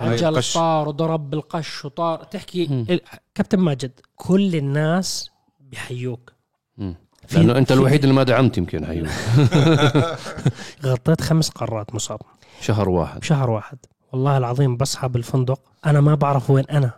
القش. 0.00 0.54
طار 0.54 0.88
وضرب 0.88 1.30
بالقش 1.30 1.84
وطار. 1.84 2.24
تحكي. 2.24 2.64
ال- 2.64 3.00
كابتن 3.34 3.58
ماجد 3.58 4.00
كل 4.16 4.56
الناس 4.56 5.30
مم. 6.78 6.94
في- 7.26 7.38
لأنه 7.38 7.58
أنت 7.58 7.72
الوحيد 7.72 8.02
اللي 8.02 8.14
ما 8.14 8.22
دعمت 8.22 8.58
يمكن 8.58 8.84
أيوه 8.84 9.08
غطيت 10.86 11.20
خمس 11.20 11.48
قارات 11.48 11.94
مصاب. 11.94 12.20
شهر 12.60 12.88
واحد. 12.88 13.20
بشهر 13.20 13.50
واحد. 13.50 13.78
والله 14.12 14.36
العظيم 14.36 14.76
بصحى 14.76 15.08
بالفندق 15.08 15.60
أنا 15.86 16.00
ما 16.00 16.14
بعرف 16.14 16.50
وين 16.50 16.64
أنا. 16.64 16.90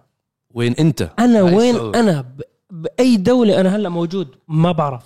وين 0.55 0.73
أنت؟ 0.73 1.11
أنا 1.19 1.43
وين 1.43 1.75
السؤال. 1.75 1.97
أنا؟ 1.97 2.21
ب... 2.21 2.41
بأي 2.71 3.17
دولة 3.17 3.61
أنا 3.61 3.77
هلأ 3.77 3.89
موجود؟ 3.89 4.29
ما 4.49 4.73
بعرف. 4.73 5.03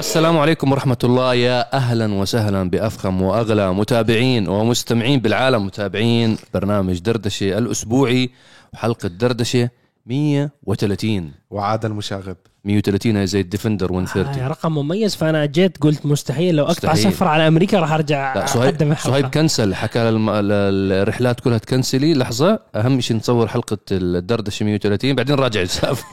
السلام 0.00 0.38
عليكم 0.38 0.72
ورحمة 0.72 0.96
الله. 1.04 1.34
يا 1.34 1.76
أهلا 1.76 2.14
وسهلا 2.14 2.70
بأفخم 2.70 3.22
وأغلى 3.22 3.74
متابعين 3.74 4.48
ومستمعين 4.48 5.20
بالعالم. 5.20 5.66
متابعين 5.66 6.38
برنامج 6.54 6.98
دردشة 6.98 7.58
الأسبوعي 7.58 8.30
وحلقة 8.72 9.08
دردشة. 9.08 9.68
130 10.06 11.30
وعاد 11.50 11.84
المشاغب. 11.84 12.36
130 12.64 13.16
هي 13.16 13.26
زي 13.26 13.40
ال 13.40 13.46
Defender 13.46 13.92
130 13.92 14.34
هاي 14.34 14.48
رقم 14.48 14.74
مميز. 14.74 15.14
فأنا 15.14 15.44
اجيت 15.44 15.78
قلت 15.78 16.06
مستحيل. 16.06 16.56
لو 16.56 16.64
أقطع 16.64 16.92
مستحيل. 16.92 17.12
سفر 17.12 17.28
على 17.28 17.48
أمريكا 17.48 17.80
راح 17.80 17.92
أرجع 17.92 18.34
لا 18.34 18.44
أقدم 18.44 18.94
صهيب. 18.94 19.14
صهيب 19.14 19.26
cancel. 19.26 19.74
حكى 19.74 19.98
للم... 19.98 20.30
للرحلات 20.30 21.40
كلها 21.40 21.58
تكنسلي. 21.58 22.14
لحظة 22.14 22.60
أهم 22.74 23.00
شيء 23.00 23.16
نصور 23.16 23.48
حلقة 23.48 23.78
الدردشة 23.92 24.64
130 24.64 25.14
بعدين 25.14 25.36
راجع 25.36 25.62
مسافر 25.62 26.04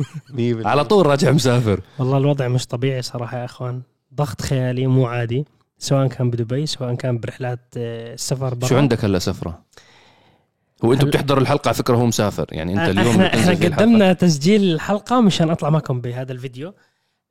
على 0.65 0.83
طول 0.85 1.05
راجع 1.05 1.31
مسافر. 1.31 1.81
والله 1.99 2.17
الوضع 2.17 2.47
مش 2.47 2.67
طبيعي 2.67 3.01
صراحة 3.01 3.37
يا 3.37 3.45
إخوان. 3.45 3.81
ضغط 4.15 4.41
خيالي 4.41 4.87
مو 4.87 5.05
عادي. 5.05 5.45
سواء 5.79 6.07
كان 6.07 6.29
بدبي 6.29 6.65
سواء 6.65 6.93
كان 6.95 7.19
برحلات 7.19 7.59
آه، 7.77 8.13
السفر 8.13 8.53
برا. 8.53 8.69
شو 8.69 8.77
عندك 8.77 9.05
هلا 9.05 9.19
سفرة؟ 9.19 9.61
هو 10.85 10.93
أنتم 10.93 11.01
هلا- 11.07 11.11
بتحضروا 11.11 11.41
الحلقة 11.41 11.67
على 11.67 11.75
فكرة 11.75 11.95
هو 11.95 12.05
مسافر 12.05 12.45
يعني 12.51 12.73
أنت 12.73 12.97
اليوم 12.99 13.15
إحنا 13.21 13.27
إحنا 13.27 13.55
فيه 13.55 13.67
الحلقة. 13.67 13.75
قدمنا 13.85 14.13
تسجيل 14.13 14.73
الحلقة 14.73 15.21
مشان 15.21 15.49
أطلع 15.49 15.69
معكم 15.69 16.01
بهذا 16.01 16.31
الفيديو. 16.31 16.73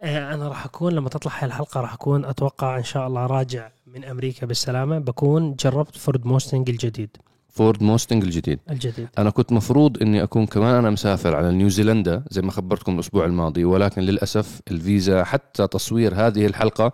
آه، 0.03 0.34
أنا 0.34 0.48
راح 0.48 0.64
أكون 0.64 0.92
لما 0.92 1.08
تطلع 1.08 1.33
هاي 1.38 1.47
الحلقة 1.47 1.80
راح 1.80 1.92
أكون 1.94 2.25
أتوقع 2.25 2.78
إن 2.78 2.84
شاء 2.84 3.06
الله 3.06 3.27
راجع 3.27 3.70
من 3.86 4.05
أمريكا 4.05 4.47
بالسلامة. 4.47 4.98
بكون 4.98 5.55
جربت 5.55 5.97
فورد 5.97 6.27
موستنج 6.27 6.70
الجديد. 6.70 7.16
فورد 7.48 7.83
موستنج 7.83 8.25
الجديد. 8.25 8.58
الجديد. 8.70 9.08
أنا 9.19 9.30
كنت 9.30 9.53
مفروض 9.53 10.03
إني 10.03 10.22
أكون 10.22 10.47
كمان 10.47 10.75
أنا 10.75 10.91
مسافر 10.91 11.36
على 11.36 11.53
نيوزيلندا 11.53 12.22
زي 12.31 12.42
ما 12.42 12.50
خبرتكم 12.50 12.94
الأسبوع 12.94 13.25
الماضي 13.25 13.64
ولكن 13.64 14.03
للأسف 14.03 14.60
الفيزا 14.70 15.25
حتى 15.25 15.66
تصوير 15.66 16.14
هذه 16.14 16.47
الحلقة 16.47 16.92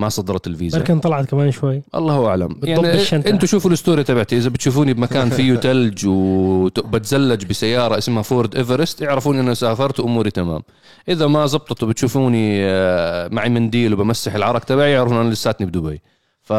ما 0.00 0.08
صدرت 0.08 0.46
الفيزا. 0.46 0.78
بركن 0.78 1.00
طلعت 1.00 1.26
كمان 1.26 1.50
شوي. 1.50 1.82
الله 1.94 2.26
أعلم. 2.26 2.60
يعني. 2.62 3.30
أنتم 3.30 3.46
شوفوا 3.46 3.70
ال 3.70 3.76
story 3.76 4.04
تبعتي. 4.04 4.36
إذا 4.36 4.48
بتشوفوني 4.48 4.94
بمكان 4.94 5.30
فيه 5.36 5.54
ثلج 5.54 6.06
وبتزلج 6.06 7.44
بسيارة 7.44 7.98
اسمها 7.98 8.22
فورد 8.22 8.56
إيفرست 8.56 9.02
اعرفوا 9.02 9.32
إني 9.32 9.40
أنا 9.40 9.54
سافرت 9.54 10.00
وأموري 10.00 10.30
تمام. 10.30 10.62
إذا 11.08 11.26
ما 11.26 11.46
زبطت 11.46 11.82
وبتشوفوني 11.82 12.64
آه، 12.64 13.28
معي 13.28 13.48
منديل 13.48 13.94
وبمسح 13.94 14.34
العرق 14.34 14.64
تبعي 14.64 14.98
اعرفوا 14.98 15.16
إن 15.16 15.20
أنا 15.20 15.30
لساتني 15.30 15.66
بدبي. 15.66 16.00
ف... 16.42 16.52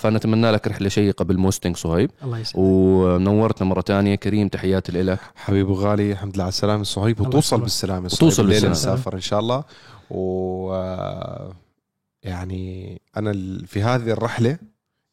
فنتمنى 0.00 0.50
لك 0.50 0.68
رحلة 0.68 0.88
شيقة 0.88 1.24
بالموستنج 1.24 1.76
صهيب. 1.76 2.10
الله 2.24 2.38
يسلمك. 2.38 2.64
ونورتنا 2.66 3.68
مرة 3.68 3.80
تانية. 3.80 4.14
كريم 4.14 4.48
تحياتي 4.48 4.92
لك 4.92 5.18
حبيبي 5.36 5.70
وغالي 5.70 6.12
الحمد 6.12 6.34
لله 6.34 6.44
على 6.44 6.48
السلامة. 6.48 6.82
صهيب 6.82 7.20
وتوصل 7.20 7.70
صهيب 7.70 8.40
الليلة 8.40 8.68
بالسلامة. 8.68 8.70
نسافر 8.70 9.14
إن 9.14 9.20
شاء 9.20 9.40
الله. 9.40 9.64
و 10.10 10.72
يعني 12.26 13.00
أنا 13.16 13.30
ال- 13.30 13.66
في 13.66 13.82
هذه 13.82 14.10
الرحلة 14.10 14.58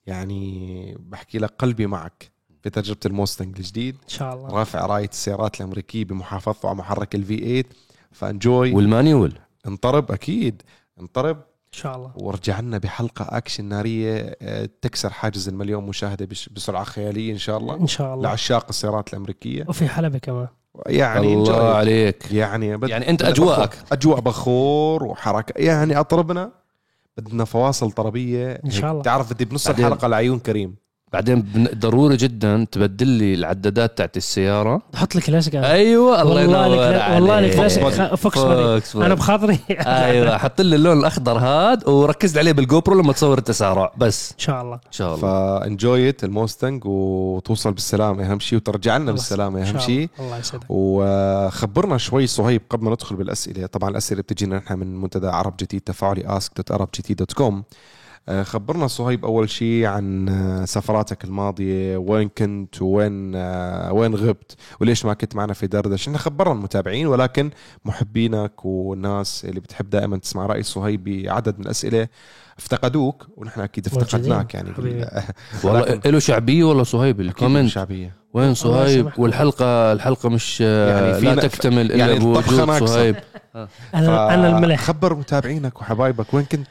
يعني 0.06 0.97
بحكي 1.00 1.38
لك 1.38 1.53
قلبي 1.59 1.88
معك 1.88 2.31
في 2.64 2.70
تجربة 2.70 3.00
الموستنج 3.05 3.58
الجديد 3.58 3.95
إن 4.03 4.09
شاء 4.09 4.33
الله. 4.36 4.47
رافع 4.50 4.86
راية 4.86 5.09
السيارات 5.09 5.61
الأمريكية 5.61 6.05
بمحافظته 6.05 6.70
على 6.70 6.78
محرك 6.78 7.16
ال 7.16 7.38
V8 7.38 7.63
فانجوي. 8.11 8.73
وال 8.73 8.89
manual 8.89 9.33
انطرب 9.67 10.11
أكيد. 10.11 10.61
انطرب. 10.99 11.37
إن 11.37 11.80
شاء 11.80 11.95
الله. 11.95 12.11
ورجع 12.15 12.60
لنا 12.60 12.77
بحلقة 12.77 13.37
أكشن 13.37 13.66
نارية 13.66 14.37
آه، 14.42 14.70
تكسر 14.82 15.10
حاجز 15.10 15.48
المليون 15.48 15.83
مشاهدة 15.86 16.26
بش- 16.26 16.49
بسرعة 16.49 16.83
خيالية 16.83 17.32
إن 17.33 17.37
شاء 17.37 17.58
الله. 17.58 17.76
إن 17.76 17.87
شاء 17.87 18.14
الله. 18.14 18.23
لعشاق 18.30 18.66
السيارات 18.70 19.10
الأمريكية. 19.14 19.66
وفي 19.67 19.87
حلبة 19.87 20.17
كمان. 20.17 20.48
يعني 20.87 21.33
الله. 21.33 21.73
عليك. 21.76 22.32
يعني. 22.32 22.67
يعني 22.67 23.10
أنت 23.10 23.21
أجواءك. 23.21 23.70
بخور. 23.76 23.87
أجواء 23.92 24.20
بخور 24.20 25.04
وحركة. 25.04 25.54
يعني 25.61 25.99
أطربنا. 25.99 26.52
بدنا 27.17 27.45
فواصل 27.45 27.91
طربية 27.91 28.51
إن 28.65 28.71
شاء 28.71 28.91
الله. 28.91 29.01
تعرف 29.01 29.33
بدي 29.33 29.45
بنص 29.45 29.67
الحلقة 29.67 30.07
لعيون 30.07 30.39
كريم 30.39 30.83
بعدين 31.13 31.67
ضروري 31.75 32.17
جدا 32.17 32.65
تبدل 32.71 33.07
لي 33.07 33.33
العدادات 33.33 33.97
تاعت 33.97 34.17
السيارة. 34.17 34.81
حط 34.95 35.15
لي 35.15 35.21
كلاسيك. 35.21 35.55
أيوه 35.55 36.21
الله 36.21 36.41
ينور 36.41 36.65
ال 36.65 36.75
cla- 36.75 37.14
والله 37.15 37.33
عليك. 37.33 37.51
ال 37.54 37.57
classic 37.57 37.83
focus 38.15 38.39
focus. 38.39 38.95
أنا 38.95 39.13
بخاطري. 39.13 39.59
أيوه 39.71 40.37
حط 40.37 40.61
لي 40.61 40.75
اللون 40.75 40.99
الأخضر 40.99 41.37
هاد 41.37 41.87
وركز 41.89 42.33
لي 42.33 42.39
عليه 42.39 42.51
بال 42.52 42.81
GoPro 42.81 43.02
لما 43.01 43.13
تصور 43.13 43.37
التسارع 43.37 43.93
بس. 43.97 44.31
إن 44.31 44.39
شاء 44.39 44.61
الله. 44.61 44.75
إن 44.75 44.91
شاء 44.91 45.15
الله. 45.15 45.19
فانجويت 45.59 46.23
الموستنج 46.23 46.81
وتوصل 46.85 47.71
بالسلامة. 47.71 48.31
أهم 48.31 48.39
شيء 48.39 48.57
وترجع 48.59 48.97
لنا 48.97 49.11
بالسلامة. 49.11 49.59
أهم 49.61 49.65
شاء 49.65 49.81
شيء 49.81 50.09
الله. 50.19 50.25
الله 50.27 50.37
يسعدك. 50.39 50.63
وخبرنا 50.69 51.97
شوي 51.97 52.27
صهيب 52.27 52.61
قبل 52.69 52.83
ما 52.85 52.91
ندخل 52.91 53.15
بالأسئلة. 53.15 53.65
طبعا 53.65 53.89
الأسئلة 53.89 54.21
بتجينا 54.21 54.57
نحن 54.57 54.80
من 54.80 55.01
منتدى 55.01 55.27
عرب 55.27 55.53
جديد 55.59 55.81
تفاعلي 55.81 56.23
ask.arabgt.com 56.39 57.41
آه، 57.41 57.63
خبرنا 58.28 58.88
صهيب 58.88 59.26
أول 59.26 59.50
شيء 59.50 59.86
عن 59.86 60.30
آه، 60.30 60.66
سفراتك 60.66 61.23
الماضية 61.23 61.98
وين 61.98 62.30
كنت 62.30 62.82
وين 62.82 63.36
آه، 63.36 63.94
وين 63.94 64.16
غبت 64.16 64.56
وليش 64.82 65.06
ما 65.06 65.14
كنت 65.14 65.36
معنا 65.36 65.54
في 65.54 65.67
دردش 65.67 66.08
إحنا 66.08 66.17
خبرنا 66.17 66.54
المتابعين 66.54 67.08
ولكن 67.08 67.52
محبينك 67.86 68.66
والناس 68.66 69.45
اللي 69.45 69.60
بتحب 69.60 69.89
دائما 69.89 70.17
تسمع 70.17 70.45
رأي 70.45 70.64
صهيب 70.64 71.04
بعدد 71.04 71.60
من 71.60 71.66
الأسئلة 71.66 72.08
افتقدوك 72.58 73.28
ونحن 73.38 73.61
أكيد 73.61 73.88
افتقدناك 73.88 74.54
يعني. 74.54 74.70
والله 75.64 76.02
له 76.05 76.20
شعبية 76.20 76.64
والله 76.64 76.84
صهيب 76.84 77.22
الكومنت؟ 77.22 77.70
شعبية. 77.70 78.14
وين 78.34 78.54
صهيب. 78.54 79.11
والحلقة 79.17 79.92
الحلقة 79.92 80.30
مش 80.30 80.61
يعني 80.61 81.20
لا 81.20 81.36
تكتمل 81.36 81.92
إلا 81.92 81.95
يعني 81.95 82.20
بوجود. 82.20 82.88
صهيب. 82.88 83.16
أنا 83.95 84.34
أنا 84.34 84.58
الملح. 84.58 84.82
خبر 84.82 85.16
متابعينك 85.16 85.82
وحبايبك 85.82 86.34
وين 86.34 86.45
كنت؟ 86.45 86.67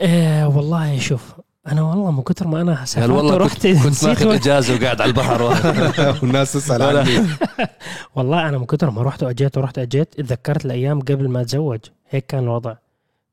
إيه 0.00 0.46
والله 0.46 0.98
شوف 0.98 1.34
أنا 1.66 1.82
والله 1.82 2.10
من 2.10 2.22
كثر 2.22 2.46
ما 2.48 2.60
أنا 2.60 2.74
قال 2.74 2.88
سافرت 2.88 3.10
والله 3.10 3.34
ورحت 3.34 3.66
كنت, 3.66 3.82
كنت 3.82 4.04
ماخذ 4.04 4.34
إجازة 4.34 4.74
وقاعد 4.74 5.00
على 5.00 5.08
البحر. 5.08 5.42
والناس 6.22 6.52
تسأل 6.52 6.82
عني. 6.82 7.26
والله 8.16 8.48
أنا 8.48 8.58
من 8.58 8.66
كثر 8.66 8.90
ما 8.90 9.02
رحت 9.02 9.22
وأجيت 9.22 9.58
ورحت 9.58 9.78
أجيت 9.78 10.14
تذكرت 10.14 10.64
الأيام 10.64 11.00
قبل 11.00 11.28
ما 11.28 11.40
أتزوج. 11.40 11.80
هيك 12.10 12.26
كان 12.26 12.44
الوضع. 12.44 12.74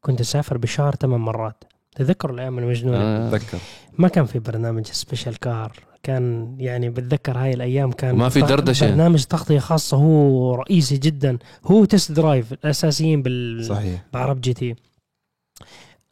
كنت 0.01 0.21
أسافر 0.21 0.57
بالشهر 0.57 0.95
ثمان 0.95 1.19
مرات. 1.19 1.63
تذكروا 1.95 2.35
الأيام 2.35 2.59
المجنونة؟ 2.59 2.97
آه. 2.97 3.27
أتذكر. 3.27 3.57
ما 3.97 4.07
كان 4.07 4.25
في 4.25 4.39
برنامج 4.39 4.85
special 4.85 5.39
car 5.39 5.71
كان 6.03 6.55
يعني 6.59 6.89
بتذكر 6.89 7.37
هاي 7.37 7.53
الأيام 7.53 7.91
كان 7.91 8.15
ما 8.15 8.29
في 8.29 8.41
دردشة. 8.41 8.89
برنامج 8.89 9.23
تغطية 9.23 9.59
خاصة 9.59 9.97
هو 9.97 10.55
رئيسي 10.55 10.97
جدا. 10.97 11.37
هو 11.65 11.85
test 11.85 12.11
drive 12.11 12.53
الأساسيين 12.53 13.21
بال 13.21 13.65
صحيح. 13.65 14.01
بعرب 14.13 14.41
جي 14.41 14.53
تي. 14.53 14.75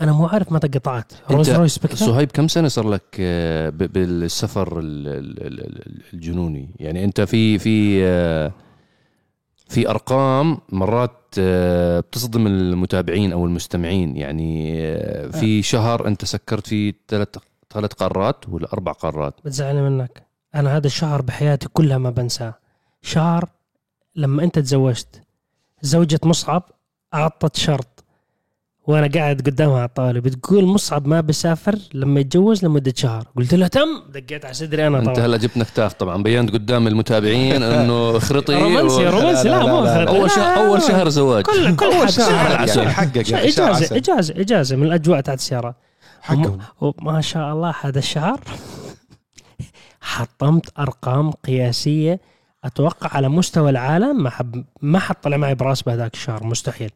أنا 0.01 0.11
مو 0.11 0.25
عارف 0.27 0.51
متى 0.51 0.67
قطعت. 0.67 1.13
رولز 1.31 1.49
رويس 1.49 1.75
سبكتر 1.75 1.95
صهيب 1.95 2.31
كم 2.31 2.47
سنة 2.47 2.67
صار 2.67 2.89
لك 2.89 3.03
آه، 3.19 3.69
بالسفر 3.69 4.79
ال- 4.79 5.07
ال- 5.07 5.47
ال- 5.47 5.59
ال- 5.87 6.01
الجنوني؟ 6.13 6.69
يعني 6.79 7.03
أنت 7.03 7.21
في 7.21 7.59
في 7.59 8.05
آه، 8.05 8.51
في 9.69 9.89
أرقام 9.89 10.57
مرات 10.69 11.17
آه، 11.39 11.99
بتصدم 11.99 12.47
المتابعين 12.47 13.31
أو 13.31 13.45
المستمعين. 13.45 14.17
يعني 14.17 14.73
في 15.31 15.61
شهر 15.61 16.07
أنت 16.07 16.25
سكرت 16.25 16.67
فيه 16.67 16.93
ثلاث 17.07 17.27
ثلاث 17.73 17.93
قارات 17.93 18.49
ولا 18.49 18.73
أربع 18.73 18.91
قارات؟ 18.91 19.33
بتزعلني 19.45 19.81
منك. 19.89 20.23
أنا 20.55 20.77
هذا 20.77 20.87
الشهر 20.87 21.21
بحياتي 21.21 21.67
كلها 21.73 21.97
ما 21.97 22.09
بنساه. 22.09 22.53
شهر 23.01 23.49
لما 24.15 24.43
أنت 24.43 24.59
تزوجت 24.59 25.21
زوجة 25.81 26.19
مصعب 26.23 26.63
أعطت 27.13 27.55
شرط. 27.55 27.90
وأنا 28.91 29.07
قاعد 29.07 29.41
قدامها 29.41 29.75
على 29.77 29.85
الطاولة 29.85 30.19
بتقول 30.19 30.65
مصعب 30.65 31.07
ما 31.07 31.21
بسافر 31.21 31.75
لما 31.93 32.19
يتجوز 32.19 32.65
لمدة 32.65 32.93
شهر 32.95 33.23
قلت 33.35 33.53
لها 33.53 33.67
تم 33.67 33.87
دقيت 34.13 34.45
على 34.45 34.53
صدري 34.53 34.87
أنا 34.87 34.99
أنت 34.99 35.05
طبعا 35.09 35.25
هلا 35.25 35.37
جبت 35.37 35.57
نكتاف 35.57 35.93
طبعا 35.93 36.23
بينت 36.23 36.51
قدام 36.53 36.87
المتابعين 36.87 37.63
إنه 37.63 38.19
خرطي 38.19 38.55
رومانسي 38.55 39.07
رومانسي 39.07 39.49
لا, 39.49 39.55
لا، 39.55 39.63
لا، 39.63 39.71
مو 39.73 39.83
لا، 39.83 39.95
خرط. 39.95 40.07
أول 40.09 40.31
شهر 40.31 40.57
أول 40.67 40.81
شهر 40.81 41.09
زواج 41.09 41.43
كل 41.43 41.75
كل 41.75 41.93
حاجة 41.93 42.09
شهر. 42.09 42.55
عسل. 42.61 42.73
شهر 43.23 43.71
إجازة. 43.71 43.95
إجازة 43.95 44.33
إجازة 44.37 44.75
من 44.75 44.83
الأجواء 44.83 45.21
تاعت 45.21 45.37
السيارة 45.37 45.75
حقهم 46.21 46.59
وما 46.81 47.21
شاء 47.21 47.53
الله 47.53 47.73
هذا 47.81 47.99
الشهر 47.99 48.39
حطمت 50.01 50.79
أرقام 50.79 51.31
قياسية 51.31 52.19
أتوقع 52.63 53.09
على 53.17 53.29
مستوى 53.29 53.69
العالم 53.69 54.23
ما 54.23 54.29
حب 54.29 54.63
ما 54.81 54.99
حد 54.99 55.15
طلع 55.15 55.37
معي 55.37 55.55
براس 55.55 55.81
بهذاك 55.81 56.13
الشهر 56.13 56.43
مستحيل 56.43 56.91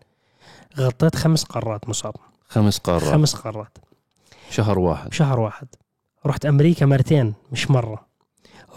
غطيت 0.80 1.16
خمس 1.16 1.44
قارات 1.44 1.90
مصاب 1.90 2.16
خمس 2.48 2.78
قارات. 2.78 3.04
خمس 3.04 3.36
قارات. 3.36 3.78
شهر 4.50 4.80
واحد. 4.80 5.10
بشهر 5.10 5.40
واحد. 5.40 5.68
رحت 6.26 6.46
أمريكا 6.46 6.86
مرتين 6.86 7.34
مش 7.52 7.72
مرة. 7.72 8.06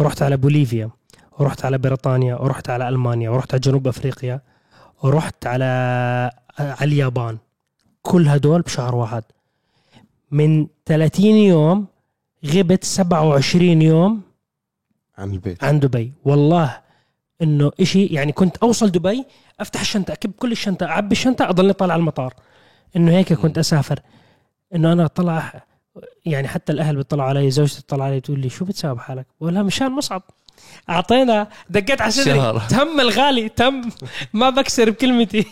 ورحت 0.01 0.23
على 0.23 0.37
بوليفيا 0.37 0.91
ورحت 1.39 1.65
على 1.65 1.79
بريطانيا 1.79 2.35
ورحت 2.35 2.71
على 2.71 2.89
ألمانيا 2.89 3.31
ورحت 3.31 3.55
على 3.55 3.61
جنوب 3.61 3.89
أفريقيا 3.89 4.41
ورحت 5.03 5.47
على 5.47 5.65
على 6.59 6.77
اليابان. 6.83 7.39
كل 8.03 8.29
هدول 8.29 8.63
بشهر 8.63 8.95
واحد. 8.95 9.25
من 10.31 10.67
30 10.87 11.25
يوم 11.25 11.87
غبت 12.47 12.85
27 12.85 13.83
يوم 13.83 14.23
عن 15.19 15.31
البيت. 15.31 15.65
عن 15.65 15.81
دبي. 15.81 16.13
والله 16.25 16.88
إنه 17.43 17.71
إشي 17.81 18.07
يعني 18.07 18.33
كنت 18.33 18.57
أوصل 18.57 18.91
دبي 18.91 19.25
أفتح 19.61 19.81
الشنطة 19.81 20.13
أكب 20.13 20.33
كل 20.33 20.53
الشنطة 20.53 20.87
أعبي 20.87 21.13
الشنطة 21.13 21.49
أضلني 21.49 21.73
طالع 21.73 21.93
على 21.93 22.01
المطار. 22.01 22.35
إنه 22.97 23.13
هيك 23.13 23.33
كنت 23.33 23.59
أسافر. 23.59 24.01
إنه 24.75 24.93
أنا 24.93 25.07
طلع 25.07 25.63
يعني 26.27 26.49
حتى 26.49 26.73
الأهل 26.73 26.97
بيطلعوا 26.97 27.29
علي 27.29 27.51
زوجتي 27.51 27.83
تطلع 27.83 28.05
علي 28.05 28.21
تقول 28.21 28.41
لي 28.41 28.49
شو 28.49 28.65
بتساوي 28.65 28.95
بحالك؟ 28.95 29.27
بقول 29.41 29.55
لها 29.55 29.63
مشان 29.63 29.93
مصعب. 29.93 30.23
أعطينا 30.91 31.49
دقيت 31.71 32.01
على 32.01 32.11
صدري. 32.11 32.61
تم 32.71 33.01
الغالي 33.01 33.49
تم. 33.49 33.91
ما 34.33 34.51
بكسر 34.51 34.91
بكلمتي. 34.91 35.47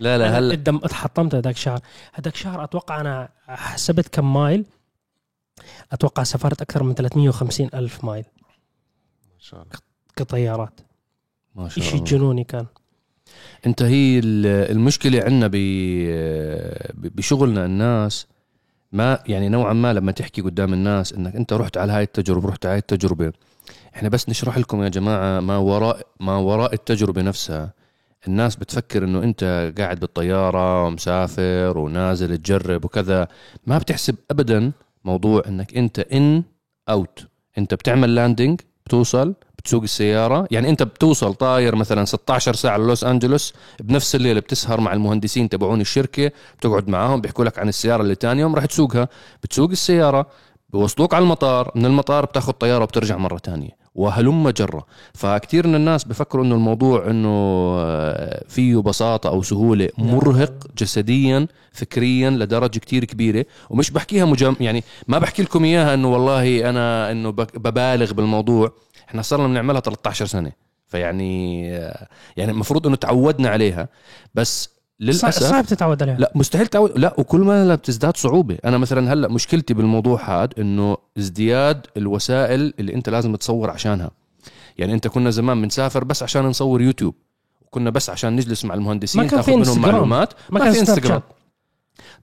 لا 0.00 0.18
لا 0.18 0.38
هلا. 0.38 0.54
الدم 0.54 0.76
اتحطمت 0.76 1.34
هذاك 1.34 1.54
الشهر 1.54 1.80
هذاك 2.14 2.34
الشهر 2.34 2.64
أتوقع 2.64 3.00
أنا 3.00 3.28
حسبت 3.48 4.08
كم 4.08 4.34
مايل. 4.34 4.64
أتوقع 5.92 6.22
سافرت 6.22 6.62
أكثر 6.62 6.82
من 6.82 6.94
350 6.94 7.70
ألف 7.74 8.04
مايل. 8.04 8.24
ما 9.34 9.38
شاء 9.38 9.62
الله. 9.62 9.72
كطيارات. 10.16 10.80
ما 11.56 11.68
شاء 11.68 11.94
الله. 11.94 12.04
جنوني 12.04 12.44
كان. 12.44 12.66
أنت 13.66 13.82
هي 13.82 14.18
ال- 14.18 14.70
المشكلة 14.76 15.22
عندنا 15.22 15.50
بشغلنا 16.94 17.64
الناس 17.64 18.26
ما 18.92 19.18
يعني 19.26 19.48
نوعا 19.48 19.72
ما 19.72 19.92
لما 19.92 20.12
تحكي 20.12 20.40
قدام 20.40 20.72
الناس 20.72 21.12
إنك 21.12 21.36
أنت 21.36 21.52
رحت 21.52 21.76
على 21.76 21.92
هاي 21.92 22.02
التجربة 22.02 22.48
رحت 22.48 22.66
على 22.66 22.72
هاي 22.72 22.78
التجربة. 22.78 23.32
إحنا 23.96 24.08
بس 24.08 24.28
نشرح 24.28 24.58
لكم 24.58 24.82
يا 24.82 24.88
جماعة 24.88 25.40
ما 25.40 25.56
وراء 25.56 26.06
ما 26.20 26.36
وراء 26.36 26.74
التجربة 26.74 27.22
نفسها. 27.22 27.72
الناس 28.28 28.56
بتفكر 28.56 29.04
إنه 29.04 29.22
أنت 29.22 29.72
قاعد 29.78 30.00
بالطيارة 30.00 30.84
ومسافر 30.84 31.78
ونازل 31.78 32.38
تجرب 32.38 32.84
وكذا. 32.84 33.28
ما 33.66 33.78
بتحسب 33.78 34.16
ابدا 34.30 34.72
موضوع 35.04 35.42
إنك 35.48 35.76
أنت 35.76 35.98
in 35.98 36.42
out 36.88 37.26
أنت 37.58 37.74
بتعمل 37.74 38.14
landing 38.14 38.60
بتوصل 38.86 39.34
بتسوق 39.66 39.82
السيارة. 39.82 40.48
يعني 40.50 40.68
أنت 40.68 40.82
بتوصل 40.82 41.34
طاير 41.34 41.76
مثلا 41.76 42.04
16 42.04 42.54
ساعة 42.54 42.76
لوس 42.76 43.04
أنجلوس 43.04 43.54
بنفس 43.80 44.14
الليلة 44.14 44.40
بتسهر 44.40 44.80
مع 44.80 44.92
المهندسين 44.92 45.48
تبعون 45.48 45.80
الشركة 45.80 46.32
بتقعد 46.58 46.88
معاهم 46.88 47.20
بيحكوا 47.20 47.44
لك 47.44 47.58
عن 47.58 47.68
السيارة 47.68 48.02
اللي 48.02 48.14
تاني 48.14 48.40
يوم 48.40 48.54
راح 48.54 48.64
تسوقها. 48.66 49.08
بتسوق 49.42 49.70
السيارة 49.70 50.26
بوصلوك 50.72 51.14
على 51.14 51.22
المطار 51.22 51.72
من 51.74 51.86
المطار 51.86 52.24
بتاخذ 52.24 52.52
طيارة 52.52 52.82
وبترجع 52.82 53.16
مرة 53.16 53.38
تانية 53.38 53.70
وهلم 53.94 54.50
جرة 54.50 54.86
فكتير 55.14 55.66
من 55.66 55.74
الناس 55.74 56.04
بفكروا 56.04 56.44
إنه 56.44 56.54
الموضوع 56.54 57.10
إنه 57.10 57.28
آه، 57.78 58.44
فيه 58.48 58.76
بساطة 58.76 59.28
أو 59.28 59.42
سهولة 59.42 59.88
مرهق 59.98 60.52
جسديا 60.78 61.46
فكريا 61.72 62.30
لدرجة 62.30 62.78
كتير 62.78 63.04
كبيرة 63.04 63.44
ومش 63.70 63.90
بحكيها 63.90 64.24
مجم 64.24 64.56
يعني 64.60 64.84
ما 65.08 65.18
بحكي 65.18 65.42
لكم 65.42 65.64
إياها 65.64 65.94
إنه 65.94 66.12
والله 66.12 66.68
أنا 66.70 67.10
إنه 67.12 67.30
ببالغ 67.30 68.12
بالموضوع. 68.12 68.72
إحنا 69.08 69.22
صرنا 69.22 69.46
بنعملها 69.46 69.80
13 69.80 70.26
سنة. 70.26 70.52
فيعني 70.86 71.66
يعني 72.36 72.52
المفروض 72.52 72.86
إنه 72.86 72.96
تعودنا 72.96 73.48
عليها. 73.48 73.88
بس 74.34 74.70
للأسف 75.00 75.28
صعب 75.28 75.66
تتعود 75.66 76.02
عليها. 76.02 76.16
لا 76.18 76.32
مستحيل 76.34 76.66
تعود. 76.66 76.98
لا 76.98 77.14
وكل 77.18 77.40
ما 77.40 77.74
بتزداد 77.74 78.16
صعوبة. 78.16 78.58
أنا 78.64 78.78
مثلا 78.78 79.12
هلأ 79.12 79.28
مشكلتي 79.28 79.74
بالموضوع 79.74 80.42
هذا 80.42 80.50
إنه 80.58 80.96
ازدياد 81.18 81.86
الوسائل 81.96 82.74
اللي 82.78 82.94
أنت 82.94 83.08
لازم 83.08 83.36
تصور 83.36 83.70
عشانها. 83.70 84.10
يعني 84.78 84.94
أنت 84.94 85.08
كنا 85.08 85.30
زمان 85.30 85.62
بنسافر 85.62 86.04
بس 86.04 86.22
عشان 86.22 86.44
نصور 86.44 86.82
يوتيوب 86.82 87.14
وكنا 87.62 87.90
بس 87.90 88.10
عشان 88.10 88.36
نجلس 88.36 88.64
مع 88.64 88.74
المهندسين 88.74 89.22
ما 89.22 89.28
كان 89.28 89.40
تاخذ 89.40 89.64
في 89.64 89.70
منهم. 89.70 89.82
معلومات. 89.82 90.32
ما 90.50 90.58
ما, 90.58 90.64
كان 90.64 90.72
في 90.72 90.80
انستغرام. 90.80 91.22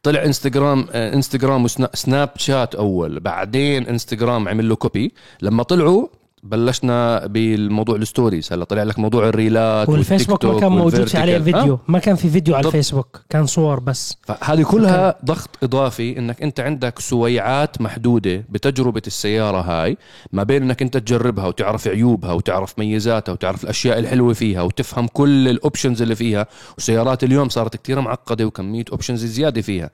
طلع 0.04 0.24
انستغرام 0.26 0.90
انستغرام 0.90 1.64
وسناب 1.66 2.30
شات 2.36 2.76
أول 2.76 3.20
بعدين 3.20 3.88
انستغرام 3.88 4.50
عمل 4.50 4.70
له 4.70 4.76
copy 4.76 5.14
لما 5.42 5.64
طلعوا 5.64 6.08
بلشنا 6.44 7.28
بالموضوع 7.28 7.96
ال 7.96 8.02
stories. 8.02 8.54
هلا 8.54 8.66
طلع 8.66 8.84
لك 8.84 9.00
موضوع 9.00 9.30
الريلات 9.30 9.90
والفيسبوك 9.90 10.46
ما 10.46 10.60
كان 10.60 10.72
موجود 10.72 11.16
عليه. 11.16 11.40
فيديو. 11.40 11.80
ما 11.88 12.00
كان 12.00 12.16
في 12.16 12.30
فيديو 12.30 12.56
على. 12.56 12.68
الفيسبوك. 12.68 13.22
كان 13.30 13.46
صور 13.46 13.80
بس. 13.80 14.18
فهذه 14.24 14.64
كلها 14.64 15.16
ضغط 15.26 15.50
إضافي 15.64 16.18
إنك 16.18 16.42
أنت 16.42 16.60
عندك 16.60 17.00
سويعات 17.00 17.82
محدودة 17.82 18.46
بتجربة 18.50 19.02
السيارة 19.08 19.62
هاي 19.62 19.98
ما 20.32 20.44
بين 20.44 20.64
إنك 20.64 20.82
أنت 20.82 20.98
تجربها 20.98 21.48
وتعرف 21.48 21.88
عيوبها 21.88 22.34
وتعرف 22.34 22.80
ميزاتها 22.80 23.32
وتعرف 23.34 23.64
الأشياء 23.64 24.00
الحلوة 24.00 24.34
فيها 24.34 24.62
وتفهم 24.62 25.08
كل 25.08 25.48
ال 25.48 25.54
options 25.54 26.02
اللي 26.02 26.16
فيها. 26.16 26.48
وسيارات 26.78 27.24
اليوم 27.24 27.50
صارت 27.50 27.76
كتير 27.76 28.02
معقدة 28.02 28.46
وكمية 28.46 28.86
options 28.92 29.26
زيادة 29.26 29.62
فيها. 29.62 29.90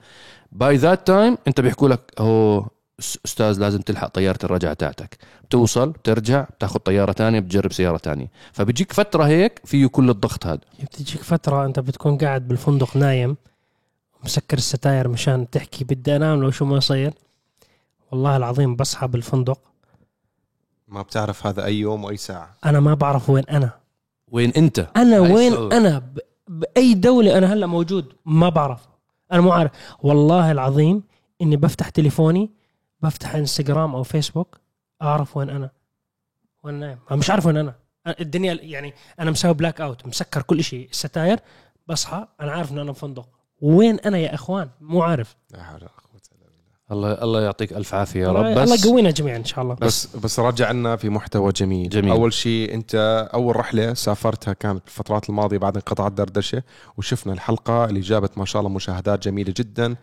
by 0.52 0.76
that 0.76 1.06
time 1.06 1.38
أنت 1.48 1.60
بيحكوا 1.60 1.88
لك 1.88 2.00
هو 2.18 2.66
أستاذ 3.24 3.60
لازم 3.60 3.80
تلحق 3.80 4.08
طيارة 4.08 4.38
الرجعة 4.44 4.72
تاعتك. 4.72 5.18
بتوصل 5.44 5.90
بترجع 5.90 6.42
بتاخذ 6.42 6.78
طيارة 6.78 7.12
تانية 7.12 7.40
بتجرب 7.40 7.72
سيارة 7.72 7.96
تانية 7.96 8.30
فبتجيك 8.52 8.92
فترة 8.92 9.24
هيك 9.24 9.60
فيه 9.64 9.86
كل 9.86 10.10
الضغط 10.10 10.46
هذا. 10.46 10.60
بتجيك 10.82 11.22
فترة 11.22 11.66
أنت 11.66 11.80
بتكون 11.80 12.18
قاعد 12.18 12.48
بالفندق 12.48 12.96
نايم 12.96 13.36
مسكر 14.24 14.56
الستاير 14.56 15.08
مشان 15.08 15.50
تحكي 15.50 15.84
بدي 15.84 16.16
أنام 16.16 16.42
لو 16.42 16.50
شو 16.50 16.64
ما 16.64 16.76
يصير 16.76 17.12
والله 18.10 18.36
العظيم 18.36 18.76
بصحى 18.76 19.06
بالفندق. 19.06 19.58
ما 20.88 21.02
بتعرف 21.02 21.46
هذا 21.46 21.64
أي 21.64 21.78
يوم 21.78 22.04
وأي 22.04 22.16
ساعة. 22.16 22.56
أنا 22.64 22.80
ما 22.80 22.94
بعرف 22.94 23.30
وين 23.30 23.44
أنا. 23.44 23.70
وين 24.28 24.50
أنت؟ 24.50 24.86
أنا 24.96 25.16
هاي 25.16 25.32
وين 25.32 25.52
الشغلة. 25.52 25.76
أنا؟ 25.76 25.98
ب... 25.98 26.18
بأي 26.48 26.94
دولة 26.94 27.38
أنا 27.38 27.52
هلأ 27.52 27.66
موجود؟ 27.66 28.12
ما 28.24 28.48
بعرف. 28.48 28.80
أنا 29.32 29.40
مو 29.40 29.52
عارف. 29.52 29.70
والله 30.02 30.52
العظيم 30.52 31.02
إني 31.42 31.56
بفتح 31.56 31.88
تليفوني 31.88 32.50
بفتح 33.02 33.34
انستغرام 33.34 33.94
أو 33.94 34.02
فيسبوك 34.02 34.60
أعرف 35.02 35.36
وين 35.36 35.50
أنا. 35.50 35.70
وين 36.62 36.74
نايم 36.74 36.98
أنا 37.10 37.18
مش 37.18 37.30
عارف 37.30 37.46
وين 37.46 37.70
أنا- 37.70 37.74
الدنيا 38.20 38.54
يعني 38.54 38.94
أنا 39.20 39.30
مسوي 39.30 39.54
blackout 39.54 40.06
مسكر 40.06 40.42
كل 40.42 40.64
شيء 40.64 40.88
الستاير 40.90 41.40
بصحى 41.86 42.26
أنا 42.40 42.52
عارف 42.52 42.72
إنه 42.72 42.82
أنا 42.82 42.90
بفندق 42.92 43.28
وين 43.62 44.00
أنا 44.00 44.18
يا 44.18 44.34
إخوان؟ 44.34 44.70
مو 44.80 45.02
عارف 45.02 45.36
لا 45.50 45.62
حول 45.64 45.74
ولا 45.76 45.88
قوة 45.88 46.20
إلا 46.32 46.46
بالله. 46.46 46.78
الله 46.92 47.12
الله 47.12 47.40
يعطيك 47.42 47.72
ألف 47.72 47.94
عافية 47.94 48.20
يا 48.20 48.32
رب. 48.32 48.44
بس 48.58 48.72
الله 48.72 48.74
يقوينا 48.86 49.10
جميعا 49.10 49.36
إن 49.36 49.44
شاء 49.44 49.62
الله. 49.62 49.74
بس 49.74 50.16
بس 50.16 50.40
رجع 50.40 50.70
لنا 50.70 50.96
في 50.96 51.08
محتوى 51.08 51.52
جميل. 51.52 51.88
جميل. 51.88 52.10
أول 52.10 52.32
شيء 52.32 52.74
أنت 52.74 53.28
أول 53.34 53.56
رحلة 53.56 53.94
سافرتها 53.94 54.52
كانت 54.52 54.82
بالفترات 54.84 55.28
الماضية 55.28 55.58
بعد 55.58 55.76
انقطاع 55.76 56.06
الدردشة 56.06 56.62
وشفنا 56.96 57.32
الحلقة 57.32 57.84
اللي 57.84 58.00
جابت 58.00 58.38
ما 58.38 58.44
شاء 58.44 58.60
الله 58.60 58.72
مشاهدات 58.72 59.22
جميلة 59.24 59.54
جدا. 59.56 59.96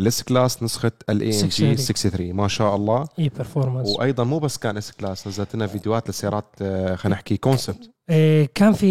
ال 0.00 0.22
S-Class 0.22 0.62
نسخة 0.62 0.92
الاي 1.10 1.26
ام 1.26 1.48
جي 1.48 1.76
63. 1.76 1.76
63 1.76 2.32
ما 2.32 2.48
شاء 2.48 2.76
الله. 2.76 3.06
E 3.18 3.28
Performance 3.28 3.88
وأيضا 3.88 4.24
مو 4.24 4.38
بس 4.38 4.58
كان 4.58 4.76
S-Class 4.76 5.26
نزلت 5.26 5.54
لنا 5.56 5.66
فيديوهات 5.66 6.10
لسيارات 6.10 6.46
آه، 6.62 6.94
خلينا 6.96 7.16
نحكي 7.16 7.36
concept 7.36 7.90
إيه، 8.10 8.48
كان 8.54 8.72
في 8.72 8.86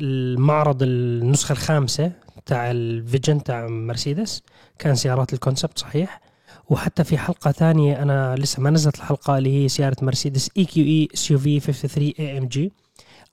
المعرض 0.00 0.82
النسخة 0.82 1.52
الخامسة 1.52 2.12
تاع 2.46 2.70
ال 2.70 2.80
Vision 2.80 3.42
تاع 3.42 3.66
مرسيدس. 3.66 4.42
كان 4.78 4.94
سيارات 4.94 5.32
ال 5.32 5.38
concept 5.38 5.78
صحيح. 5.78 6.20
وحتى 6.70 7.04
في 7.04 7.18
حلقة 7.18 7.52
ثانية 7.52 8.02
أنا 8.02 8.36
لسه 8.36 8.62
ما 8.62 8.70
نزلت 8.70 8.96
الحلقة 8.96 9.38
اللي 9.38 9.64
هي 9.64 9.68
سيارة 9.68 9.96
مرسيدس 10.02 10.50
اي 10.56 10.64
كيو 10.64 10.84
اي 10.84 11.08
اس 11.14 11.30
يو 11.30 11.38
في 11.38 11.60
53 11.60 12.12
اي 12.18 12.38
ام 12.38 12.46
جي 12.46 12.72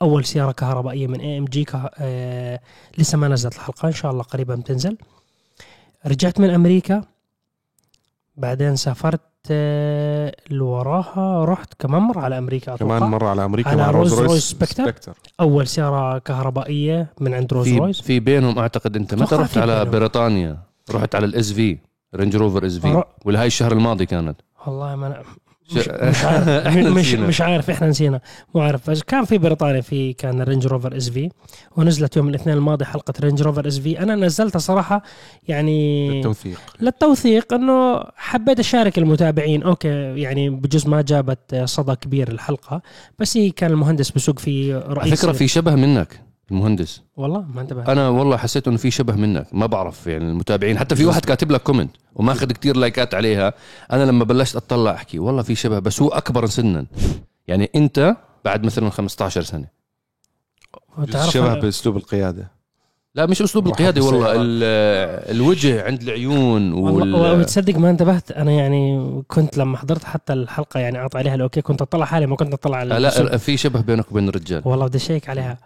أول 0.01 0.25
سيارة 0.25 0.51
كهربائية 0.51 1.07
من 1.07 1.19
اي 1.19 1.37
ام 1.37 1.45
جي 1.45 1.65
لسه 2.97 3.17
ما 3.17 3.27
نزلت 3.27 3.55
الحلقة 3.55 3.87
إن 3.87 3.93
شاء 3.93 4.11
الله 4.11 4.23
قريبا 4.23 4.55
بتنزل 4.55 4.97
رجعت 6.07 6.39
من 6.39 6.49
أمريكا 6.49 7.01
بعدين 8.37 8.75
سافرت 8.75 9.21
آه، 9.51 10.35
اللي 10.51 10.63
وراها 10.63 11.45
رحت 11.45 11.73
كمان 11.79 12.01
مرة 12.01 12.19
على 12.21 12.37
أمريكا 12.37 12.75
كمان 12.75 12.97
أتوقع. 12.97 13.09
مرة 13.11 13.27
على 13.29 13.45
أمريكا 13.45 13.69
على 13.69 13.77
مع 13.81 13.91
رولز 13.91 14.13
رولز 14.13 14.21
رويس 14.29 14.43
Spectre. 14.43 14.83
Spectre 14.85 15.17
أول 15.39 15.67
سيارة 15.67 16.17
كهربائية 16.17 17.07
من 17.19 17.33
عند 17.33 17.53
رولز 17.53 17.65
في 17.69 17.77
رويس 17.77 18.01
في 18.01 18.19
بينهم 18.19 18.59
أعتقد 18.59 18.95
أنت 18.95 19.13
متى 19.15 19.35
رحت 19.35 19.57
على 19.57 19.75
بينهم. 19.85 19.91
بريطانيا 19.99 20.57
رحت 20.91 21.15
على 21.15 21.25
ال 21.25 21.51
SV 21.53 21.77
رينج 22.15 22.35
روفر 22.35 22.65
SV 22.65 23.03
ولا 23.25 23.41
هاي 23.41 23.47
الشهر 23.47 23.71
الماضي 23.71 24.05
كانت. 24.05 24.41
والله 24.67 24.95
ما 24.95 25.07
أنا 25.07 25.23
مش, 25.71 25.77
مش 25.87 26.25
عارف. 26.25 26.49
إحنا 26.67 26.89
مش 26.89 27.07
نسينا. 27.07 27.27
مش 27.27 27.41
عارف 27.41 27.69
إحنا 27.69 27.87
نسينا. 27.87 28.21
مو 28.55 28.61
عارف. 28.61 28.89
بس 28.89 29.03
كان 29.03 29.25
في 29.25 29.37
بريطانيا 29.37 29.81
في 29.81 30.13
كان 30.13 30.41
رينج 30.41 30.67
روفر 30.67 30.97
SV 30.97 31.29
ونزلت 31.77 32.17
يوم 32.17 32.29
الاثنين 32.29 32.57
الماضي 32.57 32.85
حلقة 32.85 33.13
رينج 33.19 33.41
روفر 33.41 33.67
SV 33.67 33.99
أنا 33.99 34.15
نزلتها 34.15 34.59
صراحة 34.59 35.03
يعني 35.47 36.09
التوثيق 36.17 36.59
للتوثيق 36.81 37.53
إنه 37.53 38.03
حبيت 38.15 38.59
أشارك 38.59 38.97
المتابعين. 38.97 39.63
okay 39.63 39.87
يعني 40.21 40.49
بجزء 40.49 40.89
ما 40.89 41.01
جابت 41.01 41.55
صدى 41.65 41.95
كبير 41.95 42.31
الحلقة 42.31 42.81
بس 43.19 43.37
هي 43.37 43.49
كان 43.49 43.71
المهندس 43.71 44.11
بسوق 44.11 44.39
في 44.39 44.73
على 44.73 44.83
رئيس 44.87 45.21
فكرة 45.21 45.31
في 45.31 45.47
شبه 45.47 45.75
منك. 45.75 46.24
المهندس. 46.51 47.01
والله 47.17 47.45
ما 47.53 47.61
انتبهت. 47.61 47.89
أنا 47.89 48.09
والله 48.09 48.37
حسيت 48.37 48.67
إنه 48.67 48.77
في 48.77 48.91
شبه 48.91 49.15
منك 49.15 49.47
ما 49.51 49.65
بعرف 49.65 50.07
يعني 50.07 50.29
المتابعين. 50.29 50.77
حتى 50.77 50.95
في 50.95 51.05
واحد 51.05 51.25
كاتب 51.25 51.51
لك 51.51 51.63
comment 51.63 51.91
وماخذ 52.15 52.51
كتير 52.51 52.77
لايكات 52.77 53.13
عليها. 53.13 53.53
أنا 53.91 54.03
لما 54.03 54.23
بلشت 54.23 54.55
أطلع 54.55 54.93
أحكي 54.93 55.19
والله 55.19 55.41
في 55.41 55.55
شبه 55.55 55.79
بس 55.79 56.01
هو 56.01 56.09
أكبر 56.09 56.45
سنا. 56.45 56.85
يعني 57.47 57.69
أنت 57.75 58.15
بعد 58.45 58.63
مثلا 58.63 58.89
15 58.89 59.41
سنة. 59.41 59.67
وتعرف 60.97 61.31
شبه 61.31 61.53
بأسلوب 61.53 61.97
القيادة. 61.97 62.55
لا 63.15 63.25
مش 63.25 63.41
أسلوب 63.41 63.67
القيادة 63.67 64.01
والله. 64.01 64.31
الوجه 65.31 65.85
عند 65.85 66.01
العيون 66.01 66.73
والله 66.73 67.19
وال... 67.21 67.39
وتصدق 67.39 67.75
ما 67.75 67.89
انتبهت. 67.89 68.31
أنا 68.31 68.51
يعني 68.51 69.11
كنت 69.27 69.57
لما 69.57 69.77
حضرت 69.77 70.03
حتى 70.03 70.33
الحلقة 70.33 70.79
يعني 70.79 70.97
اعطي 70.97 71.17
عليها 71.17 71.35
ال 71.35 71.40
okay 71.40 71.61
كنت 71.61 71.81
أطلع 71.81 72.05
حالي 72.05 72.25
ما 72.25 72.35
كنت 72.35 72.53
أطلع 72.53 72.77
على 72.77 72.89
لا. 72.89 72.99
لا 72.99 73.37
في 73.37 73.57
شبه 73.57 73.81
بينك 73.81 74.11
وبين 74.11 74.29
الرجال. 74.29 74.61
والله 74.65 74.87
بدي 74.87 74.97
أشيك 74.97 75.29
عليها. 75.29 75.57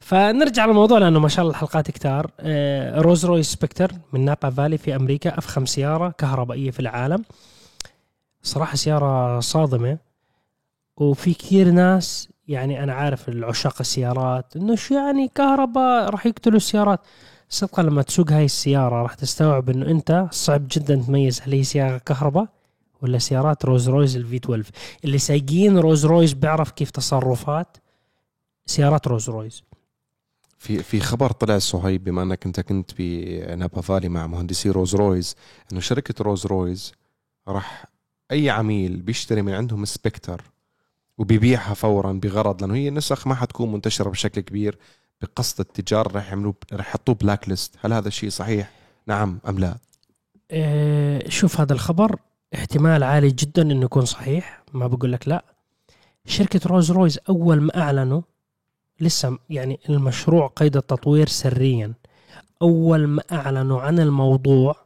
فنرجع 0.00 0.66
للموضوع 0.66 0.98
لأنه 0.98 1.18
ما 1.18 1.28
شاء 1.28 1.42
الله 1.42 1.50
الحلقات 1.50 1.90
كتار. 1.90 2.30
آه، 2.40 3.00
روز 3.00 3.26
رويس 3.26 3.52
سبكتر 3.52 3.92
من 4.12 4.24
نابا 4.24 4.50
فالي 4.50 4.78
في 4.78 4.96
أمريكا 4.96 5.38
أفخم 5.38 5.66
سيارة 5.66 6.14
كهربائية 6.18 6.70
في 6.70 6.80
العالم. 6.80 7.24
صراحة 8.42 8.76
سيارة 8.76 9.40
صادمة. 9.40 9.98
وفي 10.96 11.34
كثير 11.34 11.70
ناس 11.70 12.28
يعني 12.48 12.82
أنا 12.82 12.92
عارف 12.92 13.28
العشاق 13.28 13.76
السيارات 13.80 14.56
إنه 14.56 14.74
شو 14.74 14.94
يعني 14.94 15.30
كهرباء 15.34 16.10
راح 16.10 16.26
يقتلوا 16.26 16.56
السيارات. 16.56 17.00
صدقا 17.48 17.82
لما 17.82 18.02
تسوق 18.02 18.32
هاي 18.32 18.44
السيارة 18.44 19.02
راح 19.02 19.14
تستوعب 19.14 19.70
إنه 19.70 19.86
أنت 19.86 20.28
صعب 20.30 20.66
جدا 20.70 20.96
تميز 21.06 21.40
هل 21.42 21.52
هي 21.52 21.64
سيارة 21.64 21.98
كهرباء 21.98 22.46
ولا 23.02 23.18
سيارات 23.18 23.64
رولز 23.64 23.88
رويس 23.88 24.16
ال 24.16 24.36
V12 24.36 24.70
اللي 25.04 25.18
سايقين 25.18 25.78
رولز 25.78 26.06
رويس 26.06 26.32
بيعرف 26.32 26.70
كيف 26.70 26.90
تصرفات 26.90 27.76
سيارات 28.66 29.08
رولز 29.08 29.30
رويس 29.30 29.62
في 30.60 30.82
في 30.82 31.00
خبر 31.00 31.32
طلع 31.32 31.58
صهيب 31.58 32.04
بما 32.04 32.22
أنك 32.22 32.46
أنت 32.46 32.60
كنت 32.60 32.90
بنابا 32.98 33.80
فالي 33.80 34.08
مع 34.08 34.26
مهندسي 34.26 34.70
رولز 34.70 34.94
رويس 34.94 35.36
إنه 35.72 35.80
شركة 35.80 36.24
رولز 36.24 36.46
رويس 36.46 36.92
راح 37.48 37.86
أي 38.30 38.50
عميل 38.50 38.96
بيشتري 38.96 39.42
من 39.42 39.54
عندهم 39.54 39.84
Spectre 39.84 40.42
وبيبيعها 41.18 41.74
فورا 41.74 42.12
بغرض 42.12 42.62
لأنه 42.62 42.74
هي 42.74 42.90
نسخ 42.90 43.26
ما 43.26 43.34
حتكون 43.34 43.72
منتشرة 43.72 44.10
بشكل 44.10 44.40
كبير 44.40 44.78
بقصد 45.22 45.60
التجار 45.60 46.12
راح 46.12 46.28
يعملوه 46.28 46.54
راح 46.72 46.88
يحطوه 46.88 47.14
blacklist 47.14 47.76
هل 47.84 47.92
هذا 47.92 48.08
الشيء 48.08 48.30
صحيح؟ 48.30 48.70
نعم 49.06 49.38
أم 49.48 49.58
لا؟ 49.58 49.76
آه، 50.50 51.28
شوف 51.28 51.60
هذا 51.60 51.72
الخبر 51.72 52.16
احتمال 52.54 53.02
عالي 53.02 53.30
جدا 53.30 53.62
إنه 53.62 53.84
يكون 53.84 54.04
صحيح 54.04 54.62
ما 54.72 54.86
بقول 54.86 55.12
لك 55.12 55.28
لا. 55.28 55.44
شركة 56.26 56.60
رولز 56.66 56.92
رويس 56.92 57.18
أول 57.28 57.60
ما 57.60 57.82
أعلنوا 57.82 58.22
لسه 59.00 59.38
يعني 59.50 59.80
المشروع 59.88 60.46
قيد 60.46 60.76
التطوير 60.76 61.28
سريا. 61.28 61.94
أول 62.62 63.06
ما 63.06 63.22
أعلنوا 63.32 63.80
عن 63.80 64.00
الموضوع 64.00 64.76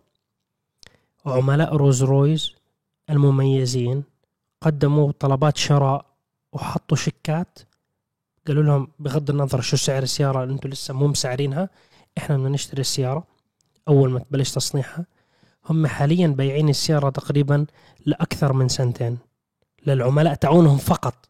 عملاء 1.27 1.77
رولز 1.77 2.03
رويس 2.03 2.53
المميزين 3.11 4.05
قدموا 4.61 5.13
طلبات 5.13 5.57
شراء 5.57 6.07
وحطوا 6.53 6.97
شيكات. 6.97 7.59
قالوا 8.47 8.63
لهم 8.63 8.89
بغض 8.99 9.31
النظر 9.31 9.61
شو 9.61 9.77
سعر 9.77 10.03
السيارة 10.03 10.43
اللي 10.43 10.55
أنتم 10.55 10.69
لسه 10.69 10.95
مو 10.95 11.07
مسعرينها 11.07 11.69
إحنا 12.19 12.37
بدنا 12.37 12.49
نشتري 12.49 12.81
السيارة 12.81 13.25
أول 13.89 14.11
ما 14.11 14.19
تبلش 14.19 14.51
تصنيعها. 14.51 15.07
هم 15.71 15.87
حاليا 15.87 16.27
بايعين 16.27 16.69
السيارة 16.69 17.11
تقريبا 17.11 17.67
لأكثر 18.07 18.53
من 18.53 18.69
سنتين. 18.69 19.19
للعملاء 19.87 20.35
تاعونهم 20.35 20.79
فقط. 20.79 21.29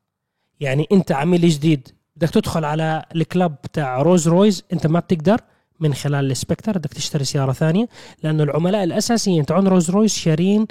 يعني 0.60 0.88
أنت 0.92 1.12
عميل 1.12 1.48
جديد 1.48 1.88
بدك 2.16 2.30
تدخل 2.30 2.64
على 2.64 3.04
ال 3.14 3.23
club 3.23 3.56
بتاع 3.64 4.02
رولز 4.02 4.28
رويس 4.28 4.64
أنت 4.73 4.87
ما 4.87 5.00
بتقدر 5.00 5.40
من 5.80 5.94
خلال 5.94 6.30
ال 6.30 6.36
Spectre 6.36 6.78
بدك 6.78 6.92
تشتري 6.92 7.25
سيارة 7.25 7.52
ثانية 7.52 7.88
لأنه 8.23 8.42
العملاء 8.42 8.85
الأساسيين 8.85 9.47
تاعون 9.47 9.68
رولز 9.68 9.90
رويس 9.90 10.14
شارين 10.14 10.66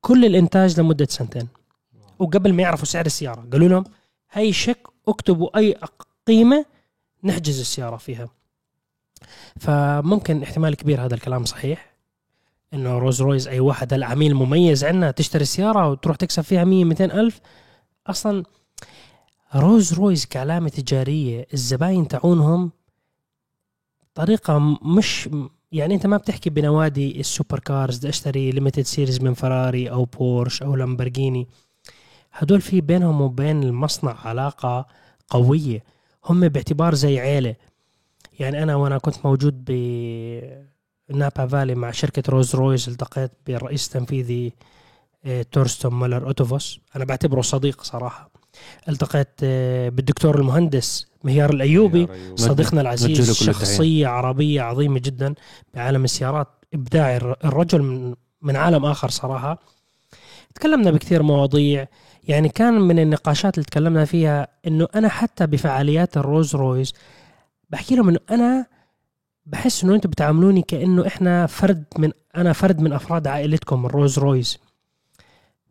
كل 0.00 0.24
الإنتاج 0.24 0.80
لمدة 0.80 1.06
سنتين. 1.10 1.48
وقبل 2.18 2.52
ما 2.52 2.62
يعرفوا 2.62 2.84
سعر 2.84 3.06
السيارة 3.06 3.46
قالوا 3.52 3.68
لهم 3.68 3.84
هاي 4.32 4.52
شيك 4.52 4.78
اكتبوا 5.08 5.58
أي 5.58 5.76
قيمة 6.26 6.64
نحجز 7.24 7.60
السيارة 7.60 7.96
فيها. 7.96 8.28
فممكن 9.60 10.42
احتمال 10.42 10.74
كبير 10.74 11.04
هذا 11.04 11.14
الكلام 11.14 11.44
صحيح 11.44 11.94
إنه 12.74 12.98
رولز 12.98 13.22
رويس 13.22 13.48
أي 13.48 13.60
واحد 13.60 13.94
هلا 13.94 14.06
عميل 14.06 14.34
مميز 14.34 14.84
عندنا 14.84 15.10
تشتري 15.10 15.44
سيارة 15.44 15.90
وتروح 15.90 16.16
تكسب 16.16 16.42
فيها 16.42 16.64
100 16.64 16.84
200 16.84 17.04
ألف. 17.04 17.40
أصلا 18.06 18.44
رولز 19.56 19.92
رويس 19.94 20.26
كعلامه 20.26 20.68
تجارية 20.68 21.46
الزباين 21.54 22.08
تاعونهم 22.08 22.70
طريقة 24.14 24.58
م- 24.58 24.96
مش 24.96 25.28
يعني 25.72 25.94
أنت 25.94 26.06
ما 26.06 26.16
بتحكي 26.16 26.50
بنوادي 26.50 27.20
ال 27.20 27.58
supercars 27.58 27.98
بدي 27.98 28.08
أشتري 28.08 28.50
limited 28.50 28.82
series 28.82 29.20
من 29.22 29.34
فراري 29.34 29.90
أو 29.90 30.04
بورش 30.04 30.62
أو 30.62 30.76
لامبرجيني 30.76 31.48
هدول 32.32 32.60
في 32.60 32.80
بينهم 32.80 33.20
وبين 33.20 33.62
المصنع 33.62 34.16
علاقة 34.24 34.86
قوية. 35.28 35.84
هم 36.24 36.48
باعتبار 36.48 36.94
زي 36.94 37.18
عيلة. 37.20 37.54
يعني 38.40 38.62
أنا 38.62 38.74
وأنا 38.76 38.98
كنت 38.98 39.26
موجود 39.26 39.64
ب 39.66 39.70
نابا 41.10 41.46
فالي 41.46 41.74
مع 41.74 41.90
شركة 41.90 42.22
رولز 42.28 42.54
رويس 42.56 42.88
التقيت 42.88 43.30
بالرئيس 43.46 43.86
التنفيذي 43.86 44.52
آه، 45.24 45.42
Torsten 45.42 45.94
Müller-Ötvös. 45.94 46.80
أنا 46.96 47.04
بعتبره 47.04 47.40
صديق 47.40 47.82
صراحة. 47.82 48.30
التقيت 48.88 49.28
آه، 49.42 49.88
بالدكتور 49.88 50.38
المهندس 50.40 51.06
مهيار 51.24 51.50
الأيوبي 51.50 52.06
صديقنا 52.36 52.80
العزيز. 52.80 53.16
شخصية 53.46 54.06
عربية 54.08 54.62
عظيمة 54.62 54.98
جدا 54.98 55.34
بعالم 55.74 56.04
السيارات 56.04 56.48
إبداعي 56.74 57.16
الر- 57.16 57.36
الرجل 57.44 57.82
من, 57.82 58.14
من 58.42 58.56
عالم 58.56 58.84
آخر 58.84 59.10
صراحة. 59.10 59.58
تكلمنا 60.54 60.90
بكثير 60.90 61.22
مواضيع 61.22 61.86
يعني 62.28 62.48
كان 62.48 62.80
من 62.80 62.98
النقاشات 62.98 63.54
اللي 63.54 63.64
تكلمنا 63.64 64.04
فيها 64.04 64.48
إنه 64.66 64.88
أنا 64.94 65.08
حتى 65.08 65.46
بفعاليات 65.46 66.16
الرولز 66.16 66.56
رويس 66.56 66.92
بحكي 67.70 67.96
لهم 67.96 68.08
إنه 68.08 68.18
أنا 68.30 68.66
بحس 69.46 69.84
إنه 69.84 69.94
أنتم 69.94 70.10
بتعاملوني 70.10 70.62
كأنه 70.62 71.06
إحنا 71.06 71.46
فرد 71.46 71.84
من 71.98 72.10
أنا 72.36 72.52
فرد 72.52 72.80
من 72.80 72.92
أفراد 72.92 73.26
عائلتكم 73.26 73.86
الرولز 73.86 74.18
رويس 74.18 74.58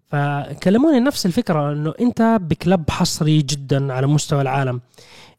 فكلموني 0.09 0.99
نفس 0.99 1.25
الفكرة 1.25 1.71
إنه 1.71 1.93
أنت 2.01 2.21
ب 2.41 2.51
club 2.51 2.89
حصري 2.89 3.41
جدا 3.41 3.93
على 3.93 4.07
مستوى 4.07 4.41
العالم. 4.41 4.81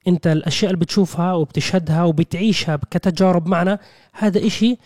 أنت 0.09 0.27
الأشياء 0.27 0.71
اللي 0.71 0.81
بتشوفها 0.81 1.33
وبتشهدها 1.33 2.05
وبتعيشها 2.05 2.77
كتجارب 2.91 3.47
معنا 3.47 3.79
هذا 4.13 4.47
إشي 4.47 4.79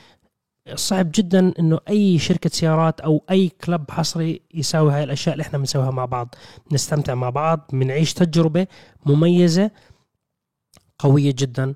صعب 0.75 1.11
جدا 1.15 1.53
إنه 1.59 1.81
أي 1.89 2.19
شركة 2.19 2.51
سيارات 2.51 3.01
أو 3.01 3.25
أي 3.31 3.49
club 3.65 3.91
حصري 3.91 4.41
يساوي 4.55 4.93
هاي 4.93 5.05
الأشياء 5.05 5.33
اللي 5.33 5.43
إحنا 5.43 5.59
بنسويها 5.59 5.91
مع 5.91 6.05
بعض. 6.05 6.35
نستمتع 6.73 7.15
مع 7.15 7.31
بعض 7.31 7.71
بنعيش 7.73 8.15
تجربة 8.15 8.67
مميزة 9.07 9.71
قوية 10.99 11.35
جدا. 11.39 11.75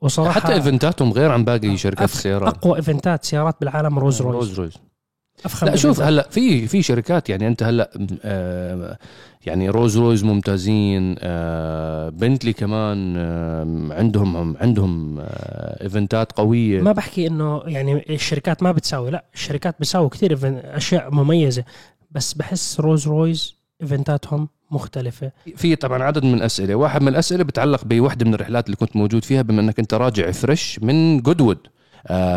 وصراحة 0.00 0.40
حتى 0.40 0.54
إيفنتاتهم 0.54 1.12
غير 1.12 1.30
عن 1.30 1.44
باقي 1.44 1.76
شركات 1.76 2.10
السيارات. 2.10 2.56
أقوى 2.56 2.76
إيفنتات 2.76 3.24
سيارات 3.24 3.56
بالعالم 3.60 3.98
رولز 3.98 4.22
رويس 4.22 4.36
رولز 4.36 4.58
رويس 4.58 4.72
أفخم 5.44 5.66
لا 5.66 5.76
شوف. 5.76 6.00
هلأ 6.00 6.28
في 6.30 6.66
في 6.66 6.82
شركات 6.82 7.30
يعني 7.30 7.46
أنت 7.48 7.62
هلأ 7.62 7.90
آه، 8.24 8.98
يعني 9.46 9.68
رولز 9.68 9.98
رويس 9.98 10.24
ممتازين 10.24 11.16
آه، 11.18 12.08
بنتلي 12.08 12.52
كمان 12.52 13.14
آه، 13.16 13.88
عندهم 13.90 14.56
عندهم 14.56 15.18
آه، 15.20 15.82
ايفنتات 15.84 16.32
قوية. 16.32 16.80
ما 16.80 16.92
بحكي 16.92 17.26
إنه 17.26 17.62
يعني 17.66 18.04
الشركات 18.14 18.62
ما 18.62 18.72
بتساوي 18.72 19.10
لا 19.10 19.24
الشركات 19.34 19.74
بتساوي 19.80 20.08
كثير 20.08 20.38
أشياء 20.64 21.14
مميزة. 21.14 21.64
بس 22.10 22.32
بحس 22.34 22.80
رولز 22.80 23.08
رويس 23.08 23.54
ايفنتاتهم 23.82 24.48
مختلفة. 24.70 25.30
في 25.56 25.76
طبعا 25.76 26.02
عدد 26.02 26.24
من 26.24 26.34
الأسئلة. 26.34 26.74
واحد 26.74 27.02
من 27.02 27.08
الأسئلة 27.08 27.44
بتعلق 27.44 27.84
بوحدة 27.84 28.26
من 28.26 28.34
الرحلات 28.34 28.66
اللي 28.66 28.76
كنت 28.76 28.96
موجود 28.96 29.24
فيها 29.24 29.42
بما 29.42 29.60
إنك 29.60 29.78
أنت 29.78 29.94
راجع 29.94 30.30
fresh 30.30 30.78
من 30.82 31.20
جودوود 31.20 31.58
آه 31.66 31.77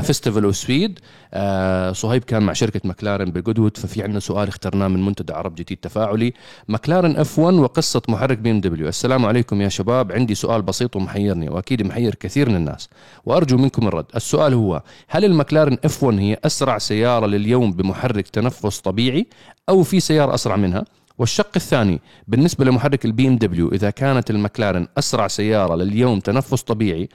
Festival 0.02 0.44
of 0.44 0.60
Speed 0.60 1.00
آه 1.34 1.92
صهيب 1.92 2.24
كان 2.24 2.44
مع 2.44 2.54
شركة 2.54 2.82
مكلارن 2.84 3.32
بجودوود 3.32 3.78
ففي 3.78 4.04
عندنا 4.04 4.20
سؤال 4.20 4.48
اخترناه 4.48 4.88
من 4.88 5.06
منتدى 5.06 5.34
عرب 5.34 5.56
جديد 5.56 5.78
تفاعلي. 5.78 6.34
مكلارن 6.68 7.18
F1 7.18 7.54
وقصة 7.54 8.02
محرك 8.08 8.38
BMW 8.38 8.88
السلام 8.88 9.26
عليكم 9.26 9.62
يا 9.62 9.70
شباب. 9.70 10.12
عندي 10.12 10.36
سؤال 10.36 10.62
بسيط 10.62 10.96
ومحيرني 10.96 11.50
وأكيد 11.50 11.82
محير 11.84 12.16
كثير 12.16 12.50
من 12.50 12.56
الناس. 12.56 12.90
وأرجو 13.26 13.58
منكم 13.58 13.88
الرد. 13.88 14.06
السؤال 14.16 14.54
هو 14.54 14.84
هل 15.08 15.26
المكلارن 15.26 15.78
اف 15.86 16.04
1 16.04 16.20
هي 16.20 16.38
أسرع 16.46 16.78
سيارة 16.78 17.26
لليوم 17.26 17.72
بمحرك 17.72 18.28
تنفس 18.28 18.80
طبيعي 18.80 19.28
أو 19.70 19.84
في 19.84 20.00
سيارة 20.00 20.34
أسرع 20.34 20.56
منها؟ 20.56 20.86
والشق 21.22 21.50
الثاني 21.56 22.02
بالنسبة 22.28 22.66
لمحرك 22.66 23.06
البي 23.06 23.28
ام 23.28 23.38
دبليو 23.38 23.70
إذا 23.70 23.90
كانت 23.90 24.30
المكلارن 24.30 24.88
أسرع 24.98 25.28
سيارة 25.28 25.76
لليوم 25.76 26.20
تنفس 26.20 26.62
طبيعي 26.62 27.10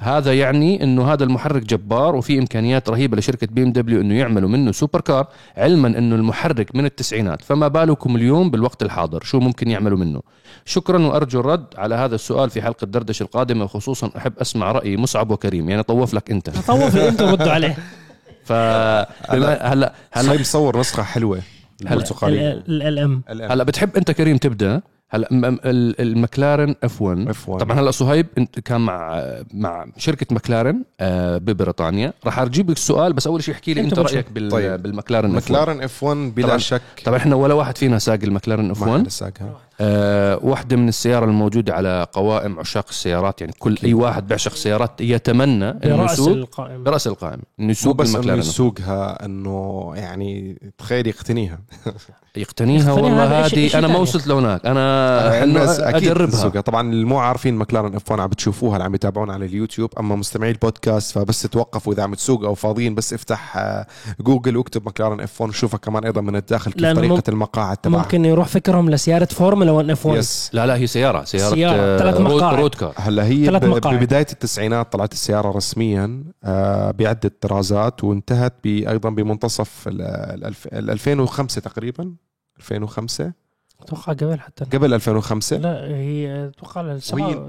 هذا 0.00 0.34
يعني 0.34 0.82
أنه 0.82 1.12
هذا 1.12 1.24
المحرك 1.24 1.62
جبار 1.62 2.16
وفي 2.16 2.38
إمكانيات 2.38 2.88
رهيبة 2.88 3.16
لشركة 3.16 3.46
بي 3.46 3.62
ام 3.62 3.72
دبليو 3.72 4.00
أنه 4.00 4.14
يعملوا 4.14 4.48
منه 4.48 4.72
supercar 4.72 5.26
علما 5.56 5.88
أنه 5.88 6.14
المحرك 6.16 6.76
من 6.76 6.84
التسعينات. 6.84 7.42
فما 7.42 7.68
بالكم 7.68 8.16
اليوم 8.16 8.50
بالوقت 8.50 8.82
الحاضر؟ 8.82 9.22
شو 9.24 9.40
ممكن 9.40 9.70
يعملوا 9.70 9.98
منه؟ 9.98 10.22
شكرا 10.64 11.06
وأرجو 11.06 11.40
الرد 11.40 11.66
على 11.76 11.94
هذا 11.94 12.14
السؤال 12.14 12.50
في 12.50 12.62
حلقة 12.62 12.84
دردشة 12.84 13.22
القادمة 13.22 13.64
وخصوصا 13.64 14.10
أحب 14.16 14.32
أسمع 14.38 14.72
رأي 14.72 14.96
مصعب 14.96 15.30
وكريم 15.30 15.70
يعني 15.70 15.82
طوف 15.82 16.14
لك 16.14 16.30
أنت. 16.30 16.50
طوف 16.50 16.96
أنت 16.96 17.22
ردوا 17.22 17.52
عليه. 17.52 17.76
ف 18.48 18.52
هلا 18.52 19.72
هلا 19.72 19.94
هلا 20.12 20.40
مصور 20.40 20.80
نسخه 20.80 21.02
حلوة. 21.02 21.40
البرتقاليه 21.82 22.52
ال 22.68 22.98
ام 22.98 23.22
هلا 23.28 23.64
بتحب 23.64 23.96
انت 23.96 24.10
كريم 24.10 24.36
تبدأ؟ 24.36 24.80
هلا 25.10 25.28
م- 25.30 25.36
م- 25.36 25.58
ال- 25.64 26.00
المكلارن 26.00 26.74
اف 26.82 27.02
1 27.02 27.28
اف 27.28 27.48
1 27.48 27.60
طبعا 27.64 27.80
هلا 27.80 27.90
صهيب 27.90 28.26
انت 28.38 28.60
كان 28.60 28.80
مع 28.80 29.24
مع 29.54 29.86
شركة 29.96 30.34
مكلارن 30.34 30.84
آه، 31.00 31.38
ببريطانيا. 31.38 32.12
راح 32.26 32.38
أجيب 32.38 32.70
لك 32.70 32.76
السؤال 32.76 33.12
بس 33.12 33.26
أول 33.26 33.42
شيء 33.42 33.54
احكي 33.54 33.74
لي 33.74 33.80
أنت 33.80 33.92
أنت 33.98 34.00
مش- 34.00 34.12
رأيك 34.14 34.26
بال 34.32 34.50
طيب. 34.50 34.82
بالمكلارن 34.82 35.32
F1. 35.32 35.36
مكلارن 35.36 35.82
اف 35.82 36.02
1 36.02 36.16
بلا 36.34 36.46
طبعاً. 36.46 36.58
شك. 36.58 36.82
طبعا 37.04 37.16
إحنا 37.18 37.34
ولا 37.36 37.54
واحد 37.54 37.78
فينا 37.78 37.98
ساق 37.98 38.18
المكلارن 38.22 38.70
اف 38.70 38.80
ما 38.82 38.86
1 38.92 39.00
حدا 39.00 39.08
ساقها. 39.08 39.56
آه، 39.82 40.38
واحدة 40.42 40.76
من 40.76 40.88
السيارة 40.88 41.24
الموجودة 41.24 41.74
على 41.74 42.06
قوائم 42.12 42.58
عشاق 42.58 42.86
السيارات 42.88 43.40
يعني 43.40 43.52
كل 43.58 43.78
أي 43.84 43.94
واحد 43.94 44.28
بيعشق 44.28 44.54
سيارات 44.54 45.00
يتمنى 45.00 45.70
إنه 45.70 45.96
برأس 45.96 46.12
يسوق 46.12 46.28
القائمة. 46.28 46.84
برأس 46.84 47.06
القائمة 47.06 47.42
إنه 47.60 47.70
يسوق 47.70 47.96
بس 47.96 48.08
إنه 48.08 48.16
المكلارن 48.16 48.40
يسوقها 48.40 49.24
إنه 49.24 49.92
يعني 49.96 50.58
تخيل 50.78 51.06
يقتنيها. 51.06 51.58
يقتنيها 52.36 52.92
والله 52.92 53.46
هذه 53.46 53.78
أنا 53.78 53.88
ما. 53.88 53.96
وصلت 53.96 54.26
لهناك. 54.26 54.66
أنا 54.66 55.36
إنه 55.42 55.44
الناس 55.44 55.80
أكيد 55.80 56.08
أجربها 56.08 56.60
طبعا 56.60 56.90
اللي 56.90 57.04
مو 57.04 57.18
عارفين 57.18 57.54
مكلارن 57.54 57.94
إف 57.94 58.10
1 58.10 58.20
عم 58.22 58.28
بتشوفوها 58.28 58.72
اللي 58.76 58.84
عم 58.84 58.94
يتابعونا 58.94 59.32
على 59.32 59.44
اليوتيوب. 59.44 59.90
أما 60.00 60.16
مستمعي 60.16 60.50
البودكاست 60.50 61.12
فبس 61.18 61.42
توقفوا 61.42 61.92
إذا 61.92 62.02
عم 62.02 62.14
تسوق 62.14 62.44
أو 62.44 62.54
فاضيين 62.54 62.94
بس 62.94 63.12
افتح 63.12 63.56
آه، 63.56 63.86
جوجل 64.20 64.56
واكتب 64.56 64.86
مكلارن 64.86 65.20
إف 65.20 65.40
1 65.40 65.50
وشوفها 65.50 65.78
كمان 65.78 66.04
أيضا 66.04 66.20
من 66.20 66.36
الداخل 66.36 66.72
كيف 66.72 66.82
طريقة 66.96 67.14
ممكن- 67.14 67.32
المقاعد 67.32 67.76
تبعها. 67.76 68.02
ممكن 68.02 68.24
يروح 68.24 68.48
فكرهم 68.48 68.90
لسيارة 68.90 69.24
فورمولا 69.24 69.70
1 69.70 69.90
إف 69.90 70.06
1 70.06 70.18
yes. 70.18 70.50
لا 70.52 70.66
لا 70.66 70.76
هي 70.76 70.86
سيارة. 70.86 71.24
سيارة, 71.24 71.54
سيارة، 71.54 71.76
آه، 71.76 71.98
ثلاث 71.98 72.20
مقاعد. 72.20 72.58
road 72.58 72.74
car. 72.74 72.92
هلأ 72.96 73.24
هي 73.24 73.46
ثلاث 73.46 73.62
ب- 73.62 73.66
مقاعد. 73.66 73.96
ببداية 73.98 74.26
التسعينات 74.32 74.92
طلعت 74.92 75.12
السيارة 75.12 75.50
رسميا 75.56 76.24
آه، 76.44 76.90
بعدة 76.90 77.32
طرازات 77.40 78.04
وانتهت 78.04 78.54
أيضا 78.66 79.10
بمنتصف 79.10 79.84
ال 79.86 80.90
2005 80.90 81.60
تقريبا. 81.60 82.12
2005 82.58 83.32
أتوقع 83.80 84.12
قبل 84.12 84.40
حتى. 84.40 84.64
قبل 84.64 84.94
2005 84.94 85.56
لا 85.56 85.86
هي 85.86 86.46
أتوقع 86.46 86.98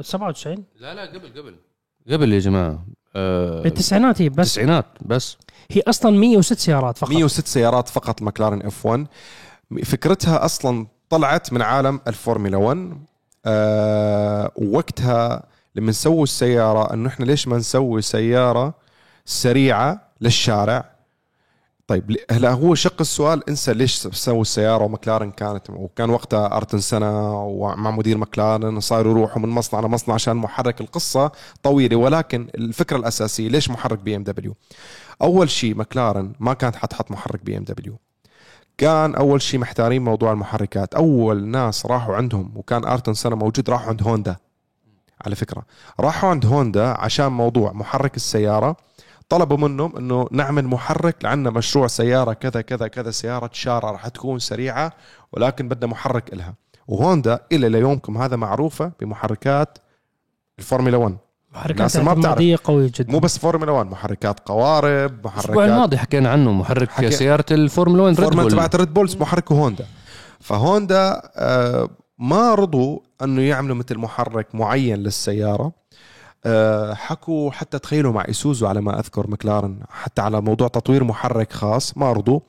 97 0.02 0.64
لا 0.80 0.94
لا 0.94 1.02
قبل 1.06 1.28
قبل. 1.42 1.56
قبل 2.12 2.34
يا 2.34 2.40
جماعة. 2.40 2.86
آه، 3.16 3.62
بالتسعينات 3.62 4.22
هي 4.22 4.30
بس. 4.30 4.40
التسعينات 4.40 4.86
بس. 5.02 5.38
هي 5.72 5.82
أصلا 5.88 6.12
106 6.18 6.56
سيارات 6.60 6.98
فقط. 6.98 7.10
106 7.12 7.48
سيارات 7.48 7.90
فقط 7.90 8.22
مكلارن 8.22 8.62
إف 8.66 8.86
1 8.86 9.08
فكرتها 9.84 10.46
أصلا 10.46 10.88
طلعت 11.10 11.54
من 11.54 11.62
عالم 11.62 12.00
الفورمولا 12.08 12.58
1 12.58 12.98
آه 13.46 14.52
وقتها 14.56 15.44
لما 15.76 15.90
نسوي 15.90 16.24
السيارة 16.24 16.94
إنه 16.94 17.10
إحنا 17.10 17.26
ليش 17.26 17.48
ما 17.48 17.58
نسوي 17.58 18.02
سيارة 18.02 18.74
سريعة 19.26 20.02
للشارع؟ 20.22 20.93
طيب 21.88 22.18
هلا 22.32 22.52
هو 22.52 22.76
شق 22.76 23.02
السؤال 23.02 23.50
انسى 23.50 23.74
ليش 23.74 23.96
سووا 23.96 24.42
السيارة 24.42 24.84
ومكلارن 24.84 25.32
كانت 25.32 25.70
وكان 25.70 26.10
وقتها 26.10 26.58
أرتن 26.58 26.80
سنة 26.80 27.44
ومع 27.44 27.92
مدير 27.92 28.18
مكلارن 28.18 28.80
صاروا 28.80 29.12
يروحوا 29.12 29.42
من 29.42 29.50
مصنع 29.50 29.80
لمصنع 29.80 30.16
عشان 30.16 30.36
محرك 30.36 30.82
القصة 30.82 31.32
طويلة 31.64 31.96
ولكن 31.96 32.48
الفكرة 32.56 32.98
الأساسية 32.98 33.48
ليش 33.48 33.70
محرك 33.70 34.00
بي 34.00 34.16
إم 34.16 34.24
دبليو؟ 34.24 34.56
أول 35.22 35.50
شيء 35.50 35.76
مكلارن 35.76 36.34
ما 36.40 36.54
كانت 36.54 36.76
حتحط 36.76 37.12
محرك 37.12 37.44
بي 37.44 37.58
إم 37.58 37.64
دبليو. 37.64 38.00
كان 38.78 39.16
أول 39.16 39.42
شيء 39.42 39.60
محتارين 39.60 40.04
موضوع 40.04 40.32
المحركات. 40.32 40.94
أول 40.96 41.48
ناس 41.48 41.86
راحوا 41.86 42.16
عندهم 42.16 42.52
وكان 42.56 42.86
أرتن 42.86 43.14
سنة 43.14 43.36
موجود 43.36 43.70
راحوا 43.70 43.90
عند 43.90 44.04
هوندا. 44.04 44.36
على 45.26 45.36
فكرة 45.36 45.64
راحوا 46.00 46.30
عند 46.30 46.46
هوندا 46.46 46.88
عشان 46.88 47.28
موضوع 47.28 47.74
محرك 47.74 48.16
السيارة 48.16 48.78
طلبوا 49.34 49.58
منهم 49.58 49.98
إنه 49.98 50.28
نعمل 50.32 50.68
محرك 50.68 51.16
لعنا 51.24 51.50
مشروع 51.50 51.88
سيارة 51.88 52.34
كذا 52.34 52.62
كذا 52.62 52.88
كذا 52.88 53.12
سيارة 53.12 53.50
شاره 53.54 53.92
راح 53.92 54.08
تكون 54.08 54.40
سريعة 54.40 54.94
ولكن 55.32 55.68
بدنا 55.70 55.92
محرك 55.92 56.34
إلها. 56.34 56.54
وهوندا 56.88 57.40
إلى 57.52 57.70
ليومكم 57.70 58.18
هذا 58.18 58.36
معروفة 58.36 58.92
بمحركات 59.00 59.78
الفورمولا 60.60 60.98
1 60.98 61.18
محركات 61.54 61.98
ما 61.98 62.14
بتعرف. 62.14 62.62
قوية 62.64 62.92
جدا. 62.96 63.12
مو 63.12 63.20
بس 63.20 63.38
فورمولا 63.40 63.72
1 63.72 63.86
محركات 63.92 64.40
قوارب 64.40 65.12
الأسبوع 65.12 65.32
محركات 65.36 65.70
الماضي 65.70 65.98
حكينا 65.98 66.30
عنه 66.30 66.52
محرك 66.52 66.90
حكي- 66.92 67.12
سيارة 67.12 67.46
الفورمولا 67.52 68.04
1 68.04 68.20
ريد 68.20 68.30
بول 68.30 68.52
تبعت 68.52 68.76
ريد 68.76 68.94
بولز 68.94 69.16
محركه 69.16 69.54
هوندا. 69.56 69.86
فهوندا 70.40 71.22
آه، 71.36 71.90
ما 72.20 72.56
رضوا 72.56 73.00
إنه 73.24 73.42
يعملوا 73.42 73.76
مثل 73.76 73.98
محرك 73.98 74.56
معين 74.56 74.98
للسيارة. 74.98 75.64
آه، 75.64 75.74
حكوا 76.94 77.52
حتى 77.52 77.80
تخيلوا 77.80 78.12
مع 78.14 78.26
إيسوزو 78.28 78.68
على 78.68 78.82
ما 78.82 79.00
أذكر 79.00 79.30
مكلارن 79.30 79.80
حتى 79.90 80.22
على 80.22 80.42
موضوع 80.42 80.68
تطوير 80.68 81.04
محرك 81.04 81.54
خاص 81.54 81.98
ما 81.98 82.12
رضوا. 82.14 82.40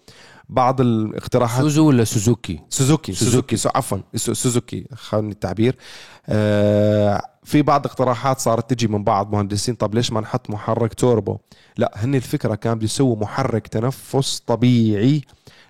بعض 0.48 0.80
الاقتراحات 0.80 1.62
سوزو 1.62 1.88
ولا 1.88 2.04
سوزوكي؟ 2.04 2.60
سوزوكي 2.68 3.12
سوزوكي. 3.12 3.56
سو 3.56 3.68
عفوا 3.74 3.98
سو- 4.14 4.32
سوزوكي 4.34 4.86
خلني 4.94 5.32
التعبير. 5.32 5.76
آه 6.28 7.22
في 7.44 7.62
بعض 7.62 7.86
اقتراحات 7.86 8.38
صارت 8.40 8.70
تجي 8.70 8.86
من 8.88 9.04
بعض 9.04 9.32
مهندسين 9.32 9.74
طب 9.74 9.94
ليش 9.94 10.12
ما 10.12 10.20
نحط 10.20 10.50
محرك 10.50 10.94
توربو؟ 10.94 11.38
لا 11.76 11.92
هن 11.96 12.14
الفكرة 12.14 12.54
كان 12.54 12.74
بده 12.74 12.84
يسووا 12.84 13.16
محرك 13.16 13.66
تنفس 13.66 14.42
طبيعي 14.46 15.22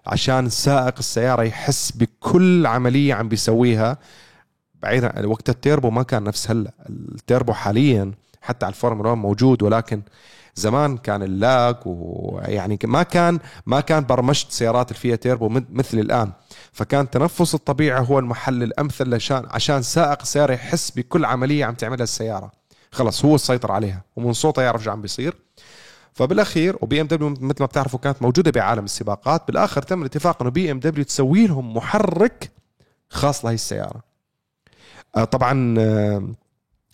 عشان 0.07 0.49
سائق 0.49 0.95
السيارة 0.99 1.43
يحس 1.43 1.93
بكل 1.93 2.67
عملية 2.67 3.15
عم 3.15 3.29
بيسويها. 3.29 3.99
بعيدا 4.85 5.27
وقت 5.27 5.49
التيربو 5.51 5.91
ما 5.91 6.03
كان 6.03 6.25
نفس 6.25 6.51
هلا. 6.51 6.71
التيربو 6.89 7.53
حاليا 7.53 8.13
حتى 8.43 8.67
على 8.67 8.73
الفورمولا 8.73 9.09
1 9.11 9.21
موجود 9.23 9.63
ولكن 9.63 10.03
زمان 10.55 10.97
كان 10.97 11.23
ال 11.23 11.37
lag 11.37 11.81
ويعني 11.85 12.79
ما 12.85 13.03
كان 13.03 13.39
ما 13.67 13.81
كان 13.81 14.05
برمجة 14.07 14.47
سيارات 14.49 14.89
اللي 14.91 15.01
فيها 15.01 15.17
تيربو 15.17 15.49
مث- 15.49 15.63
مثل 15.71 15.99
الآن. 15.99 16.33
فكان 16.73 17.11
تنفس 17.11 17.55
الطبيعي 17.55 18.01
هو 18.01 18.19
الحل 18.19 18.63
الأمثل 18.63 19.15
عشان 19.15 19.43
عشان 19.51 19.83
سائق 19.83 20.21
السياره 20.21 20.53
يحس 20.53 20.91
بكل 20.91 21.25
عملية 21.25 21.65
عم 21.65 21.75
تعملها 21.75 22.05
السيارة. 22.05 22.53
خلص 22.93 23.25
هو 23.25 23.35
السيطر 23.35 23.73
عليها 23.73 24.03
ومن 24.17 24.33
صوته 24.33 24.63
يعرف 24.63 24.85
شو 24.85 24.91
عم 24.91 25.03
بيصير. 25.03 25.37
فبالأخير 26.13 26.77
وبي 26.81 27.01
إم 27.01 27.07
دبليو 27.07 27.31
مثل 27.31 27.57
ما 27.61 27.67
بتعرفوا 27.67 27.99
كانت 27.99 28.23
موجودة 28.23 28.51
بعالم 28.51 28.85
السباقات. 28.85 29.43
بالآخر 29.47 29.83
تم 29.83 30.01
الاتفاق 30.01 30.43
إنه 30.43 30.51
بي 30.51 30.71
إم 30.71 30.81
دبليو 30.81 31.05
تسوي 31.05 31.47
لهم 31.47 31.77
محرك 31.77 32.51
خاص 33.11 33.45
لهي 33.45 33.55
السيارة. 33.55 34.14
طبعا 35.31 35.75
آه، 35.79 36.29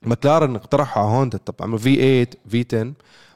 مكلارن 0.02 0.56
اقترحوا 0.56 1.02
على 1.02 1.12
هوندا. 1.12 1.38
طبعا 1.38 1.76
في 1.76 1.94
8 1.96 2.26
في 2.48 2.66
10 2.76 2.92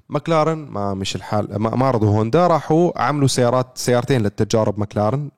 مكلارن 0.08 0.58
ما 0.58 0.94
مش 0.94 1.16
الحال 1.16 1.56
ما, 1.56 1.90
رضوا 1.90 2.08
هوندا. 2.08 2.46
راحوا 2.46 3.02
عملوا 3.02 3.28
سيارات 3.28 3.66
سيارتين 3.78 4.22
للتجارب 4.22 4.80
مكلارن 4.80 5.30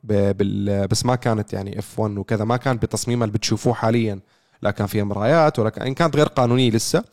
بس 0.89 1.05
ما 1.05 1.15
كانت 1.15 1.53
يعني 1.53 1.79
اف 1.79 1.99
1 1.99 2.17
وكذا. 2.17 2.45
ما 2.45 2.57
كان 2.57 2.77
بتصميمها 2.77 3.25
اللي 3.25 3.37
بتشوفوه 3.37 3.73
حاليا 3.73 4.19
لا 4.61 4.71
كان 4.71 4.87
فيها 4.87 5.03
مرايات 5.03 5.59
ولا 5.59 5.69
كان 5.69 5.93
كانت 5.93 6.15
غير 6.15 6.27
قانونية 6.27 6.69
لسه. 6.71 7.03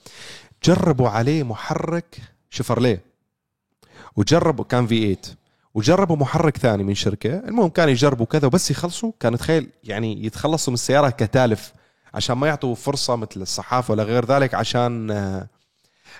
جربوا 0.64 1.08
عليه 1.08 1.42
محرك 1.42 2.16
شفرليه 2.50 3.00
وجربوا 4.16 4.64
كان 4.64 4.86
في 4.86 5.00
8 5.14 5.16
وجربوا 5.74 6.16
محرك 6.16 6.56
ثاني 6.56 6.84
من 6.84 6.94
شركة. 6.94 7.38
المهم 7.38 7.68
كانوا 7.68 7.90
يجربوا 7.92 8.26
كذا 8.26 8.46
وبس 8.46 8.70
يخلصوا. 8.70 9.12
كان 9.20 9.38
تخيل 9.38 9.68
يعني 9.84 10.24
يتخلصوا 10.26 10.70
من 10.70 10.74
السيارة 10.74 11.10
كتالف 11.10 11.72
عشان 12.14 12.36
ما 12.38 12.46
يعطوا 12.46 12.74
فرصة 12.74 13.16
مثل 13.16 13.42
الصحافة 13.42 13.92
ولا 13.92 14.02
غير 14.02 14.24
ذلك 14.26 14.54
عشان 14.54 15.10
آه، 15.10 15.46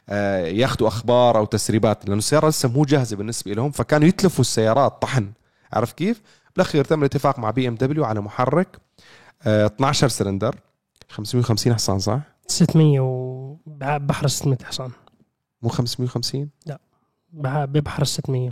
آه، 0.09 0.38
ياخذوا 0.46 0.88
أخبار 0.88 1.38
أو 1.38 1.44
تسريبات 1.44 2.04
لأنه 2.04 2.18
السيارة 2.18 2.48
لسه 2.48 2.68
مو 2.68 2.85
جاهزة 2.85 3.16
بالنسبة 3.16 3.52
لهم 3.52 3.70
فكانوا 3.70 4.09
يتلفوا 4.09 4.40
السيارات 4.40 5.02
طحن 5.02 5.33
عرف 5.72 5.92
كيف؟ 5.92 6.22
بالاخير 6.57 6.85
تم 6.85 7.00
الاتفاق 7.00 7.38
مع 7.38 7.50
بي 7.50 7.68
ام 7.68 7.74
دبليو 7.74 8.04
على 8.04 8.20
محرك 8.20 8.78
آه، 9.42 9.66
12 9.66 10.09
سلندر 10.09 10.57
550 11.11 11.74
حصان 11.74 11.98
صح؟ 11.98 12.20
600 12.46 13.00
وبحر 13.00 14.26
600 14.28 14.59
حصان 14.64 14.90
مو 15.62 15.68
550 15.68 16.48
بح- 17.33 17.64
ببحر 17.64 18.04
600 18.04 18.50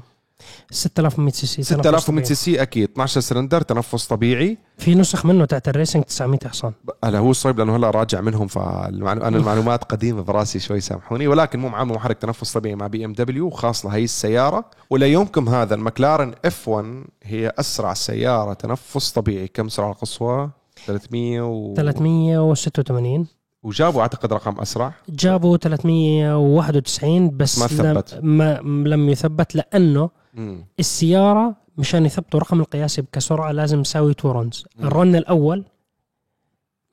6100 0.71 1.33
سي 1.33 1.47
سي 1.47 1.63
تنفس 1.63 1.75
6100 1.75 2.01
طبيعي. 2.01 2.25
سي 2.25 2.35
سي 2.35 2.63
أكيد. 2.63 2.91
12 2.91 3.21
سلندر 3.21 3.61
تنفس 3.61 4.07
طبيعي. 4.07 4.59
في 4.79 4.95
نسخ 4.95 5.27
منه 5.27 5.45
تحت 5.45 5.69
ال 5.69 5.74
racing 5.74 6.05
900 6.05 6.39
حصان. 6.47 6.73
هلا 7.05 7.19
هو 7.19 7.33
صعب 7.33 7.59
لأنه 7.59 7.77
هلا 7.77 7.91
راجع 7.91 8.21
منهم 8.21 8.47
فانا 8.47 9.29
المعلومات 9.29 9.85
قديمة 9.85 10.23
براسي 10.23 10.59
شوي 10.59 10.81
سامحوني. 10.81 11.27
ولكن 11.29 11.59
مو 11.59 11.69
معامل 11.69 11.95
محرك 11.95 12.19
تنفس 12.19 12.53
طبيعي 12.53 12.75
مع 12.75 12.87
بي 12.87 13.05
إم 13.05 13.13
دبليو 13.13 13.51
خاص 13.51 13.87
لهي 13.87 14.05
السيارة. 14.05 14.65
وليومكم 14.91 15.49
هذا 15.49 15.75
المكلارن 15.75 16.35
إف 16.45 16.69
1 16.69 17.05
هي 17.23 17.53
أسرع 17.59 17.95
سيارة 17.95 18.53
تنفس 18.53 19.11
طبيعي. 19.11 19.49
كم 19.49 19.69
سرعة 19.69 19.91
القصوى؟ 19.91 20.51
300 20.87 21.41
و... 21.41 21.75
386 21.75 23.27
وجابوا 23.63 24.01
أعتقد 24.01 24.33
رقم 24.33 24.61
أسرع. 24.61 24.95
جابوا 25.09 25.57
391 25.57 27.37
بس 27.37 27.59
ما 27.59 27.67
ثبت. 27.67 28.15
لم, 28.15 28.37
ما 28.37 28.61
لم 28.89 29.09
يثبت 29.09 29.55
لأنه 29.55 30.11
مم. 30.35 30.65
السيارة 30.79 31.55
مشان 31.79 32.07
يثبتوا 32.07 32.41
الرقم 32.41 32.61
القياسي 32.61 33.03
كسرعه 33.13 33.53
لازم 33.53 33.81
يساوي 33.81 34.15
two 34.15 34.31
runs 34.31 34.65
مم. 34.77 34.87
ال 34.87 34.94
run 34.94 35.17
الأول 35.17 35.65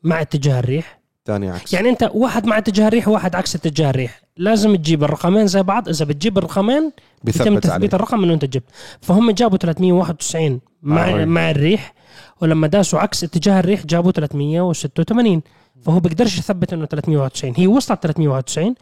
مع 0.04 0.21
اتجاه 0.21 0.60
الريح. 0.60 0.99
ثاني 1.25 1.49
عكس. 1.49 1.73
يعني 1.73 1.89
أنت 1.89 2.12
واحد 2.13 2.45
مع 2.45 2.58
اتجاه 2.58 2.88
الريح 2.88 3.08
وواحد 3.08 3.36
عكس 3.36 3.56
اتجاه 3.56 3.89
الريح. 3.89 4.21
لازم 4.38 4.75
تجيب 4.75 5.04
الرقمين 5.04 5.47
زي 5.47 5.63
بعض. 5.63 5.89
إذا 5.89 6.06
بتجيب 6.06 6.38
الرقمين 6.38 6.84
يتم 6.84 6.91
بثبت 7.23 7.63
تثبيت 7.63 7.65
عليه 7.71 7.88
الرقم 7.93 8.23
اللي 8.23 8.34
أنت 8.34 8.45
جبت. 8.45 8.63
فهم 9.02 9.32
جابوا 9.32 9.58
391 9.58 10.52
مع 10.82 10.95
مع 10.95 11.10
الريح. 11.10 11.28
مع 11.28 11.52
الريح 11.52 11.93
ولما 12.41 12.67
داسوا 12.67 12.99
عكس 12.99 13.23
اتجاه 13.23 13.60
الريح 13.60 13.86
جابوا 13.86 14.12
386 14.12 15.41
فهو 15.82 15.99
بيقدرش 15.99 16.38
يثبت 16.38 16.73
إنه 16.73 16.86
391 16.86 17.54
هي 17.58 17.67
وصلت 17.67 18.04
391 18.04 18.75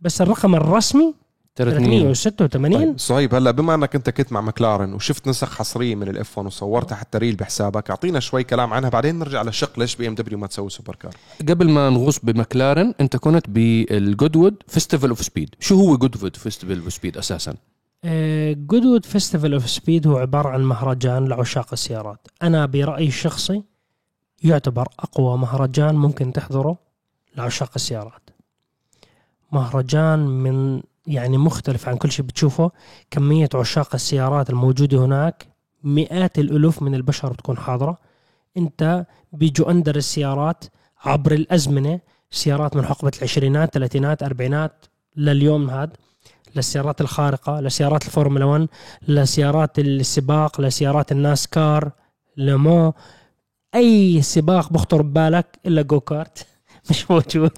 بس 0.00 0.20
الرقم 0.22 0.54
الرسمي 0.54 1.02
300 1.02 1.23
386 1.56 2.78
طيب 2.78 2.98
صهيب 2.98 3.34
هلا 3.34 3.50
بما 3.50 3.74
انك 3.74 3.94
انت 3.94 4.10
كنت 4.10 4.32
مع 4.32 4.40
مكلارن 4.40 4.94
وشفت 4.94 5.28
نسخ 5.28 5.58
حصرية 5.58 5.94
من 5.94 6.08
الاف 6.08 6.38
1 6.38 6.46
وصورتها 6.46 6.96
حتى 6.96 7.18
reel 7.18 7.36
بحسابك 7.36 7.90
اعطينا 7.90 8.20
شوي 8.20 8.44
كلام 8.44 8.72
عنها 8.72 8.88
بعدين 8.88 9.18
نرجع 9.18 9.42
للشق 9.42 9.78
ليش 9.78 9.96
بي 9.96 10.08
إم 10.08 10.14
دبليو 10.14 10.38
ما 10.38 10.46
تسوي 10.46 10.70
supercar. 10.70 11.14
قبل 11.48 11.70
ما 11.70 11.90
نغوص 11.90 12.18
بمكلارن 12.18 12.94
انت 13.00 13.16
كنت 13.16 13.50
بال 13.50 13.72
Goodwood 13.72 14.62
Festival 14.68 15.08
of 15.08 15.20
Speed. 15.20 15.54
شو 15.60 15.80
هو 15.80 15.96
Goodwood 15.96 16.36
Festival 16.36 16.84
of 16.84 16.92
Speed 16.92 17.16
أساسا؟ 17.16 17.54
Goodwood 18.54 19.04
Festival 19.04 19.52
of 19.52 19.70
Speed 19.70 20.06
هو 20.06 20.16
عبارة 20.16 20.48
عن 20.48 20.62
مهرجان 20.62 21.28
لعشاق 21.28 21.68
السيارات. 21.72 22.28
أنا 22.42 22.66
برأيي 22.66 23.08
الشخصي 23.08 23.62
يعتبر 24.44 24.88
أقوى 24.98 25.38
مهرجان 25.38 25.94
ممكن 25.94 26.32
تحضره 26.32 26.78
لعشاق 27.36 27.70
السيارات. 27.76 28.30
مهرجان 29.52 30.18
من 30.18 30.82
يعني 31.06 31.38
مختلف 31.38 31.88
عن 31.88 31.96
كل 31.96 32.12
شيء 32.12 32.24
بتشوفه. 32.24 32.70
كمية 33.10 33.48
عشاق 33.54 33.94
السيارات 33.94 34.50
الموجودة 34.50 35.04
هناك 35.04 35.46
مئات 35.84 36.38
الألوف 36.38 36.82
من 36.82 36.94
البشر 36.94 37.32
بتكون 37.32 37.56
حاضرة. 37.56 37.98
أنت 38.56 39.06
بيجوا 39.32 39.70
أندر 39.70 39.96
السيارات 39.96 40.64
عبر 41.04 41.32
الأزمنة 41.32 42.00
سيارات 42.30 42.76
من 42.76 42.84
حقبة 42.84 43.12
العشرينات 43.18 43.74
ثلاثينات 43.74 44.22
أربعينات 44.22 44.84
لليوم 45.16 45.70
هذا 45.70 45.92
للسيارات 46.56 47.00
الخارقة 47.00 47.60
لسيارات 47.60 48.06
الفورمولا 48.06 48.44
1 48.44 48.68
لسيارات 49.08 49.78
السباق 49.78 50.60
لسيارات 50.60 51.12
الـ 51.12 51.23
NASCAR 51.23 51.90
لمو 52.36 52.94
أي 53.74 54.22
سباق 54.22 54.72
بخطر 54.72 55.02
ببالك 55.02 55.58
إلا 55.66 55.82
go-kart 55.82 56.46
مش 56.90 57.10
موجود. 57.10 57.50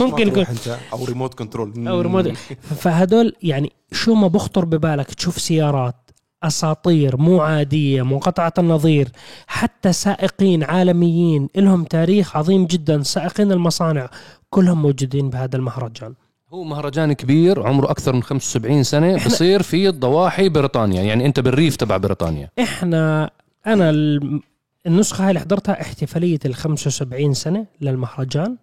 ممكن 0.00 0.28
يكون- 0.28 0.44
أنت؟ 0.44 0.78
أو 0.92 1.04
remote 1.04 1.34
control 1.34 1.88
أو 1.88 2.00
ريموت 2.00 2.28
فهدول 2.62 3.34
يعني 3.42 3.72
شو 3.92 4.14
ما 4.14 4.28
بخطر 4.28 4.64
ببالك 4.64 5.14
تشوف 5.14 5.38
سيارات 5.40 5.94
أساطير 6.42 7.16
مو 7.16 7.40
عادية 7.40 8.02
منقطعه 8.02 8.52
النظير 8.58 9.08
حتى 9.46 9.92
سائقين 9.92 10.64
عالميين 10.64 11.48
لهم 11.56 11.84
تاريخ 11.84 12.36
عظيم 12.36 12.66
جدا 12.66 13.02
سائقين 13.02 13.52
المصانع 13.52 14.10
كلهم 14.50 14.82
موجودين 14.82 15.30
بهذا 15.30 15.56
المهرجان. 15.56 16.14
هو 16.52 16.64
مهرجان 16.64 17.12
كبير 17.12 17.66
عمره 17.66 17.90
أكثر 17.90 18.12
من 18.12 18.22
75 18.22 18.82
سنة 18.82 19.18
إحنا- 19.18 19.26
بصير 19.26 19.62
في 19.62 19.88
ضواحي 19.88 20.48
بريطانيا. 20.48 21.02
يعني 21.02 21.26
أنت 21.26 21.40
بالريف 21.40 21.76
تبع 21.76 21.96
بريطانيا. 21.96 22.50
إحنا 22.60 23.30
أنا 23.66 23.90
ال- 23.90 24.40
النسخة 24.86 25.24
هاي 25.24 25.28
اللي 25.28 25.40
حضرتها 25.40 25.80
احتفالية 25.80 26.38
ال 26.44 26.54
75 26.54 27.34
سنة 27.34 27.66
للمهرجان. 27.80 28.56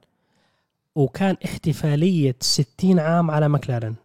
وكان 0.97 1.35
احتفالية 1.45 2.35
60 2.39 2.99
عام 2.99 3.31
على 3.31 3.49
مكلارن 3.49 3.95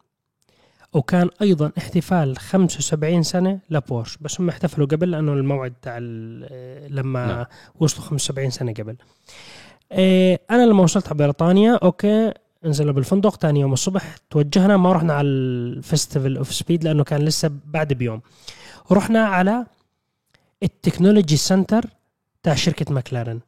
وكان 0.92 1.30
أيضا 1.42 1.72
احتفال 1.78 2.38
75 2.38 3.22
سنة 3.22 3.58
لبورش 3.70 4.16
بس 4.20 4.40
هم 4.40 4.48
احتفلوا 4.48 4.86
قبل 4.86 5.10
لأنه 5.10 5.32
الموعد 5.32 5.72
تاع 5.82 5.98
ال- 6.00 6.94
لما 6.96 7.26
نعم. 7.26 7.44
وصلوا 7.80 8.06
75 8.06 8.50
سنة 8.50 8.72
قبل. 8.72 8.96
إيه 9.92 10.40
أنا 10.50 10.66
لما 10.66 10.82
وصلت 10.82 11.06
على 11.06 11.16
بريطانيا 11.16 11.74
okay 11.82 12.32
نزلنا 12.64 12.92
بالفندق 12.92 13.36
ثاني 13.36 13.60
يوم 13.60 13.72
الصبح 13.72 14.14
توجهنا 14.30 14.76
ما 14.76 14.92
رحنا 14.92 15.12
على 15.14 15.28
ال 15.28 15.40
Festival 15.40 16.36
of 16.36 16.52
Speed 16.54 16.84
لأنه 16.84 17.04
كان 17.04 17.22
لسه 17.24 17.50
بعد 17.66 17.92
بيوم. 17.92 18.20
رحنا 18.92 19.24
على 19.26 19.66
ال 20.62 20.69
technology 20.69 21.36
center 21.36 21.84
تاع 22.42 22.54
شركة 22.54 22.94
ماكلارن 22.94 23.40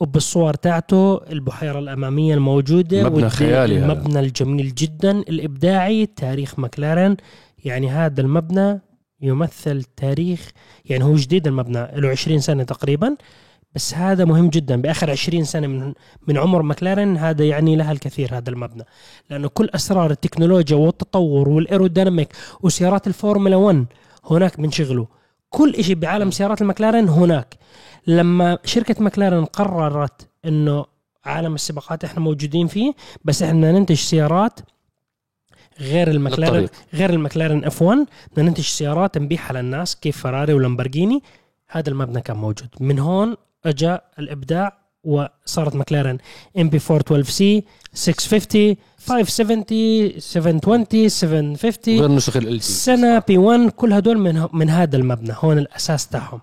وبالصور 0.00 0.54
تاعته 0.54 1.20
البحيرة 1.32 1.78
الأمامية 1.78 2.34
الموجودة 2.34 3.04
مبنى 3.04 3.30
خيالي 3.30 3.78
هذا. 3.78 3.92
المبنى 3.92 4.20
الجميل 4.20 4.74
جدا 4.74 5.10
الإبداعي 5.10 6.06
تاريخ 6.06 6.58
ماكلارن 6.58 7.16
يعني 7.64 7.90
هذا 7.90 8.20
المبنى 8.20 8.80
يمثل 9.20 9.82
تاريخ 9.96 10.50
يعني 10.84 11.04
هو 11.04 11.14
جديد 11.14 11.46
المبنى 11.46 11.88
له 11.96 12.08
20 12.08 12.40
سنة 12.40 12.62
تقريبا. 12.62 13.16
بس 13.74 13.94
هذا 13.94 14.24
مهم 14.24 14.48
جدا 14.48 14.80
بآخر 14.80 15.10
20 15.10 15.44
سنة 15.44 15.66
من 15.66 15.92
من 16.28 16.38
عمر 16.38 16.62
ماكلارن 16.62 17.16
هذا 17.16 17.44
يعني 17.44 17.76
لها 17.76 17.92
الكثير 17.92 18.36
هذا 18.38 18.50
المبنى. 18.50 18.84
لأنه 19.30 19.48
كل 19.48 19.70
أسرار 19.74 20.10
التكنولوجيا 20.10 20.76
والتطور 20.76 21.48
وال 21.48 21.60
aerodynamic 21.60 22.28
وسيارات 22.62 23.06
الفورمولا 23.06 23.56
1 23.56 23.86
هناك 24.24 24.60
بنشغلوا 24.60 25.06
كل 25.50 25.84
شيء 25.84 25.94
بعالم 25.94 26.30
سيارات 26.30 26.62
المكلارن 26.62 27.08
هناك. 27.08 27.61
لما 28.06 28.58
شركة 28.64 29.04
مكلارن 29.04 29.44
قررت 29.44 30.28
إنه 30.44 30.84
عالم 31.24 31.54
السباقات 31.54 32.04
إحنا 32.04 32.20
موجودين 32.20 32.66
فيه 32.66 32.94
بس 33.24 33.42
إحنا 33.42 33.72
ننتج 33.72 33.94
سيارات 33.94 34.60
غير 35.80 36.10
المكلارن 36.10 36.60
للطريق. 36.60 36.70
غير 36.94 37.10
المكلارن 37.10 37.64
F1 37.64 38.06
بدنا 38.32 38.48
ننتج 38.48 38.64
سيارات 38.64 39.18
نبيعها 39.18 39.52
للناس 39.52 39.96
كيف 39.96 40.18
فراري 40.18 40.52
ولامبرجيني. 40.52 41.22
هذا 41.68 41.90
المبنى 41.90 42.20
كان 42.20 42.36
موجود. 42.36 42.68
من 42.80 42.98
هون 42.98 43.36
اجى 43.64 43.98
الإبداع 44.18 44.78
وصارت 45.04 45.76
مكلارن 45.76 46.18
MP4-12C 46.58 47.64
650 47.94 48.76
570 49.06 50.20
720 50.20 51.08
750 51.08 52.00
غير 52.00 52.10
نسخ 52.10 52.36
ال 52.36 52.62
سنة 52.62 53.18
P1 53.18 53.70
كل 53.70 53.92
هدول 53.92 54.18
من 54.18 54.46
من 54.52 54.70
هذا 54.70 54.96
المبنى. 54.96 55.34
هون 55.38 55.58
الأساس 55.58 56.08
تاعهم. 56.08 56.40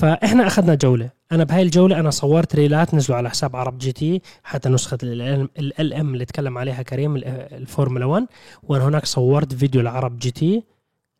فإحنا 0.00 0.46
أخذنا 0.46 0.74
جولة. 0.74 1.10
أنا 1.32 1.44
بهاي 1.44 1.62
الجولة 1.62 2.00
أنا 2.00 2.10
صورت 2.10 2.54
ريلات 2.54 2.94
نزلوا 2.94 3.18
على 3.18 3.30
حساب 3.30 3.56
عرب 3.56 3.78
GT 3.78 4.22
حتى 4.44 4.68
نسخة 4.68 4.98
ال 5.02 5.92
M 5.94 6.14
اللي 6.14 6.24
تكلم 6.24 6.58
عليها 6.58 6.82
كريم 6.82 7.16
ال- 7.16 7.24
الفورمولا 7.52 8.04
1 8.06 8.26
وأنا 8.62 8.84
هناك 8.88 9.06
صورت 9.06 9.54
فيديو 9.54 9.80
العرب 9.80 10.18
GT 10.18 10.62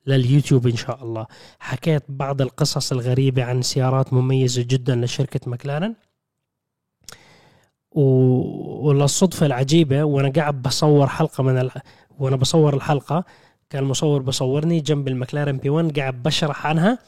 لليوتيوب 0.07 0.67
إن 0.67 0.77
شاء 0.77 1.03
الله. 1.05 1.27
حكيت 1.59 2.03
بعض 2.09 2.41
القصص 2.43 2.93
الغريبة 2.93 3.45
عن 3.45 3.63
سيارات 3.63 4.13
مميزة 4.13 4.63
جدا 4.69 4.97
لشركة 4.97 5.51
مكلارن 5.51 5.95
و... 7.93 8.03
وللصدفه 8.89 9.47
العجيبة 9.47 10.05
وأنا 10.05 10.29
قاعد 10.29 10.63
بصور 10.63 11.07
حلقة 11.07 11.43
من 11.45 11.59
ال... 11.59 11.71
وأنا 12.19 12.37
بصور 12.37 12.75
الحلقة 12.75 13.25
كان 13.71 13.83
المصور 13.83 14.23
بصورني 14.23 14.81
جنب 14.81 15.09
المكلارن 15.09 15.57
P1 15.59 15.99
قاعد 15.99 16.23
بشرح 16.23 16.67
عنها. 16.67 16.99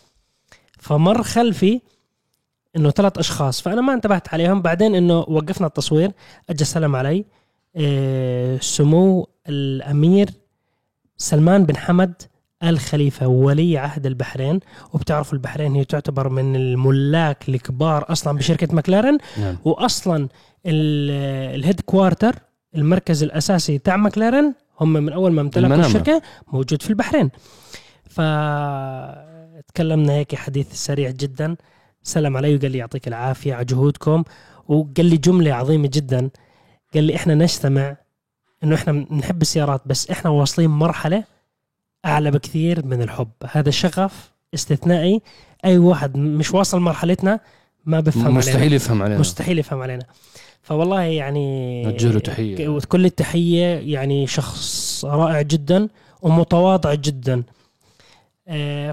فمر 0.83 1.23
خلفي 1.23 1.81
إنه 2.77 2.91
ثلاث 2.91 3.19
أشخاص 3.19 3.61
فأنا 3.63 3.81
ما 3.81 3.95
انتبهت 3.95 4.35
عليهم. 4.35 4.63
بعدين 4.63 4.95
إنه 4.95 5.19
وقفنا 5.19 5.67
التصوير 5.67 6.13
اجى 6.51 6.65
سلم 6.65 6.97
علي. 6.97 7.25
إيه 7.77 8.59
سمو 8.61 9.29
الأمير 9.49 10.31
سلمان 11.17 11.65
بن 11.67 11.77
حمد 11.77 12.23
ال 12.63 12.79
خليفه 12.79 13.27
ولي 13.27 13.79
عهد 13.79 14.07
البحرين. 14.07 14.61
وبتعرفوا 14.93 15.35
البحرين 15.35 15.75
هي 15.75 15.85
تعتبر 15.85 16.29
من 16.29 16.57
الملاك 16.57 17.49
الكبار 17.49 18.13
أصلا 18.13 18.39
بشركة 18.39 18.75
مكلارن 18.75 19.19
نعم. 19.39 19.57
واصلا 19.65 20.29
ال- 20.67 21.55
الهيد 21.61 21.81
كوارتر 21.81 22.35
المركز 22.75 23.23
الأساسي 23.23 23.79
تاع 23.79 23.97
مكلارن 23.97 24.55
هم 24.81 24.93
من 24.93 25.13
أول 25.13 25.33
ما 25.33 25.41
امتلكوا. 25.41 25.87
الشركة 25.87 26.23
موجود 26.53 26.83
في 26.83 26.91
البحرين. 26.91 27.31
ف 28.11 28.21
تكلمنا 29.75 30.13
هيك 30.13 30.35
حديث 30.35 30.73
سريع 30.73 31.11
جدا. 31.11 31.57
سلم 32.03 32.37
علي 32.37 32.57
وقال 32.57 32.71
لي 32.71 32.79
يعطيك 32.79 33.09
العافية 33.09 33.55
على 33.55 33.65
جهودكم 33.65 34.25
وقال 34.69 35.07
لي 35.07 35.17
جملة 35.17 35.55
عظيمة 35.55 35.91
جدا. 35.93 36.31
قال 36.95 37.05
لي 37.05 37.17
إحنا 37.17 37.35
نجتمع 37.35 37.97
إنه 38.65 38.75
إحنا 38.75 38.93
نحب 38.93 39.43
السيارات 39.43 39.83
بس 39.87 40.11
إحنا 40.11 40.31
واصلين 40.31 40.71
مرحلة 40.71 41.25
أعلى 42.05 42.31
بكثير 42.31 42.87
من 42.87 43.03
الحب. 43.03 43.31
هذا 43.51 43.71
شغف 43.71 44.31
استثنائي. 44.55 45.21
أي 45.65 45.79
واحد 45.79 46.17
مش 46.17 46.55
واصل 46.55 46.81
مرحلتنا 46.81 47.41
ما 47.85 48.01
بفهم 48.01 48.25
علينا. 48.25 48.39
مستحيل 48.39 48.73
يفهم 48.73 49.03
علينا. 49.03 49.21
مستحيل 49.21 49.59
يفهم 49.59 49.83
علينا. 49.83 50.05
فوالله 50.63 51.01
يعني 51.03 51.85
نوجه 51.85 52.13
له 52.13 52.19
تحية. 52.19 52.79
كل 52.79 53.05
التحية 53.05 53.95
يعني 53.95 54.27
شخص 54.27 55.05
رائع 55.05 55.43
جدا 55.43 55.89
ومتواضع 56.23 56.95
جدا. 56.95 57.43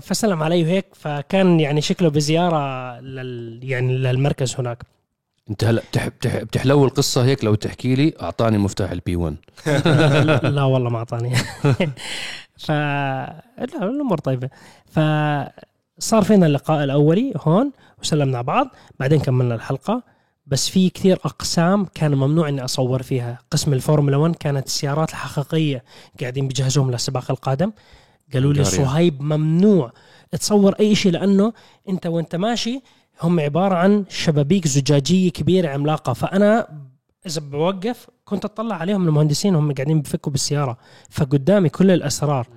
فسلم 0.02 0.44
علي 0.44 0.64
وهيك 0.64 0.86
فكان 0.94 1.60
يعني 1.60 1.82
شكله 1.82 2.10
بزيارة 2.10 3.00
لل 3.00 3.60
يعني 3.64 3.98
للمركز 3.98 4.56
هناك. 4.60 4.84
انت 5.50 5.64
هلا 5.64 5.82
بتح... 5.92 6.08
بتح... 6.08 6.38
بتحلو 6.38 6.86
القصة 6.86 7.26
هيك 7.26 7.44
لو 7.44 7.56
تحكي 7.56 7.96
لي 7.96 8.14
أعطاني 8.22 8.58
مفتاح 8.58 8.92
ال 8.92 9.16
P1 9.16 9.36
لا 10.56 10.64
والله 10.64 10.90
ما 10.90 10.98
أعطاني. 10.98 11.36
ف 12.66 12.72
لا 12.72 13.84
الأمور 13.84 14.18
طيبة. 14.18 14.50
فصار 14.88 16.24
فينا 16.24 16.46
اللقاء 16.46 16.84
الأولي 16.84 17.34
هون 17.38 17.72
وسلمنا 18.02 18.38
على 18.38 18.46
بعض 18.48 18.68
بعدين 19.00 19.20
كملنا 19.20 19.56
الحلقة. 19.56 20.04
بس 20.48 20.70
في 20.70 20.90
كثير 20.90 21.20
أقسام 21.26 21.86
كان 21.86 22.16
ممنوع 22.16 22.50
إني 22.50 22.66
أصور 22.66 23.04
فيها. 23.04 23.40
قسم 23.52 23.74
الفورمولا 23.74 24.18
1 24.18 24.36
كانت 24.36 24.68
السيارات 24.68 25.10
الحقيقية 25.10 25.84
قاعدين 26.22 26.48
بيجهزوهم 26.48 26.92
للسباق 26.92 27.32
القادم. 27.32 27.72
قالوا 28.34 28.54
لي. 28.54 28.64
صهيب 28.64 29.22
ممنوع. 29.22 29.92
تصور 30.32 30.74
أي 30.80 30.96
شيء 30.96 31.12
لأنه 31.12 31.54
أنت 31.90 32.08
وأنت 32.08 32.36
ماشي 32.36 32.82
هم 33.22 33.40
عبارة 33.40 33.76
عن 33.76 34.06
شبابيك 34.10 34.68
زجاجية 34.68 35.32
كبيرة 35.32 35.70
عملاقة. 35.70 36.14
فأنا 36.14 36.68
إذا 37.26 37.42
بوقف 37.42 38.08
كنت 38.26 38.46
أطلع 38.46 38.76
عليهم 38.76 39.08
المهندسين 39.08 39.56
هم 39.56 39.74
قاعدين 39.74 40.02
بفكوا 40.02 40.32
بالسيارة. 40.32 40.78
فقدامي 41.10 41.70
كل 41.70 41.92
الأسرار. 41.92 42.48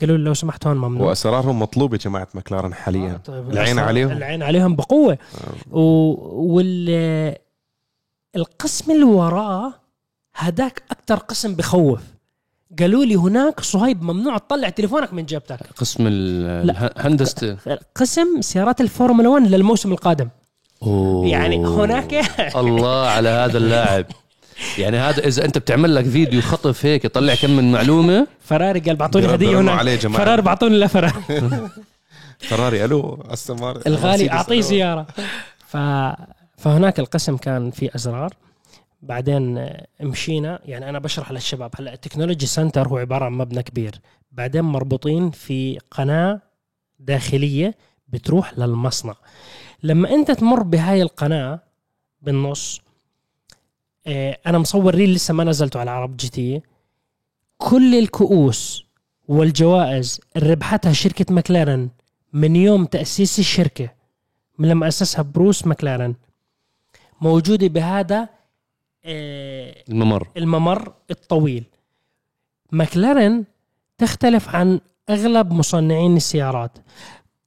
قالوا 0.00 0.16
لي 0.16 0.24
لو 0.24 0.34
سمحت 0.34 0.66
هون 0.66 0.76
ممنوع. 0.76 1.08
وأسرارهم 1.08 1.62
مطلوبة 1.62 1.96
جماعة 1.96 2.28
مكلارن 2.34 2.74
حاليا. 2.74 3.20
طيب. 3.24 3.50
العين 3.50 3.78
عليهم؟ 3.78 4.10
العين 4.10 4.42
عليهم 4.42 4.76
بقوة. 4.76 5.18
و... 5.70 5.80
وال 6.54 7.34
القسم 8.36 8.92
اللي 8.92 9.04
وراه 9.04 9.72
هداك 10.34 10.82
أكثر 10.90 11.14
قسم 11.14 11.54
بخوف. 11.54 12.13
قالوا 12.80 13.04
لي 13.04 13.14
هناك 13.16 13.60
صهيب 13.60 14.02
ممنوع 14.02 14.38
تطلع 14.38 14.68
تليفونك 14.68 15.12
من 15.12 15.24
جيبتك. 15.24 15.58
قسم 15.76 16.06
هندسه 16.96 17.56
قسم 17.94 18.40
سيارات 18.40 18.80
الفورمولا 18.80 19.28
1 19.28 19.46
للموسم 19.46 19.92
القادم. 19.92 20.28
أوه. 20.82 21.26
يعني 21.26 21.66
هناك 21.66 22.14
الله 22.56 23.06
على 23.06 23.28
هذا 23.28 23.58
اللاعب. 23.58 24.06
يعني 24.78 24.96
هذا 24.96 25.26
إذا 25.26 25.44
أنت 25.44 25.58
بتعمل 25.58 25.94
لك 25.94 26.04
فيديو 26.04 26.40
خطف 26.40 26.86
هيك 26.86 27.04
يطلع 27.04 27.34
كم 27.34 27.50
من 27.50 27.72
معلومة؟ 27.72 28.26
فراري 28.40 28.80
قال 28.80 28.96
بعطوني 28.96 29.34
هدية 29.34 29.60
هناك. 29.60 29.98
فراري 29.98 30.42
بعطوني 30.42 30.78
لا 30.78 30.86
فراري. 30.86 31.12
فراري 32.48 32.84
ألو 32.84 33.24
استون 33.32 33.60
مارتن 33.60 33.90
الغالي 33.90 34.30
أعطيه. 34.30 34.60
سياره 34.60 35.06
ف... 35.66 35.76
فهناك 36.58 36.98
القسم 37.00 37.36
كان 37.36 37.70
فيه 37.70 37.90
أزرار. 37.96 38.32
بعدين 39.04 39.70
مشينا. 40.00 40.60
يعني 40.64 40.88
أنا 40.88 40.98
بشرح 40.98 41.32
للشباب 41.32 41.70
هلأ 41.78 41.92
ال 41.94 41.99
technology 41.99 42.46
center 42.46 42.88
هو 42.88 42.96
عبارة 42.96 43.24
عن 43.24 43.32
مبنى 43.32 43.62
كبير. 43.62 44.00
بعدين 44.32 44.62
مربوطين 44.62 45.30
في 45.30 45.78
قناة 45.90 46.40
داخلية 46.98 47.74
بتروح 48.08 48.58
للمصنع. 48.58 49.14
لما 49.82 50.10
أنت 50.10 50.30
تمر 50.30 50.62
بهاي 50.62 51.02
القناة 51.02 51.60
بالنص 52.22 52.80
آه، 54.06 54.38
أنا 54.46 54.58
مصور 54.58 54.94
reel 54.94 55.14
لسه 55.14 55.34
ما 55.34 55.44
نزلته 55.44 55.80
على 55.80 55.90
عرب 55.90 56.16
GT. 56.16 56.62
كل 57.58 57.94
الكؤوس 57.98 58.84
والجوائز 59.28 60.20
اللي 60.36 60.50
ربحتها 60.52 60.92
شركة 60.92 61.34
مكلارن 61.34 61.88
من 62.32 62.56
يوم 62.56 62.84
تأسيس 62.84 63.38
الشركة 63.38 63.88
من 64.58 64.68
لما 64.68 64.88
أسسها 64.88 65.22
بروس 65.22 65.66
مكلارن 65.66 66.14
موجودة 67.20 67.66
بهذا 67.66 68.28
الممر. 69.06 70.28
الممر 70.36 70.92
الطويل. 71.10 71.64
مكلارن 72.72 73.44
تختلف 73.98 74.48
عن 74.48 74.80
أغلب 75.10 75.52
مصنعين 75.52 76.16
السيارات. 76.16 76.78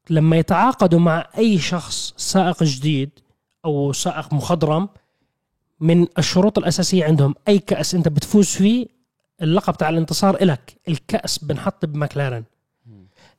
لما 0.09 0.37
يتعاقدوا 0.37 0.99
مع 0.99 1.27
أي 1.37 1.57
شخص 1.59 2.13
سائق 2.17 2.63
جديد 2.63 3.09
أو 3.65 3.93
سائق 3.93 4.33
مخضرم 4.33 4.89
من 5.79 6.07
الشروط 6.17 6.57
الأساسية 6.57 7.05
عندهم 7.05 7.35
أي 7.47 7.59
كأس 7.59 7.95
أنت 7.95 8.07
بتفوز 8.07 8.47
فيه 8.47 8.87
اللقب 9.41 9.77
تاع 9.77 9.89
الانتصار 9.89 10.41
إلك. 10.41 10.75
الكأس 10.87 11.37
بنحط 11.37 11.85
بمكلارن 11.85 12.43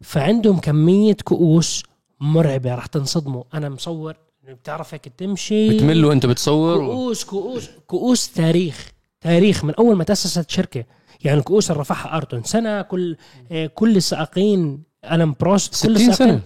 فعندهم 0.01 0.59
كمية 0.59 1.17
كؤوس 1.25 1.83
مرعبة 2.21 2.75
راح 2.75 2.87
تنصدموا. 2.87 3.45
أنا 3.55 3.69
مصور 3.69 4.17
بتعرف 4.55 4.95
هيك 4.95 5.09
تمشي. 5.09 5.77
بتمل 5.77 6.05
وانت 6.05 6.27
بتصور. 6.27 6.77
كؤوس 6.77 7.25
كؤوس 7.25 7.69
كؤوس 7.87 8.33
تاريخ. 8.33 8.93
تاريخ 9.21 9.65
من 9.65 9.75
أول 9.75 9.97
ما 9.97 10.05
تأسست 10.05 10.51
شركة. 10.51 10.85
يعني 11.25 11.39
الكؤوس 11.39 11.71
اللي 11.71 11.81
رفعها 11.81 12.17
أيرتون 12.17 12.43
سينا 12.43 12.83
كل 12.83 13.17
آه، 13.53 13.67
كل 13.67 13.97
السائقين 13.97 14.83
ألان 15.13 15.35
بروست 15.41 15.87
كل 15.87 15.97
60 15.97 16.11
السائقين 16.11 16.43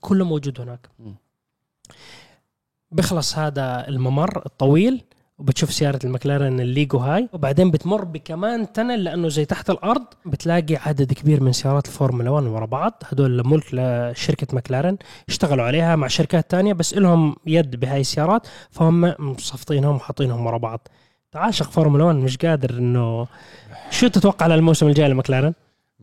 كله 0.00 0.24
موجود 0.24 0.60
هناك. 0.60 0.88
بخلص 2.90 3.38
هذا 3.38 3.88
الممر 3.88 4.42
الطويل. 4.46 5.02
وبتشوف 5.42 5.72
سيارة 5.72 5.98
المكلارن 6.04 6.60
الليجو 6.60 6.98
هاي. 6.98 7.28
وبعدين 7.32 7.70
بتمر 7.70 8.04
بكمان 8.04 8.72
tunnel 8.72 9.04
لأنه 9.04 9.28
زي 9.28 9.44
تحت 9.44 9.70
الأرض 9.70 10.04
بتلاقي 10.26 10.76
عدد 10.76 11.12
كبير 11.12 11.42
من 11.42 11.52
سيارات 11.52 11.86
الفورمولا 11.86 12.30
1 12.30 12.46
ورا 12.46 12.66
بعض. 12.66 13.02
هدول 13.08 13.46
ملك 13.46 13.66
لشركة 13.72 14.46
مكلارن 14.56 14.96
اشتغلوا 15.28 15.64
عليها 15.64 15.96
مع 15.96 16.06
شركات 16.06 16.50
تانية 16.50 16.72
بس 16.72 16.94
إلهم 16.94 17.36
يد 17.46 17.80
بهاي 17.80 18.00
السيارات 18.00 18.46
فهم 18.70 19.14
مصفطينهم 19.18 19.96
وحاطينهم 19.96 20.46
ورا 20.46 20.58
بعض. 20.58 20.88
تعاشق 21.32 21.70
فورمولا 21.70 22.04
1 22.04 22.16
مش 22.16 22.36
قادر 22.36 22.70
إنه 22.70 23.26
شو 23.90 24.08
تتوقع 24.08 24.46
للموسم 24.46 24.86
الجاي 24.86 25.08
لمكلارن؟ 25.08 25.52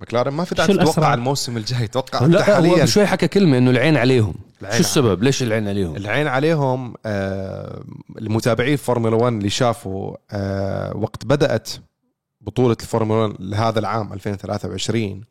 مكلارن 0.01 0.33
ما 0.33 0.43
في 0.43 0.55
داعي 0.55 0.67
تتوقع؟ 0.67 1.13
الموسم 1.13 1.57
الجاي. 1.57 1.87
توقع 1.87 2.25
انت 2.25 2.33
لا 2.33 2.49
هو 2.49 2.53
حاليا. 2.53 2.85
شوي 2.85 3.05
حكى 3.05 3.27
كلمة 3.27 3.57
إنه 3.57 3.71
العين 3.71 3.97
عليهم. 3.97 4.33
العين 4.61 4.75
شو 4.75 4.79
السبب؟ 4.79 5.23
ليش 5.23 5.43
العين 5.43 5.67
عليهم؟ 5.67 5.95
العين 5.95 6.27
عليهم 6.27 6.93
آه، 7.05 7.83
المتابعين 8.17 8.77
فورمولا 8.77 9.15
1 9.15 9.33
اللي 9.33 9.49
شافوا 9.49 10.15
آه، 10.31 10.97
وقت 10.97 11.25
بدأت 11.25 11.69
بطولة 12.41 12.77
الفورمولا 12.81 13.23
1 13.23 13.35
لهذا 13.39 13.79
العام 13.79 14.13
2023 14.13 15.23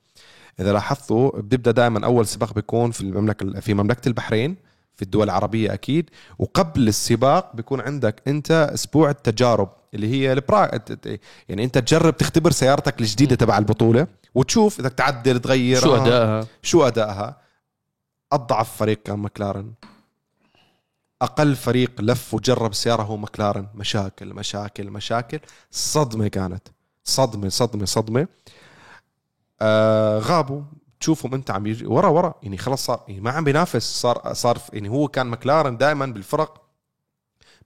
إذا 0.60 0.72
لاحظتوا 0.72 1.30
بتبدأ 1.40 1.70
دائما 1.70 2.04
أول 2.06 2.26
سباق 2.26 2.54
بيكون 2.54 2.90
في 2.90 3.00
المملكة 3.00 3.60
في 3.60 3.74
مملكة 3.74 4.08
البحرين 4.08 4.56
في 4.94 5.02
الدول 5.02 5.24
العربية 5.24 5.74
أكيد. 5.74 6.10
وقبل 6.38 6.88
السباق 6.88 7.56
بيكون 7.56 7.80
عندك 7.80 8.22
أنت 8.26 8.70
أسبوع 8.74 9.10
التجارب 9.10 9.68
اللي 9.94 10.12
هي 10.12 10.32
البرا 10.32 10.70
يعني 11.48 11.64
أنت 11.64 11.78
تجرب 11.78 12.16
تختبر 12.16 12.50
سيارتك 12.50 13.00
الجديدة 13.00 13.36
تبع 13.36 13.58
البطولة. 13.58 14.06
وتشوف 14.34 14.80
إذا 14.80 14.88
تعدل 14.88 15.38
تغير 15.40 15.80
شو. 15.80 15.96
أدائها؟ 15.96 16.46
شو 16.62 16.86
أدائها؟ 16.86 17.40
أضعف 18.32 18.76
فريق 18.76 19.02
كان 19.02 19.18
مكلارن 19.18 19.72
أقل 21.22 21.56
فريق 21.56 22.00
لف 22.00 22.34
وجرب 22.34 22.70
السياره 22.70 23.02
هو 23.02 23.16
مكلارن 23.16 23.66
مشاكل 23.74 24.34
مشاكل 24.34 24.90
مشاكل. 24.90 25.40
صدمة 25.70 26.28
كانت. 26.28 26.68
صدمة 27.04 27.48
صدمة 27.48 27.84
صدمة. 27.84 28.28
آه 29.60 30.18
غابوا. 30.18 30.62
تشوفهم 31.00 31.34
أنت 31.34 31.50
عم 31.50 31.66
يجي 31.66 31.86
ورا 31.86 32.08
ورا. 32.08 32.34
يعني 32.42 32.58
خلاص 32.58 32.84
صار 32.86 33.04
يعني 33.08 33.20
ما 33.20 33.30
عم 33.30 33.44
بينافس. 33.44 34.00
صار 34.00 34.32
صار 34.34 34.58
يعني 34.72 34.88
هو 34.88 35.08
كان 35.08 35.26
مكلارن 35.26 35.76
دائما 35.76 36.06
بالفرق. 36.06 36.62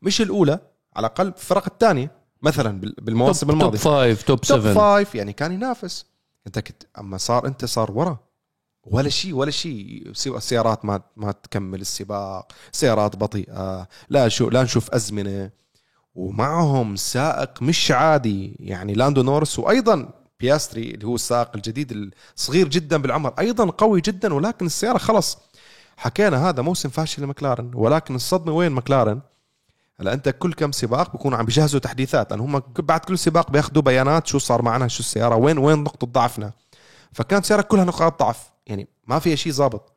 مش 0.03 0.20
الأولى 0.20 0.53
على 0.96 1.07
الأقل 1.07 1.27
الفرق 1.27 1.64
الثانية. 1.66 2.11
مثلا 2.42 2.81
بال- 2.81 2.94
بالمواسم 3.01 3.46
top 3.47 3.51
الماضية. 3.57 3.79
five 3.79 4.23
top 4.23 4.41
top 4.41 4.61
7 4.61 4.75
five 4.75 5.15
يعني 5.14 5.33
كان 5.33 5.53
ينافس. 5.53 6.07
انت 6.47 6.59
كنت 6.59 6.83
أما 6.99 7.17
صار 7.17 7.47
انت 7.47 7.65
صار 7.65 7.93
ورا. 7.93 8.19
ولا 8.85 9.09
شيء 9.09 9.35
ولا 9.35 9.51
شيء 9.51 10.11
السيارات 10.27 10.85
ما 10.85 11.03
ما 11.17 11.33
تكمل 11.33 11.81
السباق 11.81 12.53
سيارات 12.73 13.17
بطيئة. 13.17 13.89
لا 14.09 14.29
شو 14.29 14.51
لا 14.51 14.63
نشوف 14.63 14.91
أزمنة. 14.91 15.51
ومعهم 16.15 16.97
سائق 16.97 17.63
مش 17.63 17.91
عادي. 17.91 18.57
يعني 18.61 18.95
لاندو 18.95 19.23
نورس 19.23 19.59
وأيضا 19.59 20.09
بياستري 20.41 20.91
اللي 20.91 21.07
هو 21.07 21.15
السائق 21.15 21.51
الجديد 21.55 22.13
الصغير 22.37 22.69
جدا 22.69 22.97
بالعمر 22.97 23.35
أيضا 23.39 23.71
قوي 23.71 24.01
جدا 24.01 24.35
ولكن 24.35 24.67
السيارة 24.67 24.99
خلص 24.99 25.39
حكينا 25.97 26.49
هذا 26.49 26.63
موسم 26.63 26.89
فاشل 26.89 27.23
لمكلارن 27.23 27.71
ولكن 27.75 28.15
الصدمة 28.15 28.53
وين 28.53 28.73
مكلارن؟ 28.73 29.21
هلا 30.03 30.12
انت 30.12 30.29
كل 30.29 30.53
كم 30.53 30.73
سباق 30.73 31.12
بيكونوا 31.12 31.38
عم 31.38 31.45
بيجهزوا 31.45 31.81
تحديثات 31.81 32.31
لأن 32.31 32.41
هم 32.41 32.62
بعد 32.79 33.01
كل 33.01 33.19
سباق 33.19 33.51
بياخذوا 33.51 33.83
بيانات 33.83 34.27
شو 34.27 34.38
صار 34.38 34.62
معنا 34.62 34.88
شو 34.88 35.01
السيارة 35.01 35.37
وين 35.37 35.59
وين 35.59 35.79
نقطة 35.79 36.07
ضعفنا. 36.07 36.53
فكانت 37.12 37.43
السياره 37.43 37.62
كلها 37.62 37.85
نقاط 37.85 38.23
ضعف 38.23 38.51
يعني 38.67 38.88
ما 39.07 39.19
فيها 39.19 39.37
شيء 39.37 39.53
ظابط. 39.53 39.93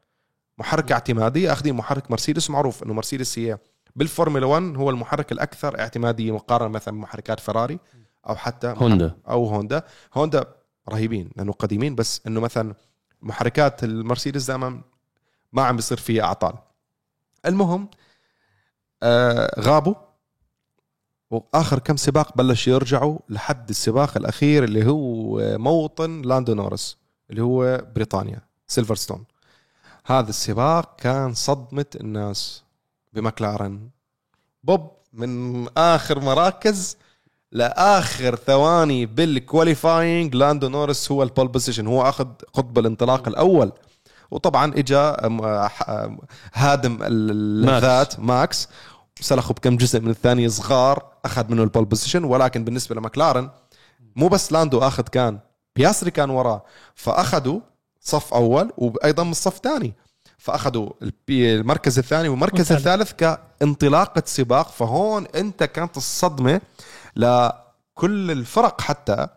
محرك 0.57 0.91
اعتمادي 0.91 1.51
اخذين 1.51 1.75
محرك 1.75 2.11
مرسيدس 2.11 2.49
معروف 2.49 2.83
إنه 2.83 2.93
مرسيدس 2.93 3.39
هي 3.39 3.57
بالفورمولا 3.95 4.45
1 4.45 4.75
هو 4.75 4.89
المحرك 4.89 5.31
الأكثر 5.31 5.79
اعتماديه 5.79 6.31
مقارنة 6.31 6.69
مثلا 6.69 6.93
بمحركات 6.93 7.39
فراري 7.39 7.79
أو 8.29 8.35
حتى 8.35 8.73
هوندا. 8.77 9.15
أو 9.29 9.45
هوندا. 9.45 9.83
هوندا 10.13 10.45
رهيبين 10.89 11.29
لأنه 11.35 11.51
قديمين 11.51 11.95
بس 11.95 12.21
إنه 12.27 12.39
مثلا 12.39 12.73
محركات 13.21 13.83
المرسيدس 13.83 14.45
دائما 14.45 14.81
ما 15.53 15.63
عم 15.63 15.75
بيصير 15.75 15.97
فيها 15.97 16.23
أعطال. 16.23 16.53
المهم 17.45 17.89
غابوا. 19.59 19.95
وآخر 21.31 21.79
كم 21.79 21.97
سباق 21.97 22.37
بلش 22.37 22.67
يرجعوا 22.67 23.19
لحد 23.29 23.69
السباق 23.69 24.17
الأخير 24.17 24.63
اللي 24.63 24.85
هو 24.87 25.39
موطن 25.57 26.21
لاندو 26.21 26.53
نورس 26.53 26.97
اللي 27.29 27.41
هو 27.41 27.85
بريطانيا 27.95 28.41
سيلفرستون. 28.67 29.23
هذا 30.05 30.29
السباق 30.29 30.95
كان 30.95 31.33
صدمة 31.33 31.85
الناس 31.95 32.63
بمكلارن. 33.13 33.89
بوب 34.63 34.91
من 35.13 35.67
آخر 35.77 36.19
مراكز 36.19 36.97
لآخر 37.51 38.35
ثواني 38.35 39.05
بال 39.05 39.27
qualifying 39.27 40.35
لاندو 40.35 40.69
نورس 40.69 41.11
هو 41.11 41.23
ال 41.23 41.28
pole 41.28 41.47
position 41.47 41.87
هو 41.87 42.01
أخذ 42.01 42.27
قطب 42.53 42.79
الانطلاق 42.79 43.27
الأول. 43.27 43.71
وطبعا 44.31 44.73
اجى 44.73 45.13
هادم 46.53 46.99
اللذات 47.01 48.19
ماكس. 48.19 48.67
سلخوا 49.21 49.55
بكم 49.55 49.77
جزء 49.77 49.99
من 49.99 50.09
الثانية 50.09 50.47
صغار 50.47 51.11
أخذ 51.25 51.51
منه 51.51 51.63
ال 51.63 51.68
pole 51.68 51.85
position 51.85 52.23
ولكن 52.23 52.63
بالنسبة 52.63 52.95
لمكلارن 52.95 53.49
مو 54.15 54.27
بس 54.27 54.51
لاندو 54.51 54.79
أخذ 54.79 55.03
كان 55.03 55.39
بياستري 55.75 56.11
كان 56.11 56.29
وراه 56.29 56.65
فأخذوا 56.95 57.59
صف 58.01 58.33
أول 58.33 58.71
وأيضا 58.77 59.23
من 59.23 59.31
الصف 59.31 59.57
ثاني 59.57 59.93
فأخذوا 60.37 60.89
المركز 61.29 61.99
الثاني 61.99 62.29
والمركز 62.29 62.71
الثالث 62.71 63.11
كانطلاقة 63.11 64.23
سباق 64.25 64.69
فهون 64.69 65.25
أنت 65.35 65.63
كانت 65.63 65.97
الصدمة 65.97 66.61
لكل 67.15 68.31
الفرق 68.31 68.81
حتى 68.81 69.27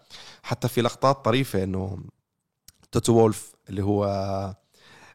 حتى 0.43 0.69
في 0.69 0.83
لقطات 0.83 1.25
طريفة 1.25 1.65
إنه 1.65 1.99
توتو 2.93 3.13
وولف 3.13 3.53
اللي 3.69 3.83
هو 3.85 4.05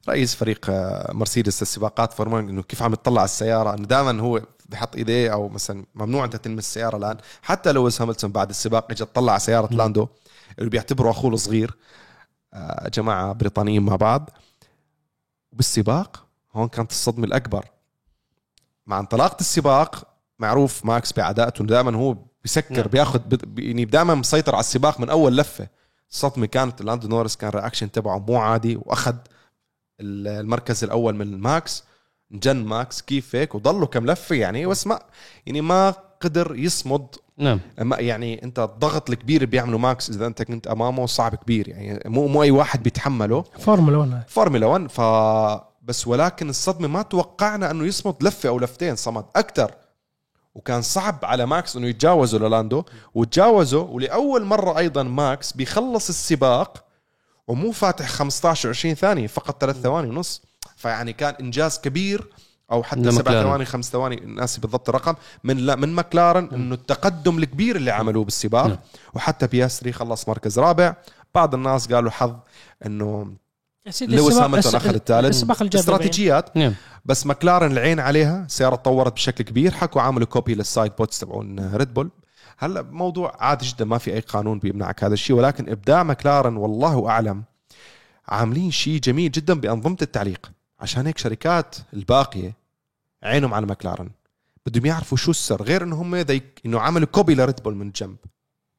رئيس 0.10 0.36
فريق 0.36 0.70
مرسيدس 1.12 1.62
السباقات 1.62 2.13
فورمولا 2.13 2.50
إنه 2.50 2.63
كيف 2.63 2.84
عم 2.84 2.94
يطلع 2.94 3.22
على 3.22 3.26
السيارة؟ 3.26 3.74
إنه 3.74 3.86
دائما 3.86 4.22
هو 4.22 4.42
بحط 4.70 4.96
إيديه 4.96 5.34
أو 5.34 5.50
مثلا 5.50 5.86
ممنوع 5.96 6.26
أنت 6.26 6.36
تلمس 6.36 6.66
السيارة 6.66 6.98
الآن. 6.98 7.18
حتى 7.42 7.72
لويس 7.72 8.02
هاملتون 8.02 8.32
بعد 8.32 8.50
السباق 8.50 8.92
اجى 8.92 9.06
طلع 9.06 9.32
على 9.32 9.39
سيارة 9.39 9.74
لاندو 9.74 10.08
اللي 10.60 10.70
بيعتبره 10.70 11.10
أخوه 11.10 11.34
الصغير 11.34 11.72
آه، 12.54 12.89
جماعة 12.89 13.34
بريطانيين 13.34 13.84
مع 13.84 13.96
بعض. 13.96 14.30
وبالسباق 15.52 16.26
هون 16.54 16.68
كانت 16.68 16.92
الصدمة 16.92 17.26
الأكبر. 17.26 17.66
مع 18.88 19.00
انطلاقة 19.00 19.38
السباق 19.39 20.08
معروف 20.39 20.86
ماكس 20.86 21.13
بعدائيته 21.13 21.66
دائما 21.66 21.98
هو 21.98 22.18
بيسكر 22.44 22.76
نعم. 22.76 22.88
بياخذ 22.88 23.22
يعني 23.58 23.86
دائما 23.86 24.16
مسيطر 24.16 24.56
على 24.56 24.60
السباق 24.60 25.00
من 25.00 25.10
أول 25.10 25.38
لفة. 25.38 25.68
الصدمه 26.12 26.46
كانت 26.46 26.82
لاندو 26.82 27.08
نورس 27.08 27.36
كان 27.36 27.50
reaction 27.50 27.92
تبعه 27.92 28.20
مو 28.20 28.38
عادي 28.38 28.76
وأخذ 28.76 29.16
المركز 30.04 30.84
الأول 30.84 31.16
من 31.16 31.39
ماكس 31.39 31.84
جن 32.32 32.66
ماكس 32.66 33.02
كيف 33.02 33.36
هيك 33.36 33.56
وضلوا 33.56 33.88
كم 33.88 34.06
لفة 34.06 34.36
يعني 34.36 34.66
بس 34.66 34.88
ما 34.88 35.00
يعني 35.46 35.62
ما 35.62 35.94
قدر 36.22 36.56
يصمد. 36.56 37.08
نعم. 37.38 37.60
يعني 37.78 38.44
أنت 38.44 38.60
الضغط 38.60 39.10
الكبير 39.10 39.36
اللي 39.36 39.46
بيعمله 39.52 39.78
ماكس 39.78 40.10
إذا 40.10 40.28
أنت 40.28 40.42
كنت 40.42 40.68
أمامه 40.68 41.06
صعب 41.06 41.36
كبير 41.36 41.68
يعني 41.68 42.00
مو 42.06 42.28
مو 42.28 42.44
أي 42.44 42.52
واحد 42.52 42.84
بيتحمله. 42.84 43.44
فورمولا 43.60 43.98
1 43.98 44.24
فورمولا 44.28 44.66
1 44.66 44.88
ف 44.88 45.02
بس 45.82 46.08
ولكن 46.08 46.50
الصدمة 46.50 46.88
ما 46.88 47.02
توقعنا 47.02 47.72
إنه 47.72 47.86
يصمد 47.86 48.16
لفة 48.24 48.50
أو 48.50 48.60
لفتين 48.60 48.96
صمد 48.96 49.26
أكثر 49.36 49.72
وكان 50.56 50.82
صعب 50.82 51.20
على 51.24 51.46
ماكس 51.46 51.76
إنه 51.76 51.88
يتجاوزه 51.88 52.38
للاندو. 52.38 52.84
وتجاوزه 53.16 53.80
ولأول 53.80 54.44
مرة 54.46 54.78
أيضا 54.78 55.04
ماكس 55.04 55.52
بيخلص 55.52 56.10
السباق 56.10 56.86
ومو 57.48 57.72
فاتح 57.72 58.10
15 58.10 58.70
20 58.70 58.96
ثانية 58.96 59.28
فقط 59.28 59.62
ثلاث 59.62 59.82
ثواني 59.82 60.10
ونص. 60.10 60.42
فيعني 60.76 61.14
كان 61.14 61.34
إنجاز 61.34 61.80
كبير 61.80 62.34
أو 62.72 62.84
حتى 62.84 63.12
سبع 63.12 63.32
ثواني 63.44 63.66
خمس 63.66 63.92
ثواني 63.92 64.16
ناسي 64.16 64.62
بالضبط 64.62 64.90
الرقم 64.90 65.16
من 65.44 65.58
لا 65.58 65.76
من 65.76 65.94
مكلارن 65.94 66.50
إنه 66.54 66.76
التقدم 66.76 67.38
الكبير 67.38 67.76
اللي 67.76 67.92
عملوه 67.92 68.24
بالسباق 68.24 68.68
م. 68.68 68.78
وحتى 69.14 69.48
بياستري 69.48 69.92
خلص 69.92 70.30
مركز 70.30 70.60
رابع. 70.60 70.96
بعض 71.36 71.54
الناس 71.54 71.94
قالوا 71.94 72.12
حظ 72.12 72.36
إنه 72.86 73.34
لويس 74.02 74.34
هاملتون 74.38 74.76
أخذ 74.76 74.94
الثالث 74.94 75.44
استراتيجيات. 75.76 76.58
نعم. 76.58 76.74
بس 77.06 77.26
مكلارن 77.26 77.72
العين 77.72 78.00
عليها 78.00 78.46
السياره 78.46 78.76
تطورت 78.76 79.14
بشكل 79.14 79.44
كبير 79.44 79.72
حكوا 79.72 80.02
عملوا 80.02 80.28
copy 80.28 80.56
لل 80.56 80.68
side 80.68 80.92
pods 80.98 81.20
تبعون 81.20 81.76
ريد 81.76 81.94
بول 81.94 82.10
هلا 82.63 82.82
موضوع 82.82 83.36
عادي 83.39 83.65
جدا 83.65 83.86
ما 83.86 83.97
في 83.97 84.13
أي 84.13 84.19
قانون 84.19 84.60
بيمنعك 84.60 85.04
هذا 85.04 85.13
الشيء 85.13 85.36
ولكن 85.36 85.69
إبداع 85.69 86.04
مكلارن 86.04 86.58
والله 86.58 87.10
أعلم 87.10 87.43
عاملين 88.28 88.71
شيء 88.71 88.99
جميل 88.99 89.32
جدا 89.32 89.54
بأنظمة 89.54 89.97
التعليق. 90.02 90.52
عشان 90.80 91.08
هيك 91.08 91.17
شركات 91.17 91.76
الباقية 91.93 92.54
عينهم 93.23 93.54
على 93.54 93.65
مكلارن 93.65 94.10
بدهم 94.65 94.86
يعرفوا 94.86 95.17
شو 95.17 95.32
السر 95.32 95.63
غير 95.63 95.84
إنه 95.84 96.02
هم 96.02 96.15
ذيك 96.15 96.62
إنه 96.65 96.80
عملوا 96.80 97.08
copy 97.08 97.36
لريد 97.36 97.63
بول 97.63 97.76
من 97.76 97.91
جنب. 97.91 98.17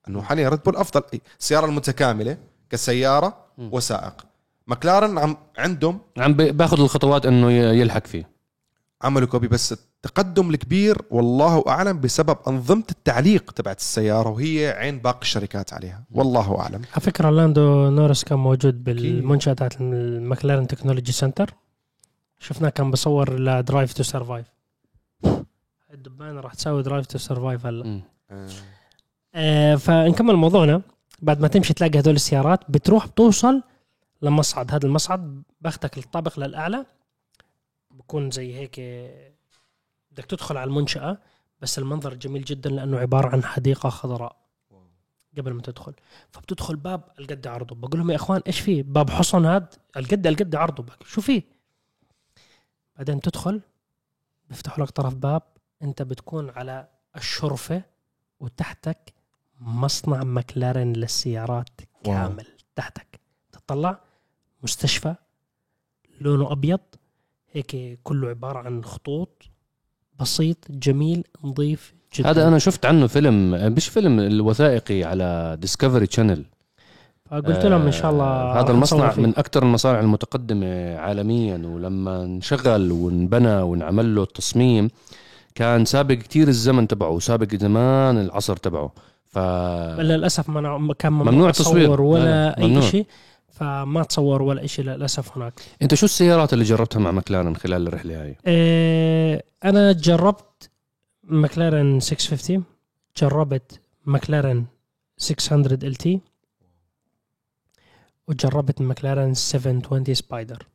إنه 0.08 0.22
حاليا 0.22 0.48
ريد 0.48 0.62
بول 0.62 0.76
أفضل. 0.76 1.02
السيارة 1.40 1.66
المتكاملة 1.66 2.38
كسيارة 2.70 3.44
وسائق. 3.58 4.26
مكلارن 4.66 5.18
عم 5.18 5.36
عندهم 5.58 6.00
عم 6.18 6.32
باخذ 6.32 6.80
الخطوات 6.80 7.26
إنه 7.26 7.50
يلحق 7.52 8.06
فيه. 8.06 8.28
عملوا 9.02 9.28
copy 9.28 9.48
بس 9.48 9.74
التقدم 10.04 10.50
الكبير 10.50 10.98
والله 11.10 11.64
أعلم 11.68 12.00
بسبب 12.00 12.38
أنظمة 12.48 12.84
التعليق 12.90 13.50
تبعت 13.50 13.78
السيارة 13.78 14.28
وهي 14.28 14.68
عين 14.68 14.98
باقي 14.98 15.22
الشركات 15.22 15.72
عليها. 15.72 16.04
والله 16.10 16.60
أعلم. 16.60 16.82
على 16.92 17.00
فكرة 17.00 17.30
لاندو 17.30 17.90
نورس 17.90 18.24
كان 18.24 18.38
موجود 18.38 18.84
بالمنشأة 18.84 19.52
تاعت 19.52 19.80
ال 19.80 19.91
McLaren 19.91 20.66
Technology 20.66 21.12
Center. 21.12 21.54
شفناه 22.38 22.68
كان 22.68 22.90
بصور 22.90 23.40
ل 23.40 23.49
Drive 23.49 23.92
to 23.92 24.02
Survive 24.02 24.46
الدبانة 25.92 26.40
راح 26.40 26.54
تسوي 26.54 26.82
Drive 26.82 27.06
to 27.06 27.18
Survive 27.18 27.66
هلا. 27.66 28.02
آه 29.34 29.74
فنكمل 29.74 30.34
موضوعنا. 30.34 30.82
بعد 31.22 31.40
ما 31.40 31.48
تمشي 31.48 31.74
تلاقي 31.74 32.00
هدول 32.00 32.14
السيارات 32.14 32.60
بتروح 32.68 33.06
بتوصل 33.06 33.62
لمصعد. 34.22 34.70
هذا 34.74 34.86
المصعد 34.86 35.42
باخذك 35.60 35.98
الطابق 35.98 36.40
للأعلى. 36.40 36.86
بكون 37.90 38.30
زي 38.30 38.54
هيك 38.54 38.80
بدك 40.14 40.24
تدخل 40.24 40.56
على 40.56 40.68
المنشأة 40.68 41.18
بس 41.60 41.78
المنظر 41.78 42.14
جميل 42.14 42.44
جدا 42.44 42.70
لأنه 42.70 42.98
عبارة 42.98 43.28
عن 43.28 43.44
حديقة 43.44 43.88
خضراء 43.88 44.36
قبل 45.38 45.52
ما 45.52 45.62
تدخل. 45.62 45.94
فبتدخل 46.30 46.76
باب 46.76 47.04
القد 47.18 47.46
عرضه. 47.46 47.74
بقول 47.74 47.98
لهم 47.98 48.10
يا 48.10 48.16
إخوان 48.16 48.42
إيش 48.46 48.60
في 48.60 48.82
باب 48.82 49.10
حصن 49.10 49.46
هذا 49.46 49.68
القد 49.96 50.26
القد 50.26 50.54
عرضه. 50.54 50.84
شو 51.04 51.20
فيه؟ 51.20 51.42
بعدين 52.96 53.20
تدخل 53.20 53.60
بيفتحوا 54.48 54.84
لك 54.84 54.90
طرف 54.90 55.14
باب. 55.14 55.42
أنت 55.82 56.02
بتكون 56.02 56.50
على 56.50 56.88
الشرفة 57.16 57.82
وتحتك 58.40 59.14
مصنع 59.60 60.24
مكلارن 60.24 60.92
للسيارات 60.92 61.80
كامل. 62.04 62.46
واو. 62.46 62.56
تحتك. 62.76 63.20
تطلع 63.52 64.00
مستشفى 64.62 65.14
لونه 66.20 66.52
أبيض. 66.52 66.80
هيك 67.52 68.00
كله 68.02 68.28
عبارة 68.28 68.58
عن 68.58 68.84
خطوط. 68.84 69.42
بسيط 70.20 70.58
جميل 70.70 71.24
نظيف 71.44 71.94
جدا. 72.14 72.30
هذا 72.30 72.48
أنا 72.48 72.58
شفت 72.58 72.86
عنه 72.86 73.06
فيلم 73.06 73.50
مش 73.74 73.88
فيلم 73.88 74.20
الوثائقي 74.20 75.04
على 75.04 75.56
Discovery 75.60 76.06
Channel 76.10 76.44
فقلت 77.30 77.66
لهم 77.66 77.82
إن 77.82 77.92
شاء 77.92 78.10
الله 78.10 78.24
آه 78.24 78.60
هذا 78.60 78.72
المصنع 78.72 79.14
من 79.16 79.28
أكثر 79.36 79.62
المصانع 79.62 80.00
المتقدمة 80.00 80.96
عالميا 80.96 81.62
ولما 81.64 82.22
انشغل 82.22 82.92
وانبنى 82.92 83.56
وانعمل 83.56 84.14
له 84.14 84.22
التصميم 84.22 84.90
كان 85.54 85.84
سابق 85.84 86.14
كتير 86.14 86.48
الزمن 86.48 86.88
تبعه 86.88 87.10
وسابق 87.10 87.54
زمان 87.54 88.18
العصر 88.18 88.56
تبعه. 88.56 88.92
ف 89.26 89.38
للأسف 89.38 90.48
ما 90.48 90.94
كان 90.98 91.12
ممنوع 91.12 91.50
تصوير 91.50 92.00
ولا 92.00 92.58
أي 92.58 92.82
شيء. 92.82 93.06
فما 93.54 94.02
تصور 94.02 94.42
ولا 94.42 94.66
شيء 94.66 94.84
للأسف 94.84 95.36
هناك. 95.36 95.60
أنت 95.82 95.94
شو 95.94 96.06
السيارات 96.06 96.52
اللي 96.52 96.64
جربتها 96.64 97.00
مع 97.00 97.10
مكلارن 97.10 97.56
خلال 97.56 97.88
الرحلة 97.88 98.22
هاي؟ 98.22 98.36
إيه 98.46 99.44
أنا 99.64 99.92
جربت 99.92 100.70
مكلارن 101.24 102.00
650 102.00 102.64
جربت 103.16 103.80
مكلارن 104.06 104.64
600 105.16 105.66
LT 105.74 106.20
وجربت 108.28 108.80
مكلارن 108.80 109.34
720 109.34 110.14
Spider. 110.14 110.66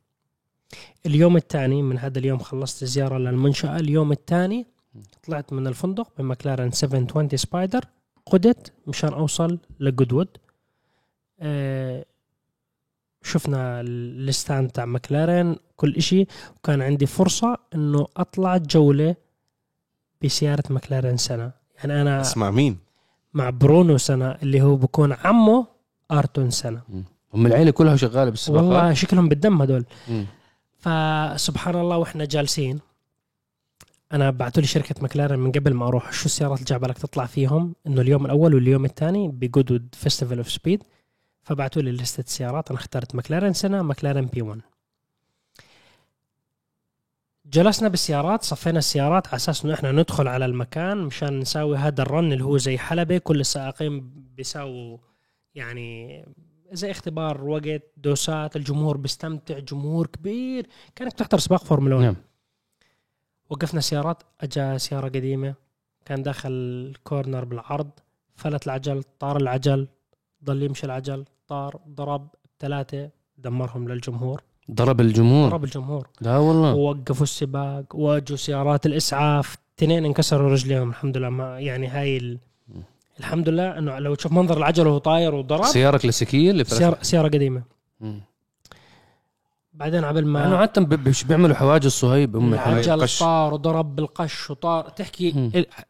اليوم 1.06 1.36
الثاني 1.36 1.82
من 1.82 1.98
هذا 1.98 2.18
اليوم 2.18 2.38
خلصت 2.38 2.84
زيارة 2.84 3.18
للمنشأة. 3.18 3.76
اليوم 3.76 4.12
الثاني 4.12 4.66
طلعت 5.26 5.52
من 5.52 5.66
الفندق 5.66 6.08
بمكلارن 6.18 6.70
720 6.70 7.36
Spider 7.36 7.84
قدت 8.26 8.72
مشان 8.86 9.12
أوصل 9.12 9.58
لجودوود. 9.80 10.28
آه 11.40 12.04
شفنا 13.22 13.80
ال 13.80 13.95
stand 13.95 14.70
تاع 14.70 14.84
مكلارن 14.84 15.56
كل 15.76 15.96
إشي 15.96 16.26
وكان 16.56 16.82
عندي 16.82 17.06
فرصة 17.06 17.56
إنه 17.74 18.06
أطلع 18.16 18.56
جولة 18.56 19.16
بسيارة 20.24 20.62
مكلارن 20.70 21.16
سينا. 21.16 21.52
يعني 21.78 22.02
أنا 22.02 22.20
اسمع 22.20 22.50
مين؟ 22.50 22.78
مع 23.34 23.50
برونو 23.50 23.98
سينا 23.98 24.30
اللي 24.30 24.62
هو 24.62 24.76
بكون 24.76 25.12
عمه 25.12 25.66
أيرتون 26.10 26.50
سينا. 26.50 26.82
هم 27.34 27.46
العيلة 27.46 27.70
كلها 27.70 27.96
شغالة 27.96 28.30
بالسباقات 28.30 28.64
والله 28.64 28.94
شكلهم 28.94 29.28
بالدم 29.28 29.62
هدول. 29.62 29.84
فسبحان 30.78 31.74
الله 31.74 31.96
وإحنا 31.96 32.24
جالسين. 32.24 32.80
أنا 34.12 34.30
بعثوا 34.30 34.62
لي 34.62 34.68
شركة 34.68 34.94
مكلارن 35.02 35.38
من 35.38 35.52
قبل 35.52 35.74
ما 35.74 35.86
أروح 35.86 36.12
شو 36.12 36.26
السيارات 36.26 36.58
اللي 36.58 36.66
جاي 36.66 36.78
بالك 36.78 36.98
تطلع 36.98 37.26
فيهم؟ 37.26 37.74
إنه 37.86 38.00
اليوم 38.00 38.26
الأول 38.26 38.54
واليوم 38.54 38.84
الثاني 38.84 39.28
ب 39.28 39.35
Goodwood 39.35 39.88
Festival 39.92 40.38
of 40.38 40.50
Speed 40.50 40.82
فبعثوا 41.42 41.82
لي 41.82 41.92
لستة 41.92 42.24
سيارات. 42.26 42.70
أنا 42.70 42.78
اخترت 42.78 43.14
مكلارن 43.14 43.52
سنة 43.52 43.82
مكلارن 43.82 44.26
P1 44.26 44.60
جلسنا 47.46 47.88
بالسيارات 47.88 48.42
صفينا 48.42 48.78
السيارات 48.78 49.26
على 49.26 49.36
أساس 49.36 49.64
إنه 49.64 49.74
إحنا 49.74 49.92
ندخل 49.92 50.28
على 50.28 50.44
المكان 50.44 50.98
مشان 50.98 51.38
نساوي 51.40 51.76
هذا 51.76 52.02
ال 52.02 52.10
run 52.10 52.32
اللي 52.32 52.44
هو 52.44 52.56
زي 52.58 52.78
حلبة. 52.78 53.18
كل 53.18 53.40
السائقين 53.40 54.10
بيساووا 54.36 54.98
يعني 55.54 56.24
زي 56.72 56.90
اختبار 56.90 57.44
وقت 57.44 57.82
دوسات. 57.96 58.56
الجمهور 58.56 58.96
بيستمتع 58.96 59.58
جمهور 59.58 60.06
كبير. 60.06 60.66
كأنك 60.96 61.12
تحضر 61.12 61.38
سباق 61.38 61.64
فورمولا 61.64 61.94
1 61.94 62.04
نعم. 62.04 62.16
وقفنا 63.50 63.80
سيارات. 63.80 64.22
أجا 64.40 64.78
سيارة 64.78 65.08
قديمة 65.08 65.54
كان 66.04 66.22
داخل 66.22 66.94
corner 67.04 67.44
بالعرض. 67.44 67.90
فلت 68.36 68.66
العجل 68.66 69.02
طار 69.02 69.36
العجل. 69.36 69.88
ضل 70.44 70.62
يمشي 70.62 70.86
العجل 70.86 71.24
طار 71.48 71.80
ضرب 71.88 72.28
ثلاثة 72.60 73.10
دمرهم 73.38 73.88
للجمهور. 73.88 74.42
ضرب 74.70 75.00
الجمهور؟ 75.00 75.50
ضرب 75.50 75.64
الجمهور. 75.64 76.08
لا 76.20 76.36
والله. 76.38 76.74
ووقفوا 76.74 77.22
السباق 77.22 77.84
واجوا 77.94 78.36
سيارات 78.36 78.86
الإسعاف 78.86 79.56
اثنين 79.78 80.04
انكسروا 80.04 80.50
رجليهم. 80.52 80.88
الحمد 80.90 81.16
لله 81.16 81.28
ما 81.30 81.60
يعني 81.60 81.86
هاي 81.88 82.16
ال... 82.16 82.38
الحمد 83.20 83.48
لله 83.48 83.78
إنه 83.78 83.98
لو 83.98 84.14
تشوف 84.14 84.32
منظر 84.32 84.56
العجل 84.56 84.86
وهو 84.86 84.98
طاير 84.98 85.34
وضرب. 85.34 85.64
سياره 85.64 85.98
كلاسيكيه 85.98 86.50
اللي 86.50 86.64
سيارة, 86.64 86.98
سيارة 87.02 87.28
قديمة. 87.28 87.62
مم. 88.00 88.20
بعدين 89.74 90.04
عبل 90.04 90.26
ما 90.26 90.56
عادة 90.56 90.82
ب- 90.82 91.08
مش 91.08 91.24
بيعملوا 91.24 91.54
حواجز 91.56 91.90
صهيب 91.90 92.36
هم. 92.36 92.54
العجل. 92.54 93.08
طار 93.20 93.54
وضرب 93.54 93.96
بالقش 93.96 94.50
وطار. 94.50 94.88
تحكي. 94.88 95.50
إل- 95.62 95.82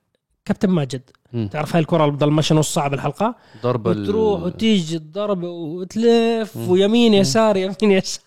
كابتن 0.45 0.71
ماجد 0.71 1.11
مم. 1.33 1.49
تعرف 1.49 1.75
هاي 1.77 1.81
الكرة 1.81 2.05
اللي 2.05 2.17
بضل 2.17 2.31
ماشي 2.31 2.55
نص 2.55 2.75
ساعة 2.75 2.89
بالحلقة؟ 2.89 3.35
ضرب 3.63 3.89
ال- 3.89 4.03
وتروح 4.03 4.43
وتيجي 4.43 4.97
الضرب 4.97 5.43
وتلف 5.43 6.57
مم. 6.57 6.69
ويمين 6.71 7.15
يسار 7.15 7.57
يمين 7.57 7.75
يسار. 7.83 8.23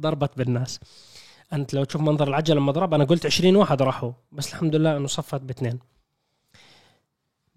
ضربت 0.00 0.30
بالناس. 0.36 0.80
أنت 1.52 1.74
لو 1.74 1.84
تشوف 1.84 2.00
منظر 2.02 2.28
العجل 2.28 2.56
لما 2.56 2.72
ضرب 2.72 2.94
أنا 2.94 3.04
قلت 3.04 3.26
20 3.26 3.56
واحد 3.56 3.82
راحوا 3.82 4.12
بس 4.32 4.48
الحمد 4.48 4.76
لله 4.76 4.96
إنه 4.96 5.06
صفت 5.06 5.40
باثنين. 5.40 5.78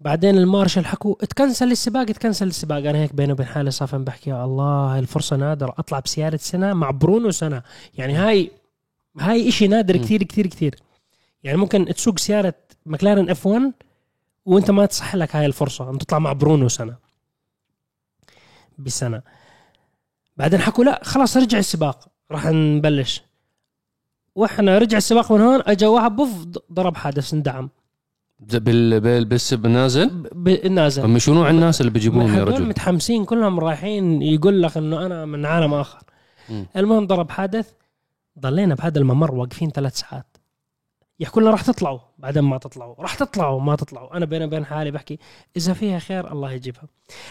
بعدين 0.00 0.38
المارشال 0.38 0.86
حكوا 0.86 1.14
اتكنسل 1.22 1.70
السباق 1.72 2.02
اتكنسل 2.02 2.46
السباق. 2.46 2.78
أنا 2.78 2.98
هيك 2.98 3.14
بيني 3.14 3.32
وبين 3.32 3.46
حالي 3.46 3.70
صافي 3.70 3.98
بحكي 3.98 4.30
يا 4.30 4.44
الله 4.44 4.98
الفرصة 4.98 5.36
نادرة 5.36 5.74
أطلع 5.78 5.98
بسيارة 5.98 6.36
سنة 6.36 6.72
مع 6.72 6.90
برونو 6.90 7.30
سنة. 7.30 7.62
يعني 7.98 8.14
هاي 8.14 8.50
هاي 9.20 9.48
إشي 9.48 9.68
نادر. 9.68 9.96
كثير 9.96 10.22
كثير 10.22 10.46
كثير. 10.46 10.74
يعني 11.44 11.58
ممكن 11.58 11.84
تسوق 11.84 12.18
سيارة 12.18 12.54
مكلارن 12.86 13.30
إف 13.30 13.46
1 13.46 13.72
وانت 14.44 14.70
ما 14.70 14.86
تصح 14.86 15.14
لك 15.16 15.36
هاي 15.36 15.46
الفرصة 15.46 15.90
أن 15.90 15.98
تطلع 15.98 16.18
مع 16.18 16.32
برونو 16.32 16.68
سنة. 16.68 16.96
بسنة. 18.78 19.22
بعدين 20.36 20.60
حكوا 20.60 20.84
لا 20.84 21.00
خلاص 21.04 21.36
رجع 21.36 21.58
السباق. 21.58 22.08
راح 22.30 22.46
نبلش. 22.46 23.22
وإحنا 24.34 24.78
رجع 24.78 24.96
السباق 24.98 25.32
من 25.32 25.40
هون 25.40 25.62
اجى 25.66 25.86
واحد 25.86 26.16
بوف 26.16 26.30
ضرب 26.72 26.96
حادث 26.96 27.34
اندعم. 27.34 27.70
بال 28.40 29.00
بال 29.00 29.24
بس 29.24 29.54
بالنازل 29.54 30.08
ب- 30.08 30.44
بالنازل 30.44 31.02
هم 31.02 31.18
شنو 31.18 31.44
على 31.44 31.54
الناس 31.56 31.80
اللي 31.80 31.92
بيجيبوهم 31.92 32.34
يا 32.34 32.44
رجل؟ 32.44 32.68
متحمسين 32.68 33.24
كلهم 33.24 33.60
رايحين 33.60 34.22
يقول 34.22 34.62
لك 34.62 34.76
إنه 34.76 35.06
أنا 35.06 35.24
من 35.24 35.46
عالم 35.46 35.74
آخر. 35.74 36.02
المهم 36.76 37.06
ضرب 37.06 37.30
حادث 37.30 37.70
ضلينا 38.38 38.74
بهذا 38.74 38.98
الممر 38.98 39.34
واقفين 39.34 39.70
ثلاث 39.70 39.96
ساعات. 39.98 40.31
يحكوا 41.22 41.42
لنا 41.42 41.50
راح 41.50 41.62
تطلعوا 41.62 41.98
بعدين 42.18 42.42
ما 42.42 42.58
تطلعوا 42.58 42.94
راح 42.98 43.14
تطلعوا 43.14 43.60
ما 43.60 43.76
تطلعوا. 43.76 44.16
أنا 44.16 44.24
بيني 44.24 44.44
وبين 44.44 44.64
حالي 44.64 44.90
بحكي 44.90 45.18
إذا 45.56 45.72
فيها 45.72 45.98
خير 45.98 46.32
الله 46.32 46.52
يجيبها. 46.52 46.84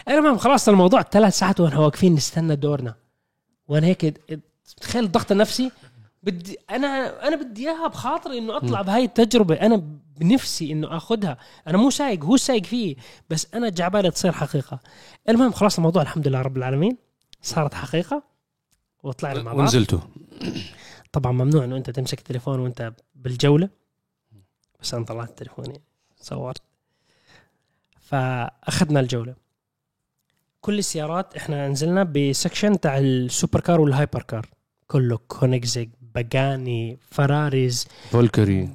المهم 0.08 0.38
خلاص 0.38 0.68
الموضوع 0.68 1.02
ثلاث 1.02 1.38
ساعات 1.38 1.60
وإحنا 1.60 1.78
واقفين 1.78 2.14
نستنى 2.14 2.56
دورنا. 2.56 2.94
وأنا 3.68 3.86
هيك 3.86 4.20
تخيل 4.80 5.04
الضغط 5.04 5.32
النفسي. 5.32 5.70
بدي 6.22 6.58
أنا 6.70 7.28
أنا 7.28 7.36
بدي 7.36 7.68
إياها 7.68 7.88
بخاطري 7.88 8.38
إنه 8.38 8.56
أطلع 8.56 8.82
بهاي 8.82 9.04
التجربة. 9.04 9.54
أنا 9.54 9.82
بنفسي 10.16 10.72
إنه 10.72 10.96
اخذها 10.96 11.38
أنا 11.66 11.78
مو 11.78 11.90
سايق 11.90 12.24
هو 12.24 12.36
سايق 12.36 12.64
فيه 12.64 12.96
بس 13.30 13.46
أنا 13.54 13.68
جعبالي 13.68 14.10
تصير 14.10 14.32
حقيقة. 14.32 14.80
المهم 15.28 15.52
خلاص 15.52 15.76
الموضوع 15.76 16.02
الحمد 16.02 16.28
لله 16.28 16.42
رب 16.42 16.56
العالمين 16.56 16.96
صارت 17.42 17.74
حقيقة. 17.74 18.22
وطلعنا 19.02 19.42
مع 19.42 19.52
بعض. 19.52 19.60
ونزلتوا. 19.60 19.98
طبعا 21.12 21.32
ممنوع 21.32 21.64
إنه 21.64 21.76
أنت 21.76 21.90
تمسك 21.90 22.18
التليفون 22.18 22.58
وأنت 22.58 22.92
بالجولة. 23.14 23.81
بس 24.82 24.94
أنا 24.94 25.04
طلعت 25.04 25.38
تليفوني 25.38 25.80
صورت. 26.20 26.62
فأخذنا 28.00 29.00
الجولة. 29.00 29.34
كل 30.60 30.78
السيارات 30.78 31.36
إحنا 31.36 31.68
نزلنا 31.68 32.02
ب 32.02 32.12
section 32.12 32.80
تاع 32.80 32.98
ال 32.98 33.08
super 33.08 33.60
car 33.60 33.80
وال 33.80 33.92
hyper 33.92 34.22
car 34.22 34.46
كله 34.86 35.18
كونيجزيج 35.28 35.88
باجاني 36.14 36.98
Ferraris. 37.10 37.86
فالكري. 38.10 38.68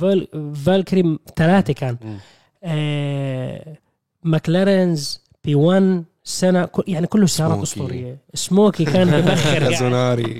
فال... 0.00 0.28
فالكري 0.64 1.18
ثلاثة 1.36 1.72
كان. 1.72 2.18
آه... 2.64 3.76
ماكلارنز 4.22 5.20
بي 5.44 5.54
1 5.54 6.04
سنه 6.24 6.68
يعني 6.88 7.06
كله 7.06 7.26
سيارات. 7.26 7.62
أسطورية. 7.62 8.18
سموكي 8.34 8.84
كان. 8.84 9.36
زوناري. 9.80 10.38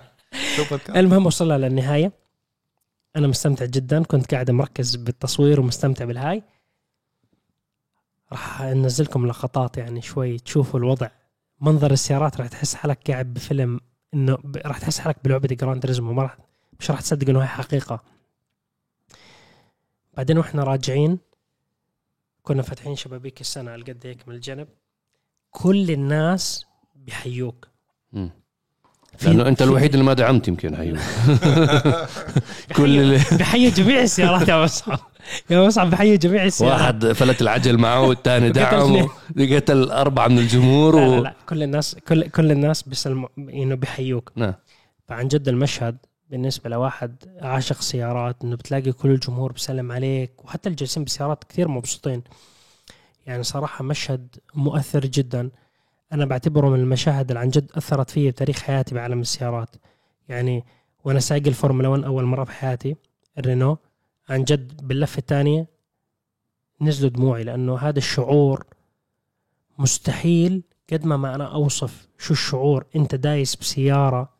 سوبر 0.56 0.76
كار. 0.78 0.96
المهم 0.96 1.26
وصلنا 1.26 1.58
للنهاية. 1.68 2.12
أنا 3.16 3.26
مستمتع 3.26 3.64
جدا. 3.64 4.02
كنت 4.02 4.34
قاعد 4.34 4.50
مركز 4.50 4.96
بالتصوير 4.96 5.60
ومستمتع 5.60 6.04
بالهاي. 6.04 6.42
راح 8.32 8.60
أنزلكم 8.60 9.26
لقطات 9.26 9.76
يعني 9.76 10.02
شوي 10.02 10.38
تشوفوا 10.38 10.80
الوضع. 10.80 11.08
منظر 11.60 11.90
السيارات 11.90 12.36
راح 12.36 12.48
تحس 12.48 12.74
حالك 12.74 13.10
قاعد 13.10 13.34
بفيلم 13.34 13.80
إنه 14.14 14.38
راح 14.66 14.78
تحس 14.78 14.98
حالك 14.98 15.24
بلعبة 15.24 15.48
جراند 15.48 15.82
تريزمو. 15.82 16.12
ما 16.12 16.22
راح 16.22 16.38
مش 16.80 16.90
راح 16.90 17.00
تصدق 17.00 17.28
إنه 17.28 17.42
هي 17.42 17.46
حقيقة. 17.46 18.02
بعدين 20.14 20.38
وإحنا 20.38 20.64
راجعين 20.64 21.18
كنا 22.42 22.62
فاتحين 22.62 22.96
شبابيك 22.96 23.40
السنة 23.40 23.70
على 23.70 23.82
قد 23.82 24.06
هيك 24.06 24.28
من 24.28 24.34
الجنب. 24.34 24.68
كل 25.50 25.90
الناس 25.90 26.66
بيحيوك. 26.94 27.68
لأنه 29.24 29.48
أنت 29.48 29.62
الوحيد 29.62 29.92
اللي 29.92 30.04
ما 30.04 30.12
دعمت 30.12 30.48
يمكن 30.48 30.74
أيوه 30.74 30.98
كل 32.76 32.98
اللي 33.00 33.16
بحيي 33.40 33.70
جميع 33.70 34.02
السيارات 34.02 34.48
يا 34.48 34.64
مصعب 34.64 34.98
يا 35.50 35.66
مصعب 35.66 35.90
بحيي 35.90 36.16
جميع 36.16 36.44
السيارات. 36.44 36.80
واحد 36.80 37.12
فلت 37.12 37.42
العجل 37.42 37.78
معه 37.78 38.00
والثاني 38.02 38.50
دعمه. 38.60 39.08
قتل 39.38 39.90
أربعة 39.90 40.28
من 40.28 40.38
الجمهور 40.38 41.00
لا, 41.00 41.06
لا. 41.16 41.20
لا 41.20 41.34
كل 41.48 41.62
الناس 41.62 41.96
كل 42.08 42.28
كل 42.28 42.50
الناس 42.52 42.82
بيسلموا 42.82 43.28
إنه 43.38 43.74
بيحيوك 43.74 44.32
نعم. 44.36 44.54
فعن 45.08 45.28
جد 45.28 45.48
المشهد 45.48 45.96
بالنسبة 46.30 46.70
لواحد 46.70 47.16
عاشق 47.42 47.80
سيارات 47.80 48.36
إنه 48.44 48.56
بتلاقي 48.56 48.92
كل 48.92 49.10
الجمهور 49.10 49.52
بيسلم 49.52 49.92
عليك 49.92 50.44
وحتى 50.44 50.68
اللي 50.68 50.76
جالسين 50.76 51.04
بالسيارات 51.04 51.44
كثير 51.44 51.68
مبسوطين. 51.68 52.22
يعني 53.26 53.42
صراحة 53.42 53.84
مشهد 53.84 54.28
مؤثر 54.54 55.00
جدا. 55.06 55.50
أنا 56.12 56.24
بعتبره 56.24 56.68
من 56.68 56.80
المشاهد 56.80 57.28
اللي 57.28 57.40
عن 57.40 57.48
جد 57.48 57.70
أثرت 57.74 58.10
فيي 58.10 58.30
بتاريخ 58.30 58.62
حياتي 58.62 58.94
بعالم 58.94 59.20
السيارات. 59.20 59.76
يعني 60.28 60.64
وأنا 61.04 61.20
سايق 61.20 61.46
الفورمولا 61.46 61.88
1 61.88 62.04
أول 62.04 62.24
مرة 62.24 62.44
بحياتي 62.44 62.96
الرينو. 63.38 63.78
عن 64.28 64.44
جد 64.44 64.86
باللفة 64.86 65.18
الثانية 65.18 65.66
نزلوا 66.80 67.10
دموعي 67.10 67.44
لأنه 67.44 67.78
هذا 67.78 67.98
الشعور 67.98 68.66
مستحيل 69.78 70.62
قد 70.92 71.06
ما 71.06 71.16
ما 71.16 71.34
أنا 71.34 71.54
أوصف 71.54 72.08
شو 72.18 72.32
الشعور. 72.32 72.84
أنت 72.96 73.14
دايس 73.14 73.56
بسيارة 73.56 74.36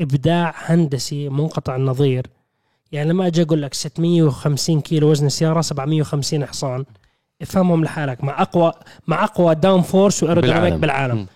إبداع 0.00 0.54
هندسي 0.56 1.28
منقطع 1.28 1.76
النظير. 1.76 2.26
يعني 2.92 3.10
لما 3.10 3.26
أجي 3.26 3.42
أقول 3.42 3.62
لك 3.62 3.74
650 3.74 4.80
كيلو 4.80 5.10
وزن 5.10 5.26
السياره 5.26 5.60
750 5.60 6.46
حصان. 6.46 6.84
افهمهم 7.42 7.84
لحالك. 7.84 8.24
مع 8.24 8.42
اقوى 8.42 8.72
مع 9.06 9.24
أقوى 9.24 9.54
down 9.54 9.82
force 9.82 10.22
و 10.22 10.26
aerodynamic 10.26 10.72
بالعالم. 10.72 10.80
بالعالم. 10.80 11.26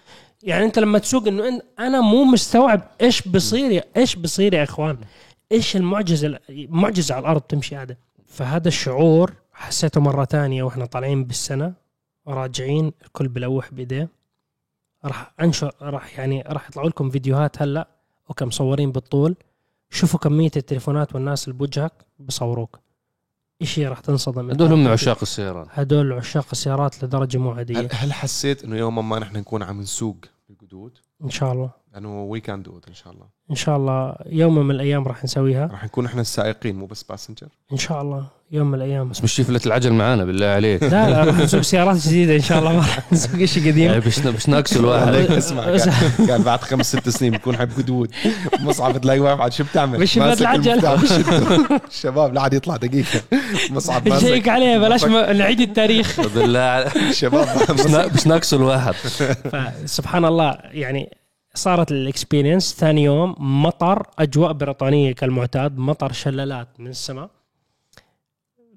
يعني 0.42 0.64
أنت 0.64 0.78
لما 0.78 0.98
تسوق 0.98 1.26
إنه 1.28 1.58
إن- 1.58 1.62
أنا 1.80 2.00
مو 2.00 2.24
مستوعب 2.24 2.80
إيش 3.00 3.28
بصير 3.28 3.70
يا 3.70 3.84
إيش 3.96 4.16
بصير 4.16 4.54
يا 4.54 4.62
إخوان. 4.62 4.98
إيش 5.52 5.76
المعجزة 5.76 6.38
معجزة 6.50 7.14
على 7.14 7.22
الأرض 7.22 7.40
تمشي 7.40 7.76
هذا. 7.76 7.96
فهذا 8.26 8.68
الشعور 8.68 9.32
حسيته 9.52 10.00
مرة 10.00 10.24
تانية 10.24 10.62
وإحنا 10.62 10.84
طالعين 10.86 11.24
بالسنة 11.24 11.72
راجعين 12.28 12.92
الكل 13.04 13.28
بلوح 13.28 13.74
بإيديه. 13.74 14.08
راح 15.04 15.32
انشر 15.40 15.72
راح 15.82 16.18
يعني 16.18 16.42
راح 16.46 16.68
يطلعوا 16.68 16.88
لكم 16.88 17.10
فيديوهات 17.10 17.62
هلأ 17.62 17.88
أوكي 18.30 18.44
مصورين 18.44 18.92
بالطول. 18.92 19.36
شوفوا 19.90 20.20
كمية 20.20 20.50
التليفونات 20.56 21.14
والناس 21.14 21.48
اللي 21.48 21.58
بوجهك 21.58 21.92
بصوروك. 22.18 22.78
شيء 23.64 23.88
راح 23.88 24.00
تنصدم؟ 24.00 24.50
هدول 24.50 24.72
هم 24.72 24.88
عشاق 24.88 25.18
السيارات. 25.22 25.66
هدول 25.70 26.12
عشاق 26.12 26.46
السيارات 26.52 27.04
لدرجة 27.04 27.38
مو 27.38 27.50
عاديه 27.50 27.80
هل, 27.80 27.88
هل 27.92 28.12
حسيت 28.12 28.64
إنه 28.64 28.76
يوما 28.76 29.02
ما 29.02 29.18
نحن 29.18 29.36
نكون 29.36 29.62
عم 29.62 29.80
نسوق 29.80 30.16
بالقودوود؟ 30.48 30.98
إن 31.24 31.30
شاء 31.30 31.52
الله. 31.52 31.81
لأنه 31.94 32.22
we 32.22 32.40
can 32.40 32.62
do 32.62 32.80
إن 32.88 32.94
شاء 32.94 33.12
الله. 33.12 33.26
إن 33.50 33.54
شاء 33.56 33.76
الله 33.76 34.14
يوم 34.26 34.58
من 34.66 34.74
الأيام 34.74 35.08
راح 35.08 35.24
نسويها. 35.24 35.66
راح 35.66 35.84
نكون 35.84 36.04
نحن 36.04 36.18
السائقين 36.18 36.76
مو 36.76 36.86
بس 36.86 37.02
باسنجر 37.02 37.46
إن 37.72 37.76
شاء 37.78 38.02
الله 38.02 38.26
يوم 38.52 38.66
من 38.66 38.74
الأيام. 38.74 39.08
بس 39.08 39.24
مش 39.24 39.32
شفلة 39.32 39.60
العجل 39.66 39.92
معانا 39.92 40.24
بالله 40.24 40.46
عليك. 40.46 40.82
لا 40.82 41.10
لا 41.10 41.24
راح 41.24 41.38
نسوق 41.38 41.60
سيارات 41.60 41.96
جديدة 41.96 42.36
إن 42.36 42.40
شاء 42.40 42.58
الله. 42.58 42.72
ما 42.72 42.78
راح 42.78 43.12
نسوق 43.12 43.44
شيء 43.44 43.68
قديم. 43.68 43.98
مش 44.06 44.18
مش 44.18 44.48
ناقص 44.48 44.76
الواحد. 44.76 45.14
اسمع 45.42 45.62
قال, 46.28 46.42
بعد 46.42 46.60
خمس 46.60 46.96
ست 46.96 47.08
سنين 47.08 47.32
بكون 47.32 47.56
حب 47.56 47.68
قدود. 47.78 48.10
مصعب 48.60 49.00
تلاقي 49.00 49.18
واقف 49.18 49.40
عاد 49.40 49.52
شو 49.52 49.64
بتعمل؟ 49.64 50.00
مش 50.00 50.18
ماسك 50.18 50.40
العجل. 50.40 50.84
الشباب 51.88 52.34
لا 52.34 52.42
عاد 52.42 52.54
يطلع 52.54 52.76
دقيقة. 52.76 53.20
مصعب 53.70 54.08
ماسك. 54.08 54.24
نشيك 54.24 54.48
عليه 54.48 54.78
بلاش 54.78 55.04
نعيد 55.04 55.60
التاريخ. 55.60 56.20
بالله 56.34 56.60
عليك. 56.60 56.96
الشباب 56.96 57.48
مش 57.70 57.86
نا- 57.86 58.06
مش 58.06 58.26
ناقص 58.26 58.54
الواحد 58.54 58.92
فسبحان 58.94 60.24
الله 60.24 60.58
يعني 60.70 61.21
صارت 61.54 61.92
ال 61.92 62.00
experience 62.00 62.74
ثاني 62.74 63.02
يوم 63.02 63.34
مطر 63.38 64.06
أجواء 64.18 64.52
بريطانية 64.52 65.12
كالمعتاد 65.12 65.78
مطر 65.78 66.12
شلالات 66.12 66.80
من 66.80 66.86
السماء. 66.86 67.30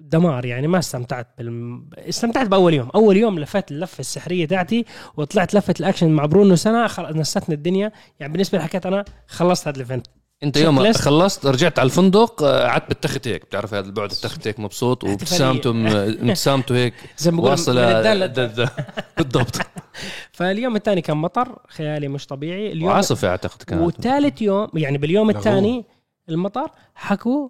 دمار 0.00 0.44
يعني 0.44 0.66
ما 0.66 0.78
استمتعت 0.78 1.28
بالم... 1.38 1.90
استمتعت 1.96 2.46
بأول 2.46 2.74
يوم. 2.74 2.88
أول 2.94 3.16
يوم 3.16 3.38
لفيت 3.38 3.70
اللفة 3.70 4.00
السحرية 4.00 4.46
تاعتي 4.46 4.84
وطلعت 5.16 5.54
لفة 5.54 5.74
الأكشن 5.80 6.10
مع 6.10 6.26
برونو 6.26 6.56
سنه 6.56 6.86
خل... 6.86 7.18
نستني 7.18 7.54
الدنيا. 7.54 7.92
يعني 8.20 8.32
بالنسبة 8.32 8.58
لي 8.58 8.64
حكيت 8.64 8.86
أنا 8.86 9.04
خلصت 9.26 9.68
هذا 9.68 9.76
ال 9.76 9.80
event. 9.80 10.06
انت 10.42 10.56
يوم. 10.56 10.92
خلصت 10.92 11.46
رجعت 11.46 11.78
على 11.78 11.86
الفندق 11.86 12.42
آه، 12.42 12.66
قعدت 12.66 12.88
بالتخت 12.88 13.28
هيك 13.28 13.44
بتعرف 13.44 13.74
هذا 13.74 13.86
البعد 13.86 14.10
التخت 14.10 14.46
هيك 14.48 14.60
مبسوط 14.60 15.04
وابتسامته 15.04 15.72
م- 15.72 15.86
ابتسامته 16.30 16.74
هيك 16.76 16.94
زي 17.18 17.30
ما 17.30 17.36
بقول 17.36 17.50
واصلة 17.50 18.00
بالضبط. 19.18 19.56
فاليوم 20.32 20.76
الثاني 20.76 21.00
كان 21.00 21.16
مطر 21.16 21.58
خيالي 21.68 22.08
مش 22.08 22.26
طبيعي. 22.26 22.72
اليوم 22.72 22.90
وعاصفة 22.90 23.28
أعتقد 23.28 23.62
كانت. 23.62 23.82
وثالث 23.82 24.42
يوم 24.42 24.68
يعني 24.74 24.98
باليوم. 24.98 25.30
الثاني 25.30 25.84
المطر 26.28 26.70
حكوا 26.94 27.48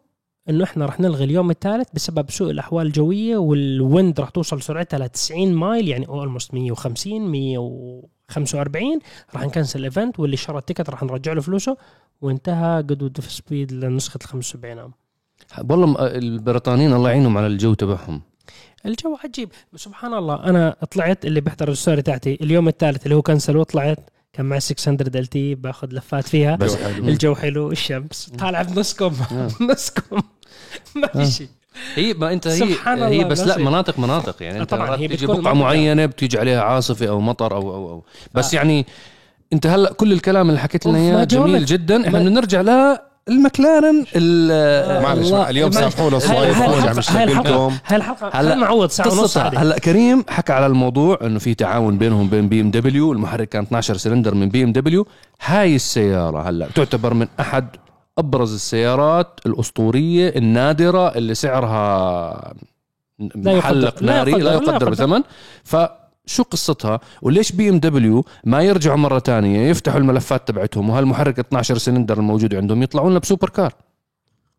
إنه 0.51 0.65
إحنا 0.65 0.87
رح 0.87 1.01
نلغي 1.01 1.25
اليوم 1.25 1.51
الثالث 1.51 1.89
بسبب 1.95 2.31
سوء 2.31 2.51
الأحوال 2.51 2.87
الجوية 2.87 3.37
وال 3.37 3.65
wind 3.65 4.21
رح 4.21 4.29
توصل 4.29 4.63
سرعتها 4.63 4.99
ل 4.99 5.09
90 5.09 5.55
mile 5.55 5.89
يعني 5.89 6.09
almost 6.09 6.55
150 6.55 7.21
145 8.31 8.99
رح 9.35 9.43
نكنسل 9.43 9.79
ال 9.79 9.86
event 9.86 10.21
واللي 10.21 10.37
شرى 10.37 10.59
ال 10.59 10.63
ticket 10.63 10.91
رح 10.91 11.03
نرجع 11.03 11.33
له 11.33 11.41
فلوسه 11.41 11.77
وانتهى 12.21 12.77
Goodwood 12.77 13.21
Festival 13.21 13.33
of 13.33 13.44
Speed 13.44 13.73
لنسخة 13.73 14.19
ال 14.23 14.29
75 14.29 14.79
عام. 14.79 14.93
والله 15.71 16.07
البريطانيين 16.07 16.93
الله 16.93 17.11
يعينهم 17.11 17.39
على 17.39 17.47
الجو 17.47 17.75
تبعهم. 17.75 18.23
الجو 18.87 19.17
عجيب. 19.25 19.49
سبحان 19.77 20.15
الله 20.15 20.45
أنا 20.45 20.77
طلعت 20.91 21.25
اللي 21.25 21.41
بيحضر 21.41 21.69
ال 21.69 21.74
story 21.74 22.03
تاعتي 22.03 22.39
اليوم 22.41 22.69
الثالث 22.69 23.05
اللي 23.05 23.15
هو 23.15 23.23
كنسل 23.23 23.57
وطلعت 23.57 24.11
كان 24.33 24.47
معي 24.47 24.61
600 24.61 24.99
LT 25.15 25.55
باخذ 25.55 25.89
لفات 25.93 26.29
فيها. 26.29 26.57
بس 26.57 26.75
الجو 26.77 27.35
حلو 27.35 27.73
الشمس. 27.73 28.31
طالع 28.39 28.63
بنصكم. 28.63 29.17
نصكم 29.71 30.23
ما 30.97 31.07
في 31.07 31.19
آه. 31.19 31.25
شيء. 31.25 31.49
هي 31.95 32.15
ما 32.15 32.33
انت 32.33 32.47
هي 32.47 32.57
سبحان 32.59 33.03
هي 33.03 33.17
الله 33.17 33.25
بس 33.29 33.41
لا. 33.41 33.59
مناطق 33.59 33.99
مناطق 33.99 34.43
يعني 34.43 34.61
انت 34.63 34.71
طبعاً 34.71 34.97
هي 34.97 35.09
بتيجي 35.09 35.27
بتكون 35.27 35.43
بقعة. 35.43 35.53
معينة 35.53 36.07
بتيجي 36.07 36.39
عليها 36.39 36.63
عاصفة 36.63 37.07
أو 37.09 37.21
مطر 37.21 37.55
أو 37.55 37.75
أو 37.75 37.89
أو 37.91 38.05
بس 38.35 38.55
آه. 38.55 38.57
يعني 38.59 38.87
انت 39.53 39.67
هلا 39.67 39.93
كل 39.93 40.13
الكلام 40.13 40.49
اللي 40.49 40.61
حكيت 40.61 40.87
لنا 40.87 40.99
إياه 40.99 41.25
جميل. 41.25 41.65
جدا 41.65 41.97
إحنا 42.01 42.11
ما- 42.13 42.19
بدنا 42.19 42.31
نرجع 42.41 42.61
للمكلارن 43.29 44.05
ال- 44.17 45.03
معلش 45.03 45.27
الله. 45.27 45.51
اليوم 45.51 45.71
معلش. 45.75 45.95
سامحوا 45.95 46.11
له 46.11 46.19
هاي- 46.19 46.55
الحلقة- 46.55 46.89
عم 46.89 47.73
هاي 47.87 47.97
الحلقة 47.97 48.31
هلا 48.33 48.55
نعوض 48.55 48.91
ساعه 48.91 49.09
ونص. 49.21 49.39
هلا 49.39 49.79
كريم 49.79 50.25
حكى 50.29 50.53
على 50.53 50.67
الموضوع 50.67 51.19
إنه 51.23 51.39
في 51.39 51.55
تعاون 51.55 51.99
بينهم 51.99 52.27
وبين 52.27 52.49
بي 52.49 52.61
ام 52.61 52.71
دبليو 52.71 53.13
المحرك 53.13 53.49
كان 53.49 53.63
12 53.63 53.97
سلندر 53.97 54.35
من 54.35 54.49
BMW 54.49 55.07
هاي 55.45 55.77
السيارة 55.77 56.49
هلا 56.49 56.67
تعتبر 56.75 57.15
من 57.15 57.27
أحد 57.41 57.67
أبرز 58.19 58.55
السيارات 58.55 59.41
الأسطورية 59.47 60.29
النادرة 60.37 61.09
اللي 61.09 61.35
سعرها 61.35 62.55
لا 63.19 63.53
يقدر. 63.53 63.59
محلق 63.59 64.03
لا 64.03 64.13
ناري 64.13 64.31
يقدر. 64.31 64.45
لا 64.45 64.51
لا 64.51 64.55
يقدر 64.55 64.73
يقدر. 64.73 64.91
بثمن. 64.91 65.23
فشو 65.65 66.43
قصتها؟ 66.43 67.01
وليش 67.23 67.53
BMW 67.53 68.25
ما 68.45 68.63
يرجعوا 68.63 68.97
مرة 68.97 69.19
تانية 69.19 69.71
يفتحوا 69.71 69.99
الملفات 69.99 70.49
تبعتهم 70.49 70.91
وهالمحرك 70.91 71.39
12 71.39 71.79
سلندر 71.79 72.19
الموجود 72.19 72.55
عندهم 72.55 72.83
يطلعوا 72.83 73.11
لنا 73.11 73.19
ب 73.19 73.24
super 73.24 73.49
car؟ 73.49 73.75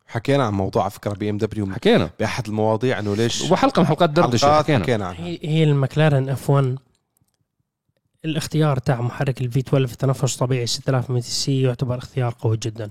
حكينا 0.07 0.43
عن 0.43 0.53
موضوع 0.53 0.81
على 0.81 0.91
فكرة 0.91 1.13
BMW. 1.13 1.71
حكينا. 1.71 2.09
بأحد 2.19 2.47
المواضيع 2.47 2.99
إنه 2.99 3.15
ليش 3.15 3.51
وحلقة 3.51 3.79
من 3.79 3.87
حلقات 3.87 4.09
دردشة 4.09 4.57
حكينا. 4.57 4.83
حكينا 4.83 5.05
عنها. 5.05 5.25
هي 5.25 5.39
هي 5.41 5.63
المكلارن 5.63 6.29
F1 6.29 6.77
الاختيار 8.25 8.77
تاع 8.77 9.01
محرك 9.01 9.41
ال 9.41 9.59
V12 9.59 9.87
تنفس 9.87 10.35
طبيعي 10.35 10.67
6200 10.67 11.21
سي 11.21 11.61
يعتبر 11.61 11.97
اختيار 11.97 12.35
قوي 12.41 12.57
جدا. 12.57 12.89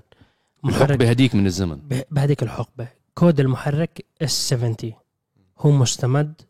محرك 0.66 0.90
الحقبه 0.90 1.10
هديك 1.10 1.34
من 1.34 1.46
الزمن. 1.46 1.76
ب- 1.76 2.02
بهذيك 2.10 2.42
الحقبة. 2.42 2.88
كود 3.14 3.40
المحرك 3.40 4.04
S70 4.22 4.76
هو 5.58 5.70
مستمد 5.70 6.40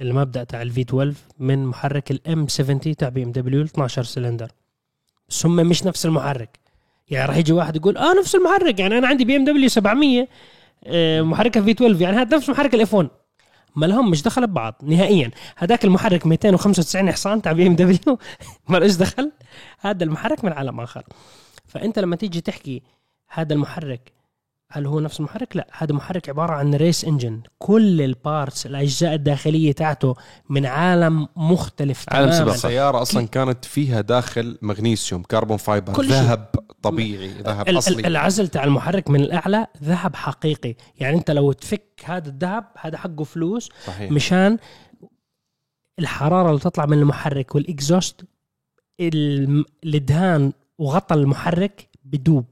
المبدأ 0.00 0.44
تاع 0.44 0.62
ال 0.62 0.80
V12 0.80 1.14
من 1.38 1.66
محرك 1.66 2.10
ال 2.10 2.48
M70 2.48 2.80
تاع 2.80 3.08
BMW 3.08 3.62
12 3.64 4.02
سلندر. 4.02 4.52
بس 5.28 5.46
هم 5.46 5.56
مش 5.56 5.84
نفس 5.86 6.06
المحرك. 6.06 6.58
يعني 7.10 7.28
راح 7.28 7.36
يجي 7.36 7.52
واحد 7.52 7.76
يقول 7.76 7.96
آه 7.96 8.14
نفس 8.20 8.34
المحرك. 8.34 8.80
يعني 8.80 8.98
أنا 8.98 9.08
عندي 9.08 9.24
BMW 9.24 9.68
700 9.68 10.28
آه، 10.84 11.22
محركها 11.22 11.62
V12 11.62 12.02
يعني 12.02 12.16
هذا 12.16 12.36
نفس 12.36 12.48
محرك 12.50 12.74
ال 12.74 12.94
F1 12.94 13.08
ما 13.76 13.86
لهم 13.86 14.10
مش 14.10 14.22
دخل 14.22 14.46
ببعض 14.46 14.74
نهائيا. 14.82 15.30
هذاك 15.56 15.84
المحرك 15.84 16.26
295 16.26 17.12
حصان 17.12 17.42
تاع 17.42 17.52
بي 17.52 17.66
إم 17.66 17.74
دبليو. 17.76 18.18
ما 18.68 18.78
دخل. 18.78 19.32
هذا 19.80 20.04
المحرك 20.04 20.44
من 20.44 20.52
عالم 20.52 20.80
آخر. 20.80 21.02
فأنت 21.66 21.98
لما 21.98 22.16
تيجي 22.16 22.40
تحكي 22.40 22.82
هذا 23.32 23.54
المحرك. 23.54 24.12
هل 24.74 24.86
هو 24.86 25.00
نفس 25.00 25.20
المحرك؟ 25.20 25.56
لا 25.56 25.66
هذا 25.72 25.94
محرك 25.94 26.28
عبارة 26.28 26.52
عن 26.52 26.74
race 26.74 27.04
engine 27.04 27.42
كل 27.58 28.00
ال 28.02 28.13
parts 28.13 28.66
الأجزاء 28.66 29.14
الداخلية 29.14 29.72
تاعته 29.72 30.14
من 30.50 30.66
عالم 30.66 31.28
مختلف 31.36 32.04
عالم 32.08 32.26
تماما. 32.26 32.38
سباق. 32.44 32.54
السيارة 32.54 33.02
أصلا 33.02 33.26
كانت 33.26 33.64
فيها 33.64 34.00
داخل 34.00 34.58
مغنيسيوم 34.62 35.22
carbon 35.22 35.56
fiber 35.56 35.92
كل 35.92 36.04
شيء. 36.08 36.12
ذهب 36.14 36.48
طبيعي 36.82 37.28
ذهب 37.28 37.68
ال- 37.68 37.78
أصلي. 37.78 38.06
العزل 38.06 38.48
تاع 38.48 38.64
المحرك 38.64 39.10
من 39.10 39.20
الأعلى 39.20 39.66
ذهب 39.82 40.16
حقيقي. 40.16 40.74
يعني 41.00 41.16
أنت 41.16 41.30
لو 41.30 41.52
تفك 41.52 42.02
هذا 42.04 42.28
الذهب 42.28 42.64
هذا 42.80 42.98
حقه 42.98 43.24
فلوس 43.24 43.68
صحيح. 43.86 44.10
مشان 44.12 44.58
الحرارة 45.98 46.48
اللي 46.48 46.60
تطلع 46.60 46.86
من 46.86 46.98
المحرك 46.98 47.54
والإكزوست 47.54 48.24
الدهان 49.00 50.52
وغطى 50.78 51.14
المحرك 51.14 51.88
بدوب. 52.04 52.44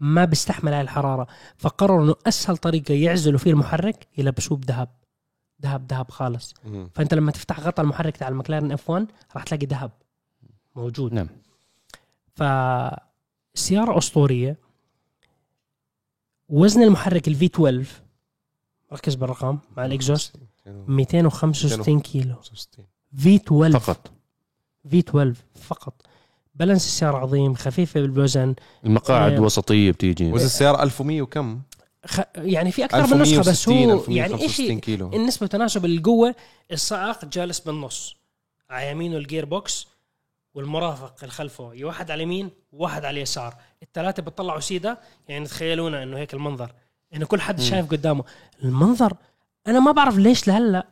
ما 0.00 0.24
بيستحمل 0.24 0.72
هاي 0.72 0.80
الحرارة. 0.80 1.26
فقرروا 1.56 2.04
إنه 2.04 2.14
أسهل 2.26 2.56
طريقة 2.56 2.94
يعزلوا 2.94 3.38
فيه 3.38 3.50
المحرك 3.50 4.06
يلبسوه 4.18 4.58
بذهب 4.58 4.88
ذهب 5.62 5.86
ذهب 5.92 6.10
خالص. 6.10 6.54
مم. 6.64 6.90
فأنت 6.94 7.14
لما 7.14 7.32
تفتح 7.32 7.60
غطى 7.60 7.82
المحرك 7.82 8.16
تاع 8.16 8.28
المكلارن 8.28 8.72
إف 8.72 8.90
1 8.90 9.06
راح 9.34 9.44
تلاقي 9.44 9.66
ذهب 9.66 9.90
موجود. 10.76 11.12
نعم. 11.12 11.28
فسيارة 12.34 13.98
أسطورية. 13.98 14.56
وزن 16.48 16.82
المحرك 16.82 17.28
ال 17.28 17.46
V12 17.46 17.86
ركز 18.92 19.14
بالرقم. 19.14 19.58
مع 19.76 19.86
ال 19.86 19.92
exhaust 19.92 20.36
265 20.66 22.00
كيلو. 22.00 22.34
65. 22.34 22.86
V12 23.16 23.78
فقط. 23.78 24.10
V12 24.88 25.34
فقط. 25.54 26.06
balance 26.60 26.86
السيارة 26.86 27.18
عظيم 27.18 27.54
خفيفة 27.54 28.00
بالوزن. 28.00 28.54
المقاعد 28.84 29.32
آه. 29.32 29.40
وسطيه 29.40 29.90
بتيجي. 29.90 30.32
وزن 30.32 30.44
السيارة 30.46 30.82
1100 30.82 31.22
وكم؟ 31.22 31.60
خ... 32.06 32.20
يعني 32.36 32.72
في 32.72 32.84
أكثر 32.84 33.16
من 33.16 33.22
نسخة 33.22 33.40
بس 33.40 33.68
1160 33.68 33.74
هو 33.76 34.02
يعني 34.08 34.34
1165 34.34 34.70
إيش 34.70 34.80
كيلو. 34.80 35.08
النسبة 35.08 35.46
تناسب 35.46 35.84
القوة 35.84 36.34
السائق 36.72 37.24
جالس 37.24 37.60
بالنص. 37.60 38.16
على 38.70 38.90
يمينه 38.90 39.16
ال 39.16 39.44
gearbox 39.44 39.86
والمرافق 40.54 41.14
اللي 41.22 41.32
خلفه 41.32 41.72
واحد 41.82 42.10
على 42.10 42.22
اليمين 42.22 42.50
وواحد 42.72 43.04
على 43.04 43.16
اليسار. 43.16 43.54
الثلاثة 43.82 44.22
بيطلعوا 44.22 44.60
سيدة 44.60 44.98
يعني 45.28 45.46
تخيلونا 45.46 46.02
إنه 46.02 46.18
هيك 46.18 46.34
المنظر. 46.34 46.72
إنه 47.14 47.26
كل 47.26 47.40
حد 47.40 47.60
مم. 47.60 47.66
شايف 47.66 47.90
قدامه. 47.90 48.24
المنظر 48.64 49.12
أنا 49.66 49.80
ما 49.80 49.92
بعرف 49.92 50.16
ليش 50.16 50.48
لهلأ 50.48 50.86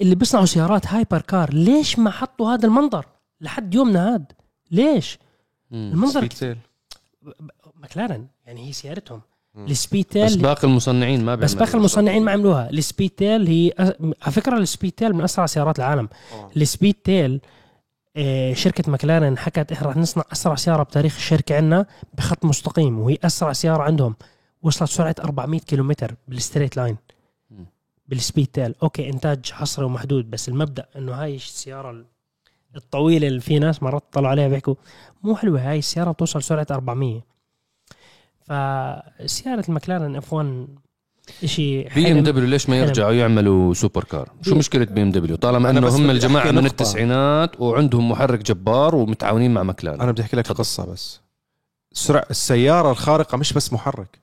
اللي 0.00 0.14
بيصنعوا 0.14 0.46
سيارات 0.46 0.86
hypercar 0.86 1.54
ليش 1.54 1.98
ما 1.98 2.10
حطوا 2.10 2.54
هذا 2.54 2.66
المنظر؟ 2.66 3.06
لحد 3.40 3.74
يومنا 3.74 4.14
هذا 4.14 4.24
ليش؟ 4.72 5.18
مم. 5.70 5.90
المنظر 5.92 6.20
Speedtail. 6.20 6.56
مكلارن 7.76 8.26
يعني 8.46 8.68
هي 8.68 8.72
سيارتهم. 8.72 9.20
مم. 9.54 9.66
ال 9.66 9.73
Speed 9.73 10.06
بس 10.06 10.12
tail 10.12 10.38
باقي 10.42 10.64
المصنعين 10.68 11.24
ما 11.24 11.34
بس 11.34 11.54
باقي 11.54 11.74
المصنعين 11.74 12.22
ما 12.24 12.32
عملوها. 12.32 12.70
ال 12.70 13.10
Speedtail 13.10 13.46
هي 13.48 13.70
أ- 13.70 13.82
على 14.22 14.32
فكرة 14.32 14.58
ال 14.58 14.92
Speedtail 14.92 15.12
من 15.12 15.20
أسرع 15.24 15.46
سيارات 15.46 15.78
العالم. 15.78 16.08
طبعاً. 16.32 16.50
ال 16.56 16.94
Speedtail 17.04 17.40
آه، 18.16 18.52
شركة 18.54 18.92
مكلارن 18.92 19.38
حكت 19.38 19.72
إحنا 19.72 19.88
رح 19.88 19.96
نصنع 19.96 20.24
أسرع 20.32 20.54
سيارة 20.54 20.82
بتاريخ 20.82 21.16
الشركة 21.16 21.56
عندنا 21.56 21.86
بخط 22.14 22.44
مستقيم 22.44 22.98
وهي 22.98 23.18
أسرع 23.24 23.52
سيارة 23.52 23.82
عندهم. 23.82 24.16
وصلت 24.62 24.88
سرعة 24.90 25.14
400 25.20 25.60
كيلومتر 25.60 26.14
بال 26.28 26.38
straight 26.38 26.76
line. 26.76 26.96
بال 28.08 28.46
Speedtail. 28.46 28.74
أوكي 28.82 29.08
إنتاج 29.10 29.50
حصري 29.52 29.84
ومحدود 29.84 30.30
بس 30.30 30.48
المبدأ 30.48 30.86
إنه 30.96 31.12
هاي 31.12 31.34
السيارة 31.36 32.04
الطويله 32.76 33.28
اللي 33.28 33.40
في 33.40 33.58
ناس 33.58 33.82
مرات 33.82 34.02
طلعوا 34.12 34.30
عليها 34.30 34.48
بيحكوا 34.48 34.74
مو 35.22 35.36
حلوة 35.36 35.70
هاي 35.70 35.78
السيارة 35.78 36.10
بتوصل 36.10 36.42
سرعة 36.42 36.66
400 36.70 37.20
فسياره 38.40 39.64
المكلارن 39.68 40.16
F1 40.16 40.66
شيء 41.44 41.88
بي 41.94 42.12
إم 42.12 42.22
دبليو 42.22 42.48
ليش 42.48 42.68
ما. 42.68 42.76
يرجعوا 42.76 43.12
يعملوا 43.12 43.74
supercar؟ 43.74 44.28
شو 44.42 44.54
مشكلة 44.54 44.84
بي 44.84 45.02
إم 45.02 45.10
دبليو؟ 45.10 45.36
طالما 45.36 45.70
أنا 45.70 45.78
انه 45.78 45.88
هم 45.88 46.10
الجماعة 46.10 46.50
من 46.50 46.54
نقطة. 46.54 46.66
التسعينات 46.66 47.60
وعندهم 47.60 48.10
محرك 48.10 48.42
جبار 48.42 48.94
ومتعاونين 48.94 49.54
مع 49.54 49.62
مكلارن. 49.62 50.00
أنا 50.00 50.12
بدي 50.12 50.22
أحكي 50.22 50.36
لك 50.36 50.52
قصة 50.52 50.86
بس. 50.86 51.20
سرعه 51.92 52.26
السيارة 52.30 52.90
الخارقة 52.90 53.38
مش 53.38 53.52
بس 53.52 53.72
محرك. 53.72 54.18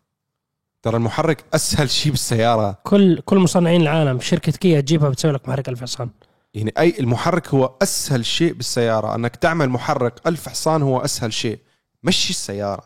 ترى 0.81 0.97
المحرك 0.97 1.43
أسهل 1.53 1.89
شيء 1.89 2.11
بالسيارة. 2.11 2.77
كل 2.83 3.21
كل 3.21 3.37
مصنعين 3.37 3.81
العالم 3.81 4.19
شركة 4.19 4.51
كيا 4.51 4.81
تجيبها 4.81 5.09
بتسوي 5.09 5.31
لك 5.31 5.49
محرك 5.49 5.69
ألف 5.69 5.81
حصان. 5.81 6.09
يعني 6.53 6.73
أي 6.77 6.99
المحرك 6.99 7.47
هو 7.47 7.75
أسهل 7.81 8.25
شيء 8.25 8.53
بالسيارة. 8.53 9.15
أنك 9.15 9.35
تعمل 9.35 9.69
محرك 9.69 10.27
ألف 10.27 10.49
حصان 10.49 10.81
هو 10.81 10.99
أسهل 10.99 11.33
شيء. 11.33 11.59
مشي 12.03 12.29
السيارة. 12.29 12.83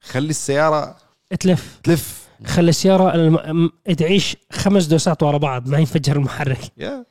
خلي 0.00 0.30
السيارة 0.30 0.96
تلف. 1.40 1.80
تلف. 1.82 2.28
خلي 2.46 2.70
السيارة 2.70 3.14
الم... 3.14 3.70
تعيش 3.98 4.36
خمس 4.52 4.86
دوسات 4.86 5.22
ورا 5.22 5.38
بعض. 5.38 5.68
ما 5.68 5.78
ينفجر 5.78 6.16
المحرك. 6.16 6.72
يا 6.76 7.04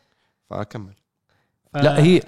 فأكمل. 0.50 0.94
ف... 0.94 1.03
لا 1.76 2.04
هي. 2.04 2.22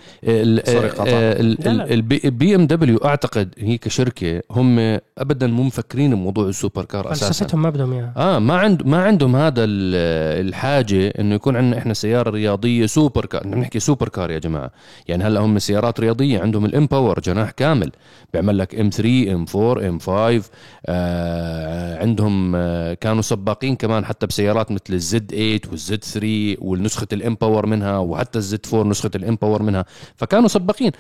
البي 2.26 2.56
إم 2.56 2.68
دبليو 2.68 2.98
أعتقد 2.98 3.54
هي 3.58 3.78
كشركة 3.78 4.42
هم 4.52 5.00
ابدا 5.18 5.48
مو 5.48 5.64
مفكرين 5.64 6.12
بموضوع 6.16 6.48
ال 6.50 6.86
supercar 6.86 7.12
أساسا. 7.12 7.26
فلسفتهم 7.28 7.62
ما 7.62 7.70
بدهم 7.70 7.94
إياها. 7.94 8.14
آه 8.18 8.40
ما 8.40 8.54
عند 8.58 8.84
ما 8.88 9.04
عندهم 9.04 9.36
هذا 9.36 9.64
ال- 9.64 10.46
الحاجة 10.48 11.08
إنه 11.20 11.36
يكون 11.36 11.56
عندنا 11.56 11.78
إحنا 11.78 11.94
سيارة 11.94 12.30
رياضية 12.30 12.86
supercar. 12.86 13.48
نحن 13.48 13.60
نحكي 13.60 13.80
supercar 13.80 14.32
يا 14.32 14.40
جماعة. 14.40 14.72
يعني 15.08 15.24
هلا 15.24 15.40
هم 15.40 15.60
سيارات 15.60 16.00
رياضية 16.00 16.40
عندهم 16.40 16.66
ال 16.66 16.74
M 16.74 16.81
Power 16.81 17.20
جناح 17.20 17.52
كامل. 17.52 17.92
بيعمل 18.34 18.58
لك 18.58 18.76
M3 18.80 18.90
M4 18.90 19.46
M5 19.56 20.50
آه 20.86 22.02
عندهم 22.02 22.56
آه 22.56 22.94
كانوا 22.94 23.22
سباقين 23.22 23.76
كمان 23.76 24.06
حتى 24.06 24.26
بسيارات 24.28 24.72
مثل 24.72 24.82
ال 24.94 25.32
Z8 25.32 25.60
وال 25.72 26.04
Z3 26.04 26.56
والنسخة 26.62 27.08
ال 27.14 27.21
M 27.21 27.29
Power 27.29 27.66
منها 27.66 27.98
وحتى 27.98 28.40
ال 28.40 28.60
Z4 28.74 28.90
نسخة 28.90 29.12
ال 29.36 29.40
M 29.40 29.44
Power 29.44 29.64
منها. 29.64 29.86
فكانوا 30.16 30.48
سباقين. 30.48 30.92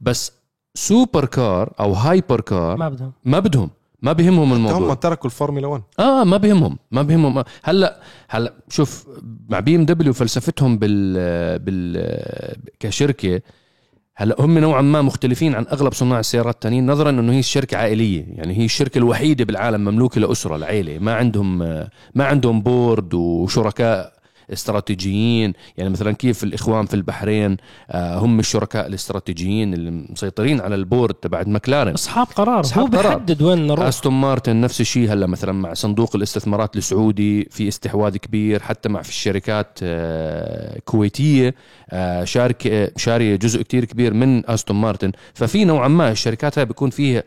بس 0.00 0.32
supercar 0.74 1.72
أو 1.80 1.92
hypercar 1.92 2.76
ما 2.76 2.88
بدهم. 2.88 3.12
ما 3.24 3.38
بدهم. 3.38 3.70
ما 4.02 4.12
بهمهم 4.12 4.52
الموضوع. 4.52 4.88
هم 4.88 4.94
تركوا 4.94 5.30
الفورمولا 5.30 5.66
1 5.66 5.82
آه 5.98 6.24
ما 6.24 6.36
بهمهم. 6.36 6.78
ما 6.90 7.02
بهمهم. 7.02 7.44
هلأ 7.62 8.00
هلأ 8.28 8.52
شوف 8.68 9.06
مع 9.48 9.60
بي 9.60 9.76
إم 9.76 9.84
دبليو 9.84 10.12
فلسفتهم 10.12 10.78
بال 10.78 11.58
بال 11.58 12.16
كشركة 12.80 13.40
هلأ 14.16 14.36
هم 14.38 14.58
نوعا 14.58 14.82
ما 14.82 15.02
مختلفين 15.02 15.54
عن 15.54 15.66
أغلب 15.72 15.92
صناع 15.92 16.20
السيارات 16.20 16.54
التانيين 16.54 16.90
نظرا 16.90 17.10
إنه 17.10 17.32
هي 17.32 17.42
شركه 17.42 17.76
عائلية. 17.76 18.26
يعني 18.28 18.58
هي 18.58 18.64
الشركة 18.64 18.98
الوحيدة 18.98 19.44
بالعالم 19.44 19.80
مملوكة 19.80 20.20
لأسرة 20.20 20.56
العيلة. 20.56 20.98
ما 20.98 21.14
عندهم 21.14 21.58
ما 22.14 22.24
عندهم 22.24 22.62
board 22.62 23.14
وشركاء. 23.14 24.19
استراتيجيين 24.52 25.52
يعني 25.76 25.90
مثلا 25.90 26.12
كيف 26.12 26.44
الإخوان 26.44 26.86
في 26.86 26.94
البحرين 26.94 27.56
آه، 27.90 28.18
هم 28.18 28.38
الشركاء 28.38 28.86
الاستراتيجيين 28.86 29.74
اللي 29.74 29.90
مسيطرين 29.90 30.60
على 30.60 30.74
ال 30.74 30.81
board 30.81 31.14
تبعت 31.14 31.48
مكلارن 31.48 31.92
أصحاب 31.92 32.26
قرار. 32.26 32.60
أصحاب 32.60 32.94
هو 32.94 33.00
قرار. 33.00 33.14
بيحدد 33.18 33.42
وين 33.42 33.66
نروح. 33.66 33.86
أستون 33.86 34.12
مارتن 34.12 34.60
نفس 34.60 34.80
الشيء 34.80 35.12
هلا 35.12 35.26
مثلا 35.26 35.52
مع 35.52 35.74
صندوق 35.74 36.16
الاستثمارات 36.16 36.76
السعودي 36.76 37.48
في 37.50 37.68
استحواذ 37.68 38.16
كبير 38.16 38.62
حتى 38.62 38.88
مع 38.88 39.02
في 39.02 39.08
الشركات 39.08 39.78
آه، 39.82 40.78
كويتيه 40.84 41.54
آه، 41.90 42.24
شارك 42.24 42.92
شاريه 42.96 43.36
جزء 43.36 43.62
كتير 43.62 43.84
كبير 43.84 44.14
من 44.14 44.50
أستون 44.50 44.76
مارتن. 44.80 45.12
ففي 45.34 45.64
نوعا 45.64 45.88
ما 45.88 46.10
الشركات 46.10 46.58
هاي 46.58 46.64
بيكون 46.64 46.90
فيها 46.90 47.22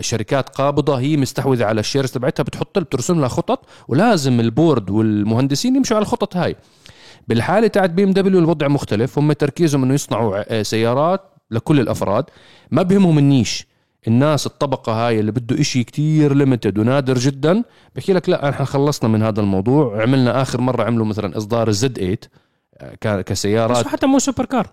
شركات 0.00 0.48
قابضة 0.48 0.98
هي 0.98 1.16
مستحوذة 1.16 1.64
على 1.64 1.80
ال 1.80 1.84
shares 1.84 2.10
تبعتها 2.10 2.42
بتحط 2.42 2.78
بترسم 2.78 3.20
لها 3.20 3.28
خطط 3.28 3.66
ولازم 3.88 4.40
ال 4.40 4.48
board 4.48 4.90
والمهندسين 4.90 5.76
يمشوا 5.76 5.96
على 5.96 6.02
الخطط 6.02 6.36
هاي. 6.44 6.56
بالحالة 7.28 7.66
تاعت 7.66 7.90
بي 7.90 8.04
إم 8.04 8.12
دبليو 8.12 8.38
الوضع 8.38 8.68
مختلف 8.68 9.18
هم 9.18 9.32
تركيزهم 9.32 9.82
إنه 9.82 9.94
يصنعوا 9.94 10.62
سيارات 10.62 11.20
لكل 11.50 11.80
الأفراد. 11.80 12.24
ما 12.70 12.82
بهمهم 12.82 13.18
ال 13.18 13.25
niche. 13.25 13.66
الناس 14.08 14.46
الطبقة 14.46 14.92
هاي 14.92 15.20
اللي 15.20 15.32
بده 15.32 15.60
إشي 15.60 15.84
كتير 15.84 16.34
limited 16.34 16.78
ونادر 16.78 17.18
جدا 17.18 17.62
بحكي 17.96 18.12
لك 18.12 18.28
لا 18.28 18.48
إحنا 18.48 18.64
خلصنا 18.64 19.08
من 19.10 19.22
هذا 19.22 19.40
الموضوع 19.40 20.02
عملنا 20.02 20.42
آخر 20.42 20.60
مرة 20.60 20.84
عملوا 20.84 21.06
مثلا 21.06 21.36
إصدار 21.36 21.68
ال 21.68 21.98
Z8 21.98 22.16
آه، 22.78 22.94
ك- 22.94 23.08
بس 23.08 23.24
كسيارات 23.24 23.86
حتى 23.86 24.06
مو 24.06 24.18
supercar 24.18 24.66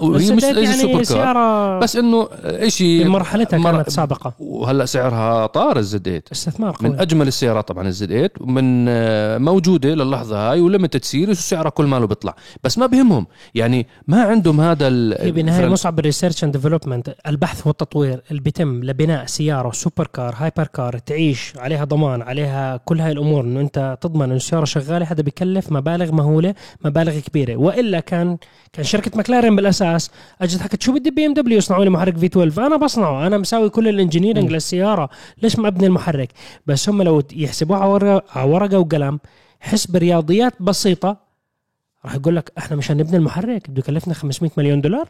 وهي 0.00 0.32
مش 0.32 0.42
يعني 0.42 0.72
supercar؟ 0.72 1.04
سياره 1.04 1.78
بس 1.78 1.96
إنه 1.96 2.28
إشي 2.44 3.04
بمرحلتها 3.04 3.58
مر- 3.58 3.72
كانت 3.72 3.90
سابقة. 3.90 4.32
وهلأ 4.38 4.84
سعرها 4.86 5.46
طار 5.46 5.78
ال 5.78 6.02
Z8 6.08 6.22
استثمار 6.32 6.70
قوي. 6.80 6.88
من 6.90 7.00
أجمل 7.00 7.28
السيارات 7.28 7.68
طبعا 7.68 7.88
ال 7.88 8.08
Z8 8.08 8.30
ومن 8.40 8.86
آه، 8.88 9.38
موجودة 9.38 9.88
للحظة 9.88 10.50
هاي 10.50 10.60
و 10.60 10.65
limited 10.65 11.04
series 11.04 11.38
وسعرها 11.38 11.70
كل 11.70 11.84
ماله 11.84 12.06
بيطلع. 12.06 12.34
بس 12.64 12.78
ما 12.78 12.86
بهمهم. 12.86 13.26
يعني 13.54 13.86
ما 14.08 14.22
عندهم 14.22 14.60
هذا 14.60 14.88
ال- 14.88 15.16
هي 15.20 15.30
بالنهايه 15.30 15.68
مصعب 15.68 15.98
ال 15.98 16.03
research 16.03 16.44
and 16.44 16.52
development 16.52 17.14
البحث 17.26 17.66
والتطوير 17.66 18.22
اللي 18.30 18.40
بيتم 18.42 18.84
لبناء 18.84 19.26
سيارة 19.26 19.70
supercar 19.70 20.34
hypercar 20.38 20.98
تعيش 20.98 21.52
عليها 21.56 21.84
ضمان 21.84 22.22
عليها 22.22 22.76
كل 22.76 23.00
هاي 23.00 23.12
الأمور 23.12 23.44
إنه 23.44 23.60
أنت 23.60 23.98
تضمن 24.00 24.22
إنه 24.22 24.34
السيارة 24.34 24.64
شغالة 24.64 25.06
هذا 25.06 25.22
بكلف 25.22 25.72
مبالغ 25.72 26.12
مهولة 26.12 26.54
مبالغ 26.84 27.18
كبيرة. 27.18 27.56
وإلا 27.56 28.00
كان 28.00 28.36
كان 28.72 28.84
شركة 28.84 29.18
مكلارين 29.18 29.56
بالأساس 29.56 29.79
اجت 29.82 30.60
حكت 30.60 30.82
شو 30.82 30.92
بدي 30.92 31.10
بي 31.10 31.26
إم 31.26 31.34
دبليو 31.34 31.58
يصنعوا 31.58 31.84
لي 31.84 31.90
محرك 31.90 32.16
V12 32.18 32.66
أنا 32.66 32.76
بصنعه. 32.76 33.26
أنا 33.26 33.38
مساوي 33.38 33.70
كل 33.70 33.88
ال 33.88 33.93
engineering 33.93 34.52
للسيارة. 34.52 35.10
ليش 35.42 35.58
ما 35.58 35.68
أبني 35.68 35.86
المحرك؟ 35.86 36.32
بس 36.66 36.88
هم 36.88 37.02
لو 37.02 37.22
يحسبوها 37.32 37.78
على 38.30 38.50
ورقة 38.50 38.78
وقلم 38.78 39.20
حسب 39.60 39.96
رياضيات 39.96 40.62
بسيطة 40.62 41.16
راح 42.04 42.14
يقول 42.14 42.36
لك 42.36 42.52
إحنا 42.58 42.76
مشان 42.76 42.96
نبني 42.96 43.16
المحرك 43.16 43.70
بده 43.70 43.78
يكلفنا 43.78 44.14
500 44.14 44.52
مليون 44.56 44.80
دولار. 44.80 45.08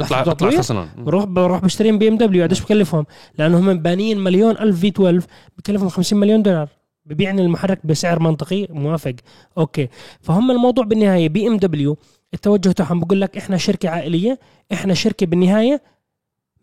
وتطوير؟ 0.00 0.58
خسران. 0.58 0.88
بروح 0.96 1.24
بروح 1.24 1.60
بشتري 1.60 1.92
بي 1.92 2.08
إم 2.08 2.16
دبليو 2.16 2.42
قديش 2.42 2.60
بكلفهم؟ 2.60 3.06
لأنه 3.38 3.58
هم 3.58 3.78
بانيين 3.78 4.18
مليون 4.18 4.58
ألف 4.58 4.80
V12 4.80 5.26
بكلفهم 5.58 5.88
50 5.88 6.20
مليون 6.20 6.42
دولار. 6.42 6.68
ببيعني 7.06 7.42
المحرك 7.42 7.86
بسعر 7.86 8.20
منطقي 8.20 8.66
موافق. 8.70 9.14
أوكي. 9.58 9.88
فهم 10.20 10.50
الموضوع 10.50 10.84
بالنهاية 10.84 11.28
بي 11.28 11.48
إم 11.48 11.56
دبليو 11.56 11.96
التوجه 12.34 12.72
تاعهم 12.72 13.00
بقول 13.00 13.20
لك 13.20 13.36
إحنا 13.36 13.56
شركة 13.56 13.88
عائلية 13.88 14.38
إحنا 14.72 14.94
شركة 14.94 15.26
بالنهاية 15.26 15.82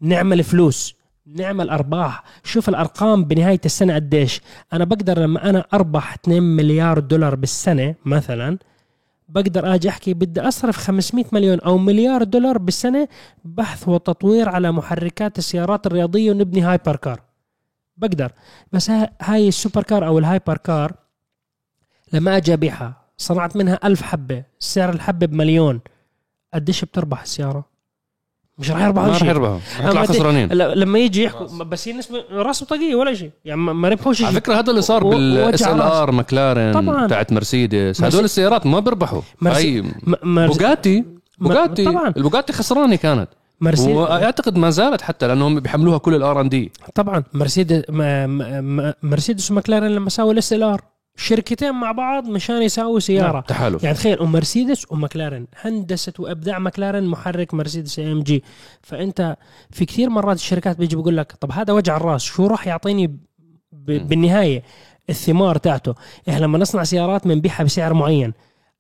نعمل 0.02 0.44
فلوس 0.44 0.96
نعمل 1.26 1.70
أرباح. 1.70 2.24
شوف 2.44 2.70
الأرقام 2.70 3.24
بنهاية 3.26 3.62
السنة 3.66 3.96
قديش. 3.96 4.42
أنا 4.74 4.84
بقدر 4.86 5.20
لما 5.20 5.50
أنا 5.50 5.66
أربح 5.74 6.14
2 6.14 6.44
مليار 6.44 7.00
دولار 7.00 7.36
بالسنة 7.36 7.96
مثلا 8.06 8.58
بقدر 9.30 9.76
آجي 9.76 9.90
أحكي 9.90 10.14
بدي 10.14 10.42
أصرف 10.42 10.78
500 10.78 11.26
مليون 11.32 11.60
أو 11.60 11.78
مليار 11.78 12.24
دولار 12.24 12.58
بالسنة 12.58 13.08
بحث 13.46 13.88
وتطوير 13.88 14.50
على 14.50 14.72
محركات 14.72 15.38
السيارات 15.38 15.88
الرياضية 15.88 16.32
ونبني 16.32 16.62
hypercar 16.62 17.22
بقدر. 17.98 18.32
بس 18.74 18.90
ها- 18.90 19.12
هاي 19.22 19.48
ال 19.48 19.84
supercar 19.84 20.08
أو 20.08 20.20
ال 20.20 20.58
hypercar 20.58 20.94
لما 22.14 22.38
أجي 22.38 22.54
أبيعها 22.54 22.99
صنعت 23.20 23.56
منها 23.56 23.80
ألف 23.84 24.02
حبة 24.02 24.44
سعر 24.60 24.90
الحبة 24.94 25.26
بمليون. 25.26 25.80
قديش 26.54 26.86
بتربح 26.86 27.22
السيارة؟ 27.22 27.66
مش 28.58 28.72
راح 28.72 28.82
يربحوا 28.84 29.06
ما 29.08 29.12
رح 29.14 29.18
شيء. 29.20 29.28
يربحوا 29.28 29.58
رح 29.80 29.86
أما 29.86 30.02
دي- 30.02 30.08
خسرانين. 30.08 30.50
لا- 30.50 30.76
لما 30.76 31.00
يجي 31.00 31.24
يحكوا 31.24 31.64
بس 31.64 31.88
هي 31.88 31.94
نسبة 31.94 32.24
راس 32.32 32.64
بطاقية 32.64 32.96
ولا 32.96 33.14
شيء. 33.14 33.32
يعني 33.46 33.62
ما 33.62 33.74
ما 33.74 33.90
ربحوش 33.90 34.22
على 34.24 34.32
شيء 34.32 34.40
فكرة 34.42 34.60
هذا 34.60 34.70
اللي 34.72 34.82
صار 34.82 35.04
بال 35.04 35.64
SLR 35.64 36.12
مكلارن 36.12 36.74
طبعاً. 36.74 37.08
تاعت 37.08 37.32
مرسيدس. 37.34 38.02
مرسي- 38.02 38.08
هدول 38.16 38.24
السيارات 38.24 38.66
ما 38.66 38.80
بيربحوا. 38.80 39.22
مرسي- 39.42 39.58
هاي 39.58 39.82
م- 39.82 40.16
مرس- 40.24 40.58
بوغاتي 40.58 41.04
بوغاتي. 41.40 41.86
طبعاً. 41.86 42.14
البوغاتي 42.18 42.54
خسرانة 42.54 42.96
كانت. 42.96 43.28
مرسيدس 43.62 43.88
وأعتقد 43.96 44.58
ما 44.58 44.70
زالت 44.70 45.02
حتى 45.02 45.28
لأنهم 45.28 45.60
بيحملوها 45.60 45.98
كل 45.98 46.16
ال 46.16 46.42
R&D. 46.42 46.72
طبعا. 46.96 47.24
مرسيدس 47.34 47.84
ما- 47.90 48.28
ما- 48.28 48.62
ما- 48.62 48.94
مرسيدس 49.04 49.52
ومكلارين 49.52 49.92
لما 49.92 50.10
ساووا 50.10 50.34
ال 50.34 50.54
SLR. 50.54 50.82
شركتين 51.20 51.72
مع 51.72 51.92
بعض 51.92 52.26
مشان 52.28 52.62
يساووا 52.62 53.00
سيارة. 53.00 53.40
تحالف. 53.40 53.84
يعني 53.84 53.96
تخيل 53.96 54.22
ومرسيدس 54.22 54.92
ومكلارين 54.92 55.48
هندسة 55.62 56.14
وأبداع 56.20 56.60
مكلارين 56.60 57.04
محرك 57.04 57.54
مرسيدس 57.54 58.00
AMG 58.00 58.44
فأنت 58.82 59.38
في 59.72 59.86
كثير 59.86 60.10
مرات 60.10 60.36
الشركات 60.38 60.78
بيجي 60.78 60.96
بيقول 60.96 61.18
لك 61.18 61.32
طب 61.32 61.52
هذا 61.52 61.74
وجع 61.74 61.98
الراس 61.98 62.22
شو 62.22 62.48
راح 62.48 62.68
يعطيني 62.68 63.08
ب-. 63.08 63.18
بالنهاية؟ 64.08 64.64
الثمار 65.10 65.58
تاعته. 65.58 65.96
إحنا 66.30 66.40
لما 66.40 66.58
نصنع 66.58 66.84
سيارات 66.84 67.28
بنبيعها 67.28 67.64
بسعر 67.64 67.94
معين 67.94 68.34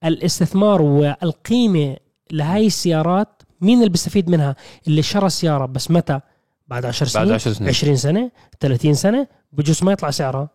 الاستثمار 0.03 0.81
والقيمة 0.81 1.97
لهاي 2.31 2.67
السيارات 2.67 3.41
مين 3.61 3.77
اللي 3.79 3.89
بيستفيد 3.89 4.29
منها؟ 4.29 4.55
اللي 4.87 5.01
شرى 5.01 5.25
السيارة. 5.25 5.65
بس 5.65 5.91
متى؟ 5.91 6.19
بعد 6.67 6.85
10 6.85 7.07
سنين 7.07 7.25
بعد 7.25 7.33
10 7.33 7.51
سنين. 7.53 7.69
20 7.69 7.95
سنة 7.95 8.31
30 8.59 8.93
سنة 8.93 9.27
بجوز 9.53 9.83
ما 9.83 9.91
يطلع 9.91 10.09
سعرها. 10.11 10.49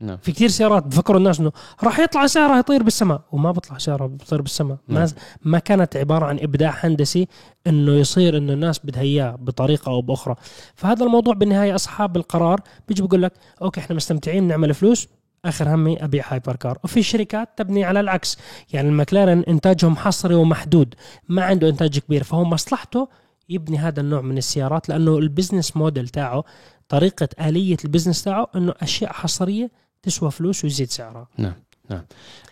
نعم. 0.00 0.16
في 0.16 0.32
كثير 0.32 0.48
سيارات 0.48 0.86
بفكروا 0.86 1.18
الناس 1.18 1.40
إنه 1.40 1.52
راح 1.84 1.98
يطلع 1.98 2.26
سيارة 2.26 2.58
يطير 2.58 2.82
بالسماء 2.82 3.20
وما 3.32 3.52
بيطلع 3.52 3.78
سيارة 3.78 4.06
بتطير 4.06 4.42
بالسماء. 4.42 4.78
ما, 4.88 5.00
نعم. 5.00 5.08
ما 5.42 5.58
كانت 5.58 5.96
عبارة 5.96 6.26
عن 6.26 6.38
إبداع 6.38 6.74
هندسي 6.80 7.28
إنه 7.66 7.92
يصير 7.92 8.36
إنه 8.36 8.52
الناس 8.52 8.80
بدها 8.84 9.02
إياه 9.02 9.36
بطريقة 9.36 9.90
أو 9.90 10.02
بأخرى. 10.02 10.34
فهذا 10.74 11.04
الموضوع 11.04 11.34
بالنهاية 11.34 11.74
أصحاب 11.74 12.16
القرار 12.16 12.60
بيجي 12.88 13.02
بيقول 13.02 13.22
لك 13.22 13.32
okay 13.62 13.80
إحنا 13.80 13.96
مستمتعين 13.96 14.44
بنعمل 14.44 14.74
فلوس 14.74 15.08
آخر 15.44 15.74
همي 15.74 16.04
أبيع 16.04 16.24
hypercar 16.32 16.78
وفي 16.84 17.02
شركات 17.02 17.48
تبني 17.56 17.84
على 17.84 18.00
العكس 18.00 18.38
يعني 18.72 18.88
المكلارن 18.88 19.44
إنتاجهم 19.48 19.96
حصري 19.96 20.34
ومحدود 20.34 20.94
ما 21.28 21.44
عنده 21.44 21.68
إنتاج 21.68 21.98
كبير 21.98 22.22
فهو 22.22 22.44
مصلحته 22.44 23.08
يبني 23.48 23.78
هذا 23.78 24.00
النوع 24.00 24.20
من 24.20 24.38
السيارات 24.38 24.88
لأنه 24.88 25.18
ال 25.18 25.24
business 25.24 25.76
model 25.76 26.08
تاعه 26.08 26.44
طريقة 26.88 27.28
آلية 27.40 27.76
ال 27.84 27.88
business 27.88 28.24
تاعه 28.24 28.46
إنه 28.56 28.74
أشياء 28.80 29.12
حصرية 29.12 29.70
تسوى 30.02 30.30
فلوس 30.30 30.64
ويزيد 30.64 30.90
سعرها. 30.90 31.28
نعم. 31.38 31.54
نعم. 31.90 32.02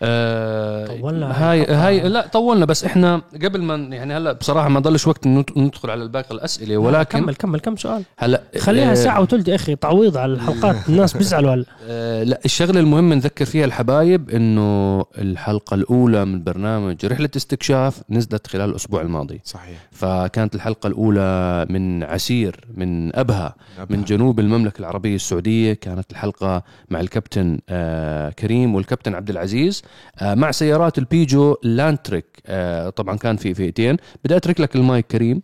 آه 0.02 0.86
طولنا 0.86 1.50
هاي. 1.50 1.64
هاي 1.66 2.08
لا 2.08 2.26
طولنا 2.26 2.64
بس 2.64 2.84
إحنا 2.84 3.22
قبل 3.42 3.62
ما 3.62 3.74
يعني 3.74 4.16
هلأ 4.16 4.32
بصراحة 4.32 4.68
ما 4.68 4.80
ضلش 4.80 5.06
وقت 5.06 5.26
ندخل 5.56 5.90
على 5.90 6.08
باقي 6.08 6.34
الأسئلة 6.34 6.76
ولكن 6.76 7.18
كمل 7.18 7.34
كمل 7.34 7.60
كم 7.60 7.76
سؤال. 7.76 8.02
هلأ 8.18 8.42
خليها 8.58 8.90
آه، 8.90 8.94
ساعة 8.94 9.20
وثلث 9.20 9.48
يا 9.48 9.54
أخي 9.54 9.76
تعويض 9.76 10.16
على 10.16 10.32
الحلقات 10.32 10.76
الناس 10.88 11.16
بيزعلوا 11.16 11.54
هلأ. 11.54 11.64
آه، 11.88 12.22
لا 12.22 12.40
الشغلة 12.44 12.80
المهم 12.80 13.12
نذكر 13.12 13.44
فيها 13.44 13.64
الحبايب 13.64 14.30
إنه 14.30 15.04
الحلقة 15.18 15.74
الأولى 15.74 16.24
من 16.24 16.44
برنامج 16.44 17.06
رحلة 17.06 17.30
استكشاف 17.36 18.02
نزلت 18.10 18.46
خلال 18.46 18.70
الأسبوع 18.70 19.00
الماضي. 19.00 19.40
صحيح. 19.44 19.88
فكانت 19.90 20.54
الحلقة 20.54 20.86
الأولى 20.86 21.66
من 21.70 22.04
عسير 22.04 22.64
من 22.76 23.16
أبها. 23.16 23.54
من 23.90 24.04
جنوب 24.04 24.40
المملكة 24.40 24.80
العربية 24.80 25.14
السعودية. 25.14 25.72
كانت 25.72 26.10
الحلقة 26.10 26.62
مع 26.90 27.00
الكابتن 27.00 27.58
آه، 27.68 28.30
كريم 28.30 28.74
والكابتن 28.74 29.14
عبد 29.14 29.27
العزيز. 29.30 29.82
آه، 30.18 30.34
مع 30.34 30.50
سيارات 30.50 30.98
البيجو 30.98 31.56
Landtrek 31.62 32.24
آه، 32.46 32.90
طبعا 32.90 33.16
كان 33.16 33.36
في 33.36 33.54
فئتين. 33.54 33.96
بدي 34.24 34.36
أترك 34.36 34.60
لك 34.60 34.76
المايك 34.76 35.06
كريم. 35.06 35.42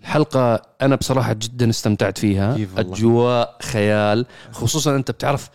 الحلقة 0.00 0.62
أنا 0.82 0.96
بصراحة 0.96 1.32
جدا 1.32 1.70
استمتعت 1.70 2.18
فيها. 2.18 2.56
أجواء 2.76 3.56
خيال. 3.62 4.26
خصوصا 4.52 4.96
أنت 4.96 5.10
بتعرف 5.10 5.50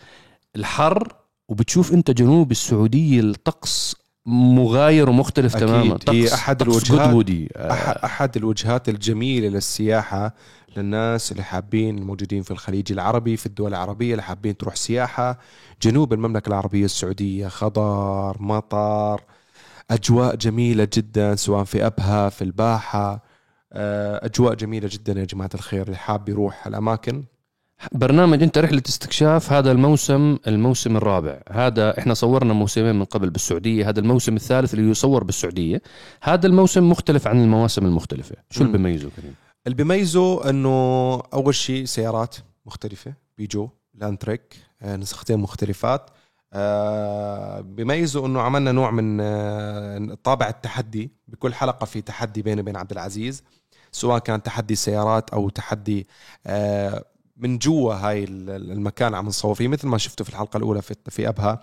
الحر 0.56 1.12
وبتشوف 1.48 1.92
أنت 1.92 2.10
جنوب 2.10 2.50
السعودية 2.50 3.20
الطقس 3.20 3.96
مغاير 4.26 5.10
ومختلف 5.10 5.56
أكيد. 5.56 5.68
تماما. 5.68 5.94
هي 5.94 5.98
طقس 5.98 6.32
أحد 6.32 6.56
طقس 6.56 6.68
الوجهات- 6.90 7.08
قدودي 7.08 7.48
أح- 7.56 8.04
أحد 8.04 8.36
الوجهات 8.36 8.88
الجميلة 8.88 9.48
للسياحة. 9.48 10.34
للناس 10.76 11.32
اللي 11.32 11.42
حابين 11.42 11.98
الموجودين 11.98 12.42
في 12.42 12.50
الخليج 12.50 12.92
العربي 12.92 13.36
في 13.36 13.46
الدول 13.46 13.70
العربية 13.70 14.12
اللي 14.12 14.22
حابين 14.22 14.56
تروح 14.56 14.76
سياحة 14.76 15.38
جنوب 15.82 16.12
المملكة 16.12 16.48
العربية 16.48 16.84
السعودية 16.84 17.48
خضار 17.48 18.36
مطر 18.40 19.20
أجواء 19.90 20.36
جميلة 20.36 20.88
جدا 20.92 21.34
سواء 21.34 21.64
في 21.64 21.86
أبها 21.86 22.28
في 22.28 22.42
الباحة. 22.42 23.22
آه، 23.72 24.26
أجواء 24.26 24.54
جميلة 24.54 24.88
جدا 24.92 25.20
يا 25.20 25.24
جماعة 25.24 25.50
الخير 25.54 25.86
اللي 25.86 25.96
حاب 25.96 26.28
يروح 26.28 26.66
الأماكن. 26.66 27.24
برنامج 27.92 28.42
أنت 28.42 28.58
رحلة 28.58 28.82
استكشاف 28.88 29.52
هذا 29.52 29.72
الموسم 29.72 30.38
الموسم 30.46 30.96
الرابع. 30.96 31.40
هذا 31.50 31.98
إحنا 31.98 32.14
صورنا 32.14 32.52
موسمين 32.52 32.94
من 32.94 33.04
قبل 33.04 33.30
بالسعودية 33.30 33.88
هذا 33.88 34.00
الموسم 34.00 34.36
الثالث 34.36 34.74
اللي 34.74 34.90
يصور 34.90 35.24
بالسعودية. 35.24 35.82
هذا 36.22 36.46
الموسم 36.46 36.90
مختلف 36.90 37.26
عن 37.26 37.40
المواسم 37.42 37.86
المختلفة. 37.86 38.36
شو 38.50 38.64
اللي. 38.64 38.72
بيميزه 38.72 39.10
كريم؟ 39.16 39.34
اللي 39.66 39.76
بيميزه 39.76 40.50
إنه 40.50 40.68
أول 41.34 41.54
شيء 41.54 41.84
سيارات 41.84 42.36
مختلفة 42.66 43.14
بيجو 43.38 43.68
لانتريك 43.94 44.56
آه، 44.82 44.96
نسختين 44.96 45.38
مختلفات. 45.38 46.10
آه، 46.52 47.60
بيميزه 47.60 48.26
إنه 48.26 48.40
عملنا 48.40 48.72
نوع 48.72 48.90
من 48.90 49.18
آه، 49.20 50.16
طابع 50.24 50.48
التحدي 50.48 51.10
بكل 51.28 51.54
حلقة 51.54 51.84
في 51.84 52.00
تحدي 52.02 52.42
بيني 52.42 52.60
وبين 52.60 52.76
عبد 52.76 52.92
العزيز 52.92 53.42
سواء 53.92 54.18
كان 54.18 54.42
تحدي 54.42 54.74
سيارات 54.74 55.30
أو 55.30 55.48
تحدي 55.48 56.06
من 57.36 57.58
جوا 57.58 57.94
هاي 57.94 58.24
ال- 58.24 58.70
المكان 58.72 59.14
عم 59.14 59.26
نصور 59.26 59.54
فيه 59.54 59.68
مثل 59.68 59.88
ما 59.88 59.98
شفتوا 59.98 60.24
في 60.26 60.30
الحلقة 60.32 60.56
الأولى 60.56 60.82
في 60.82 60.94
في 61.08 61.28
أبها. 61.28 61.62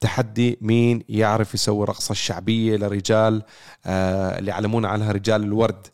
تحدي 0.00 0.58
مين 0.60 1.04
يعرف 1.08 1.54
يسوي 1.54 1.82
الرقصة 1.84 2.12
الشعبية 2.12 2.76
لرجال 2.76 3.42
اللي 3.86 4.52
علمونا 4.52 4.88
عنها 4.88 5.12
رجال 5.12 5.42
الورد. 5.42 5.86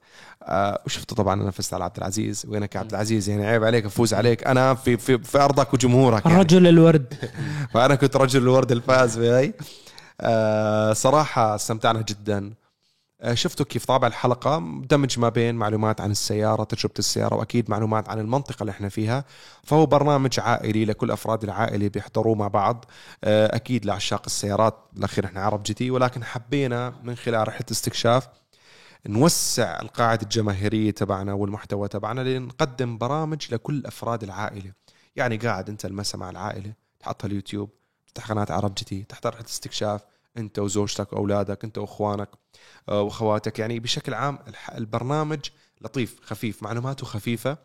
آه، 0.47 0.82
وشفتوا 0.86 1.16
طبعا 1.16 1.42
أنا 1.42 1.51
فزت 1.51 1.74
على 1.74 1.84
عبد 1.84 1.97
العزيز. 1.97 2.47
وينك 2.49 2.74
يا 2.74 2.80
عبد 2.80 2.90
العزيز؟ 2.90 3.28
يعني 3.28 3.47
عيب 3.47 3.64
عليك 3.64 3.84
أفوز 3.84 4.14
عليك. 4.14 4.47
أنا 4.47 4.74
في 4.74 4.97
في, 4.97 5.18
في 5.18 5.38
أرضك 5.38 5.74
وجمهورك 5.74 6.26
يعني. 6.26 6.36
الرجل 6.36 6.66
الورد. 6.66 7.14
فانا 7.74 7.94
كنت 7.94 8.16
رجل 8.16 8.42
الورد 8.42 8.72
الفاز 8.72 9.18
بهي 9.18 9.53
آه 10.20 10.92
صراحة 10.92 11.55
استمتعنا 11.55 12.03
جدا. 12.03 12.53
آه 13.20 13.34
شفتوا 13.34 13.66
كيف 13.66 13.84
طابع 13.84 14.07
الحلقة. 14.07 14.59
دمج 14.90 15.18
ما 15.18 15.28
بين 15.28 15.55
معلومات 15.55 16.01
عن 16.01 16.11
السيارة 16.11 16.64
تجربة 16.64 16.94
السيارة 16.99 17.34
وأكيد 17.34 17.70
معلومات 17.70 18.09
عن 18.09 18.18
المنطقة 18.20 18.61
اللي 18.61 18.70
إحنا 18.70 18.88
فيها. 18.88 19.24
فهو 19.64 19.86
برنامج 19.86 20.40
عائلي 20.40 20.84
لكل 20.84 21.11
أفراد 21.11 21.44
العائلة 21.44 21.88
بيحضروه 21.88 22.34
مع 22.34 22.49
بعض. 22.49 22.84
آه 23.24 23.57
أكيد 23.57 23.86
لعشاق 23.86 24.22
السيارات. 24.26 24.74
بالاخير 24.92 25.24
إحنا 25.24 25.40
عرب 25.40 25.62
GT 25.62 25.91
ولكن 25.90 26.24
حبينا 26.24 26.94
من 27.05 27.14
خلال 27.16 27.49
رحلة 27.49 27.66
استكشاف 27.70 28.28
نوسع 29.09 29.81
القاعدة 29.81 30.23
الجماهيرية 30.23 30.91
تبعنا 30.91 31.33
والمحتوى 31.33 31.89
تبعنا 31.89 32.21
لنقدم 32.21 32.99
برامج 32.99 33.55
لكل 33.55 33.87
أفراد 33.87 34.23
العائلة. 34.23 34.73
يعني 35.17 35.37
قاعد 35.37 35.69
أنت 35.69 35.85
المسا 35.85 36.19
مع 36.19 36.31
العائلة 36.31 36.73
تحطها 37.01 37.27
اليوتيوب 37.29 37.71
تفتح 38.07 38.29
قناة 38.29 38.47
عرب 38.51 38.75
GT 38.74 39.03
تحضر 39.03 39.31
رحلة 39.31 39.47
استكشاف 39.47 40.01
أنت 40.37 40.59
وزوجتك 40.59 41.13
وأولادك 41.13 41.65
أنت 41.65 41.79
وأخوانك 41.79 42.29
آه، 42.89 43.03
وأخواتك. 43.03 43.59
يعني 43.59 43.81
بشكل 43.81 44.15
عام 44.15 44.39
البرنامج 44.75 45.41
لطيف 45.81 46.21
خفيف 46.23 46.63
معلوماته 46.63 47.07
خفيفة 47.07 47.59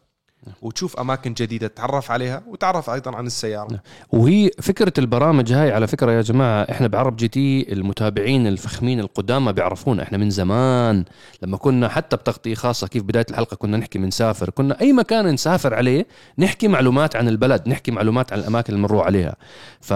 وتشوف 0.61 0.99
أماكن 0.99 1.33
جديدة 1.33 1.67
تتعرف 1.67 2.11
عليها 2.11 2.43
وتعرف 2.47 2.89
أيضا 2.89 3.15
عن 3.15 3.25
السيارة 3.25 3.71
نعم. 3.71 3.79
وهي 4.11 4.49
فكرة 4.61 4.93
البرامج 4.97 5.53
هاي 5.53 5.71
على 5.71 5.87
فكرة 5.87 6.11
يا 6.11 6.21
جماعة 6.21 6.67
إحنا 6.71 6.87
بعرب 6.87 7.15
جي 7.15 7.27
تي 7.27 7.73
المتابعين 7.73 8.47
الفخمين 8.47 8.99
القدامى 8.99 9.53
بيعرفونا 9.53 10.03
إحنا 10.03 10.17
من 10.17 10.29
زمان 10.29 11.05
لما 11.41 11.57
كنا 11.57 11.87
حتى 11.89 12.15
بتغطية 12.15 12.55
خاصة 12.55 12.87
كيف 12.87 13.03
بداية 13.03 13.25
الحلقة 13.29 13.55
كنا 13.55 13.77
نحكي 13.77 13.99
بنسافر 13.99 14.49
كنا 14.49 14.81
أي 14.81 14.93
مكان 14.93 15.27
نسافر 15.27 15.73
عليه 15.73 16.07
نحكي 16.37 16.67
معلومات 16.67 17.15
عن 17.15 17.27
البلد 17.27 17.69
نحكي 17.69 17.91
معلومات 17.91 18.33
عن 18.33 18.39
الأماكن 18.39 18.73
اللي 18.73 18.87
بنروح 18.87 19.05
عليها 19.05 19.35
ف... 19.81 19.93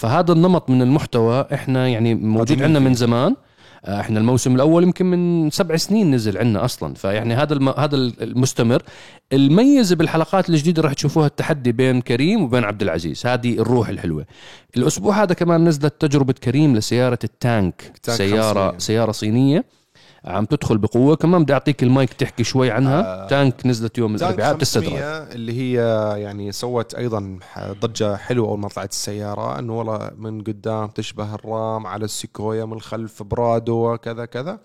فهذا 0.00 0.32
النمط 0.32 0.70
من 0.70 0.82
المحتوى 0.82 1.46
إحنا 1.54 1.88
يعني 1.88 2.14
موجود 2.14 2.62
عندنا 2.62 2.78
من. 2.78 2.94
زمان 2.94 3.36
إحنا 3.84 4.20
الموسم 4.20 4.54
الأول 4.54 4.82
يمكن 4.82 5.06
من 5.06 5.50
سبع 5.50 5.76
سنين 5.76 6.10
نزل 6.10 6.38
عندنا 6.38 6.64
أصلا. 6.64 6.94
فيعني 6.94 7.34
هذا 7.34 7.52
الم... 7.52 7.68
هذا 7.68 7.96
المستمر. 7.96 8.82
الميزة 9.32 9.92
بالحلقات 9.92 10.50
الجديدة 10.50 10.82
راح 10.82 10.92
تشوفوها 10.92 11.26
التحدي 11.26 11.72
بين 11.72 12.00
كريم 12.00 12.42
وبين 12.42 12.64
عبد 12.64 12.82
العزيز. 12.82 13.26
هذه 13.26 13.58
الروح 13.58 13.88
الحلوة. 13.88 14.26
الأسبوع 14.76 15.22
هذا 15.22 15.34
كمان 15.34 15.64
نزلت 15.64 16.00
تجربة 16.00 16.32
كريم 16.32 16.76
لسيارة 16.76 17.18
ال 17.24 17.35
Tank, 17.35 17.92
Tank 18.02 18.18
سيارة 18.18 18.66
500. 18.66 18.78
سيارة 18.78 19.12
صينية. 19.12 19.64
عم 20.24 20.44
تدخل 20.44 20.78
بقوة. 20.78 21.16
كمان 21.16 21.42
بدي 21.42 21.52
أعطيك 21.52 21.82
المايك 21.82 22.12
تحكي 22.12 22.44
شوي 22.44 22.70
عنها. 22.70 23.24
آه. 23.24 23.28
Tank 23.28 23.66
نزلت 23.66 23.98
يوم 23.98 24.14
الأربعاء 24.14 24.52
500 24.52 24.56
بتستدرج. 24.58 25.32
اللي 25.34 25.52
هي 25.52 25.74
يعني 26.22 26.52
سوت 26.52 26.94
أيضا 26.94 27.38
ضجة 27.58 28.16
حلوة 28.16 28.48
أول 28.48 28.58
ما 28.58 28.68
طلعت 28.68 28.90
السيارة 28.90 29.58
إنه 29.58 29.78
والله 29.78 30.10
من 30.16 30.42
قدام 30.42 30.88
تشبه 30.88 31.34
الرام 31.34 31.86
على 31.86 32.04
السيكويا 32.04 32.64
من 32.64 32.72
الخلف 32.72 33.22
برادو 33.22 33.96
كذا 33.96 34.24
كذا. 34.24 34.60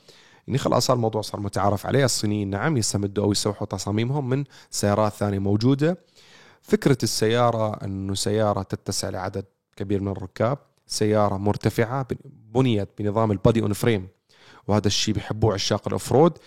يعني 0.47 0.57
خلاص 0.57 0.85
صار 0.85 0.95
الموضوع 0.95 1.21
صار 1.21 1.41
متعارف 1.41 1.85
عليه. 1.85 2.05
الصينيين 2.05 2.49
نعم 2.49 2.77
يستمدوا 2.77 3.23
أو 3.23 3.31
يستوحوا 3.31 3.67
تصاميمهم 3.67 4.29
من 4.29 4.43
سيارات 4.69 5.13
ثانية 5.13 5.39
موجودة. 5.39 5.97
فكرة 6.61 6.97
السيارة 7.03 7.85
إنه 7.85 8.13
سيارة 8.13 8.61
تتسع 8.61 9.09
لعدد 9.09 9.45
كبير 9.75 10.01
من 10.01 10.11
الركاب. 10.11 10.57
سيارة 10.87 11.37
مرتفعة 11.37 12.07
بنيت 12.53 12.89
بنظام 12.99 13.31
ال 13.31 13.37
body 13.37 13.61
on 13.61 13.73
frame. 13.73 14.07
وهذا 14.67 14.87
الشيء 14.87 15.13
بيحبوه 15.13 15.53
عشاق 15.53 15.81
ال 15.87 15.93
off-road 15.93 16.37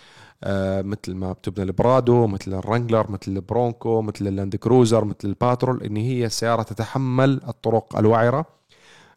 آه، 0.43 0.81
مثل 0.81 1.15
ما 1.15 1.33
بتبنى 1.33 1.65
البرادو 1.65 2.27
مثل 2.27 2.53
الرانجلر 2.53 3.11
مثل 3.11 3.31
البرونكو 3.31 4.01
مثل 4.01 4.27
اللاند 4.27 4.55
كروزر 4.55 5.05
مثل 5.05 5.17
الباترول 5.23 5.83
إن 5.83 5.97
هي 5.97 6.29
سيارة 6.29 6.63
تتحمل 6.63 7.41
الطرق 7.47 7.97
الوعرة. 7.97 8.45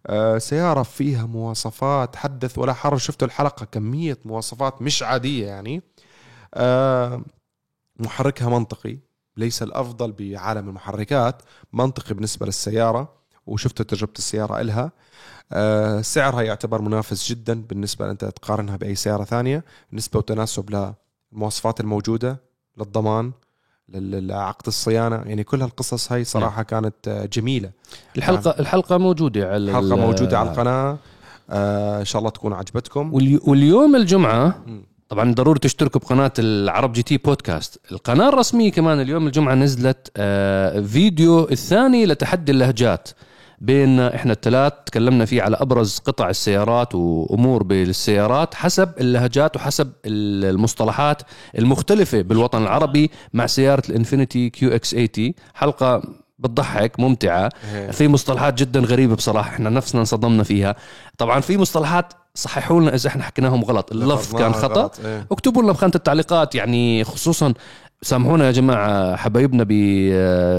آه، 0.07 0.39
سيارة 0.39 0.83
فيها 0.83 1.27
مواصفات 1.27 2.17
حدث 2.17 2.59
ولا 2.59 2.73
حرج. 2.73 2.99
شفتوا 2.99 3.27
الحلقة؟ 3.27 3.65
كمية 3.67 4.19
مواصفات 4.25 4.83
مش 4.83 5.03
عادية 5.03 5.47
يعني. 5.47 5.83
آه، 6.55 7.23
محركها 8.01 8.49
منطقي 8.49 8.99
ليس 9.37 9.63
الأفضل 9.63 10.13
بعالم 10.13 10.69
المحركات 10.69 11.43
منطقي 11.73 12.15
بالنسبة 12.15 12.47
للسيارة. 12.47 13.23
وشفتوا 13.47 13.85
تجربة 13.85 14.13
السيارة 14.19 14.61
إلها. 14.61 14.93
سعرها 16.01 16.43
يعتبر 16.43 16.83
منافس 16.83 17.29
جدا 17.29 17.63
بالنسبة 17.69 18.11
أنت 18.11 18.25
تقارنها 18.25 18.77
بأي 18.77 18.95
سيارة 18.95 19.25
ثانية 19.25 19.65
نسبة 19.93 20.19
وتناسب 20.19 20.93
للمواصفات 21.33 21.81
الموجودة 21.81 22.41
للضمان 22.79 23.33
لل- 23.89 24.27
لعقد 24.29 24.67
الصيانة 24.67 25.17
يعني 25.17 25.45
كل 25.45 25.63
هالقصص 25.63 26.13
هاي 26.13 26.25
صراحة 26.25 26.63
كانت 26.63 26.95
آه، 27.09 27.25
جميلة. 27.25 27.71
الحلقة 28.17 28.51
الحلقة 28.61 28.99
موجودة 28.99 29.47
على 29.47 29.57
الحلقة 29.57 29.95
ال- 29.95 30.01
موجودة 30.01 30.39
على 30.39 30.51
القناة 30.51 30.99
آه 31.51 32.01
إن 32.01 32.05
شاء 32.05 32.19
الله 32.21 32.31
تكون 32.31 32.53
عجبتكم. 32.53 33.15
والي- 33.15 33.41
واليوم 33.47 33.97
الجمعة. 33.97 34.65
طبعا 35.09 35.35
ضروري 35.35 35.59
تشتركوا 35.59 36.01
بقناة 36.01 36.33
العرب 36.39 36.93
GT 36.93 37.17
بودكاست. 37.17 37.81
القناة 37.93 38.29
الرسمية 38.29 38.73
كمان 38.73 39.01
اليوم 39.01 39.27
الجمعة 39.27 39.55
نزلت 39.55 40.13
آه، 40.17 40.81
فيديو 40.81 41.49
الثاني 41.49 42.07
لتحدي 42.07 42.53
اللهجات. 42.53 43.09
بين 43.63 44.01
إحنا 44.01 44.33
الثلاث 44.33 44.73
تكلمنا 44.87 45.25
فيه 45.25 45.43
على 45.43 45.57
أبرز 45.57 45.99
قطع 45.99 46.31
السيارات 46.31 46.95
وأمور 46.95 47.63
بالسيارات 47.63 48.55
حسب 48.55 48.91
اللهجات 49.01 49.57
وحسب 49.57 49.93
المصطلحات 50.07 51.23
المختلفة 51.59 52.23
بالوطن 52.23 52.63
العربي 52.63 53.11
مع 53.33 53.47
سيارة 53.47 53.83
الإنفينيتي 53.89 54.51
QX 54.51 54.91
80 54.91 55.35
حلقة 55.55 56.03
بتضحك 56.39 57.01
ممتعة. 57.01 57.51
إيه. 57.75 57.91
في 57.91 58.09
مصطلحات 58.09 58.55
جدا 58.55 58.81
غريبة 58.81 59.17
بصراحة 59.17 59.51
إحنا 59.51 59.71
نفسنا 59.71 60.01
انصدمنا 60.01 60.43
فيها. 60.43 60.77
طبعا 61.19 61.41
في 61.41 61.59
مصطلحات 61.59 62.13
صححوا 62.35 62.81
لنا 62.81 62.95
إذا 62.95 63.09
إحنا 63.09 63.23
حكيناهم 63.23 63.65
غلط. 63.65 63.93
اللفظ 63.93 64.37
كان 64.37 64.53
خطأ. 64.53 64.91
إيه. 65.05 65.27
اكتبوا 65.33 65.63
لنا 65.63 65.73
بخانة 65.73 65.93
التعليقات 65.95 66.55
يعني 66.55 67.05
خصوصا 67.05 67.55
سامحونا 68.05 68.47
يا 68.47 68.51
جماعة 68.51 69.17
حبايبنا 69.17 69.65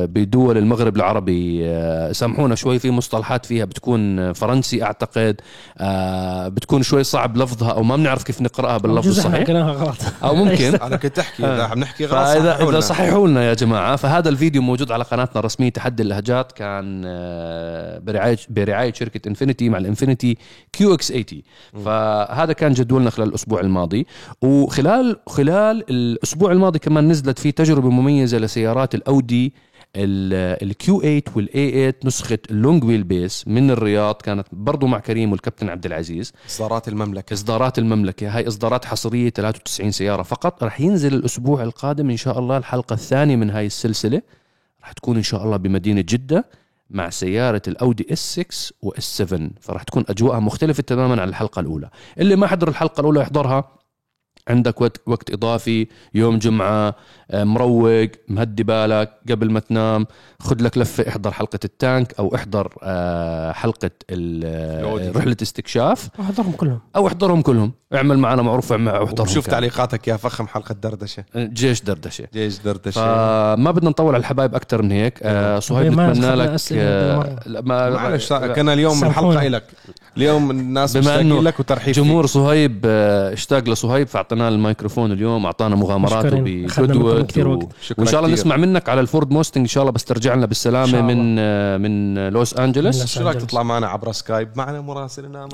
بدول 0.06 0.58
المغرب 0.58 0.96
العربي. 0.96 1.62
آه، 1.70 2.12
سامحونا 2.12 2.56
شوي 2.56 2.80
في 2.80 2.92
مصطلحات 2.92 3.46
فيها 3.46 3.66
بتكون 3.66 4.34
فرنسي 4.34 4.84
أعتقد. 4.84 5.42
آه، 5.78 6.48
بتكون 6.48 6.84
شوي 6.84 7.04
صعب 7.04 7.38
لفظها 7.38 7.72
أو 7.72 7.84
ما 7.84 7.96
بنعرف 7.96 8.24
كيف 8.24 8.42
نقرأها 8.42 8.78
باللفظ 8.78 9.08
الصحيح 9.08 9.40
حكيناها 9.42 9.72
غلط. 9.72 9.98
أو 10.24 10.36
ممكن. 10.36 10.76
أنا 10.76 10.96
كنت 10.96 11.20
احكي 11.20 11.46
إذا 11.46 11.64
عم 11.64 11.80
نحكي 11.80 12.06
غلط 12.06 12.14
فاذا 12.14 12.52
صححوا 12.52 12.64
إذا 12.64 12.72
لنا. 12.72 12.80
صححوا 12.80 13.28
لنا 13.28 13.44
يا 13.44 13.54
جماعة. 13.54 13.96
فهذا 13.96 14.30
الفيديو 14.30 14.62
موجود 14.62 14.92
على 14.92 15.04
قناتنا 15.04 15.40
الرسمية 15.40 15.70
تحدي 15.70 16.04
اللهجات. 16.04 16.52
كان 16.52 17.02
آه، 17.06 18.00
برعايه 18.00 18.38
برعاية 18.50 18.94
شركة 18.94 19.28
انفينيتي 19.30 19.70
مع 19.70 19.78
الإنفينيتي 19.78 20.38
QX 20.74 21.08
80 21.08 21.26
فهذا 21.86 22.54
كان 22.54 22.74
جدولنا 22.74 23.10
خلال 23.10 23.28
الأسبوع 23.30 23.62
الماضي. 23.62 24.08
وخلال 24.42 25.20
خلال 25.28 25.84
الأسبوع 25.90 26.52
الماضي 26.52 26.80
كمان 26.80 27.08
نزلت 27.08 27.33
في 27.40 27.52
تجربة 27.52 27.90
مميزة 27.90 28.38
لسيارات 28.38 28.96
الأودي 28.96 29.54
ال 29.96 30.49
Q 30.49 31.02
8 31.02 31.24
وال 31.36 31.60
A 31.60 31.72
8 31.72 31.96
نسخة 32.06 32.38
ال 32.52 32.84
long 32.84 33.04
wheelbase 33.04 33.48
من 33.48 33.72
الرياض 33.72 34.16
كانت 34.16 34.48
برضو 34.52 34.88
مع 34.88 35.00
كريم 35.00 35.32
والكابتن 35.32 35.70
عبد 35.70 35.86
العزيز. 35.86 36.34
إصدارات 36.48 36.88
المملكة. 36.88 37.34
إصدارات 37.34 37.80
المملكة. 37.80 38.38
هاي 38.38 38.48
إصدارات 38.48 38.86
حصرية 38.86 39.30
93 39.30 39.92
سيارة 39.92 40.24
فقط. 40.24 40.64
رح 40.64 40.82
ينزل 40.82 41.14
الأسبوع 41.14 41.64
القادم 41.64 42.10
إن 42.10 42.18
شاء 42.18 42.40
الله 42.40 42.58
الحلقة 42.58 42.94
الثانية 42.94 43.36
من 43.36 43.50
هاي 43.50 43.66
السلسلة. 43.66 44.22
رح 44.84 44.92
تكون 44.92 45.18
إن 45.18 45.24
شاء 45.24 45.44
الله 45.44 45.58
بمدينة 45.58 46.02
جدة 46.02 46.46
مع 46.90 47.10
سيارة 47.10 47.62
الأودي 47.68 48.08
اس 48.14 48.40
6 48.40 48.76
واس 48.82 49.04
7 49.04 49.50
فرح 49.62 49.84
تكون 49.84 50.04
أجواءها 50.10 50.40
مختلفة 50.40 50.84
تماما 50.84 51.22
عن 51.22 51.30
الحلقة 51.30 51.60
الأولى. 51.60 51.90
اللي 52.20 52.36
ما 52.36 52.48
حضر 52.48 52.68
الحلقة 52.68 53.02
الأولى 53.02 53.20
يحضرها 53.20 53.83
عندك 54.48 54.82
وقت, 54.82 55.02
وقت 55.06 55.32
إضافي 55.32 55.88
يوم 56.14 56.40
جمعة 56.40 56.96
آه، 57.32 57.44
مروق 57.44 58.08
مهدي 58.28 58.64
بالك 58.64 59.12
قبل 59.30 59.52
ما 59.52 59.60
تنام 59.60 60.06
خذ 60.40 60.62
لك 60.64 60.78
لفة 60.78 61.10
احضر 61.10 61.32
حلقة 61.32 61.60
التانك 61.66 62.14
أو 62.20 62.36
احضر 62.36 62.74
آه، 62.84 63.52
حلقة 63.52 63.92
ال- 64.10 64.46
الأودي. 64.80 65.10
رحلة 65.10 65.38
استكشاف. 65.42 66.10
احضرهم 66.20 66.52
كلهم. 66.52 66.80
أو 66.96 67.08
احضرهم 67.08 67.42
كلهم. 67.42 67.72
اعمل 67.96 68.18
معنا 68.20 68.42
معروف 68.42 68.74
احضرهم 69.04 69.28
وشوف 69.28 69.46
كامل. 69.46 69.52
تعليقاتك 69.52 70.08
يا 70.08 70.18
فخم 70.18 70.48
حلقة 70.48 70.74
دردشة. 70.74 71.24
جيش 71.38 71.82
دردشة. 71.82 72.28
جيش 72.34 72.60
دردشة. 72.60 73.02
فما 73.56 73.72
بدنا 73.72 73.90
نطول 73.90 74.14
على 74.14 74.22
الحبايب 74.22 74.56
أكثر 74.56 74.82
من 74.82 74.92
هيك. 74.92 75.20
آه 75.24 75.60
صهيب 75.60 75.94
ما 75.94 76.12
نتمنى 76.14 76.36
لك 76.36 76.60
آه 76.74 77.36
ما 77.48 77.90
معلش 77.90 78.34
كان 78.34 78.70
اليوم. 78.70 79.04
الحلقة 79.04 79.48
لك 79.48 79.64
اليوم 80.18 80.52
الناس 80.52 80.98
بما 80.98 81.20
إنه 81.22 81.42
لك 81.42 81.60
وترحيب 81.60 81.94
جمهور 81.94 82.26
صهيب 82.26 82.82
آه، 82.86 83.34
اشتاق 83.34 83.70
لصهيب 83.70 84.08
فاعطيناه 84.08 84.50
الميكروفون 84.50 85.12
اليوم 85.12 85.46
أعطانا 85.46 85.76
مغامراته 85.76 86.38
و... 86.38 87.08
وقت. 87.08 87.32
فيك. 87.32 87.48
وإن 87.98 88.08
شاء 88.08 88.20
الله. 88.20 88.34
نسمع 88.34 88.58
منك 88.58 88.90
على 88.90 89.02
الفورد 89.02 89.32
موستنج 89.32 89.64
إن 89.64 89.68
شاء 89.68 89.84
الله 89.84 89.92
بس 89.92 90.06
ترجع 90.06 90.34
لنا 90.34 90.46
بالسلامة 90.46 91.02
من 91.02 91.36
آه، 91.40 91.78
من 91.78 92.28
لوس 92.28 92.54
أنجلوس 92.54 93.00
من 93.02 93.08
شو 93.08 93.24
رايك. 93.24 93.42
تطلع 93.42 93.64
معنا 93.64 93.88
عبر 93.88 94.12
سكايب 94.12 94.50
معنا 94.56 94.82
مراسلنا 94.82 95.50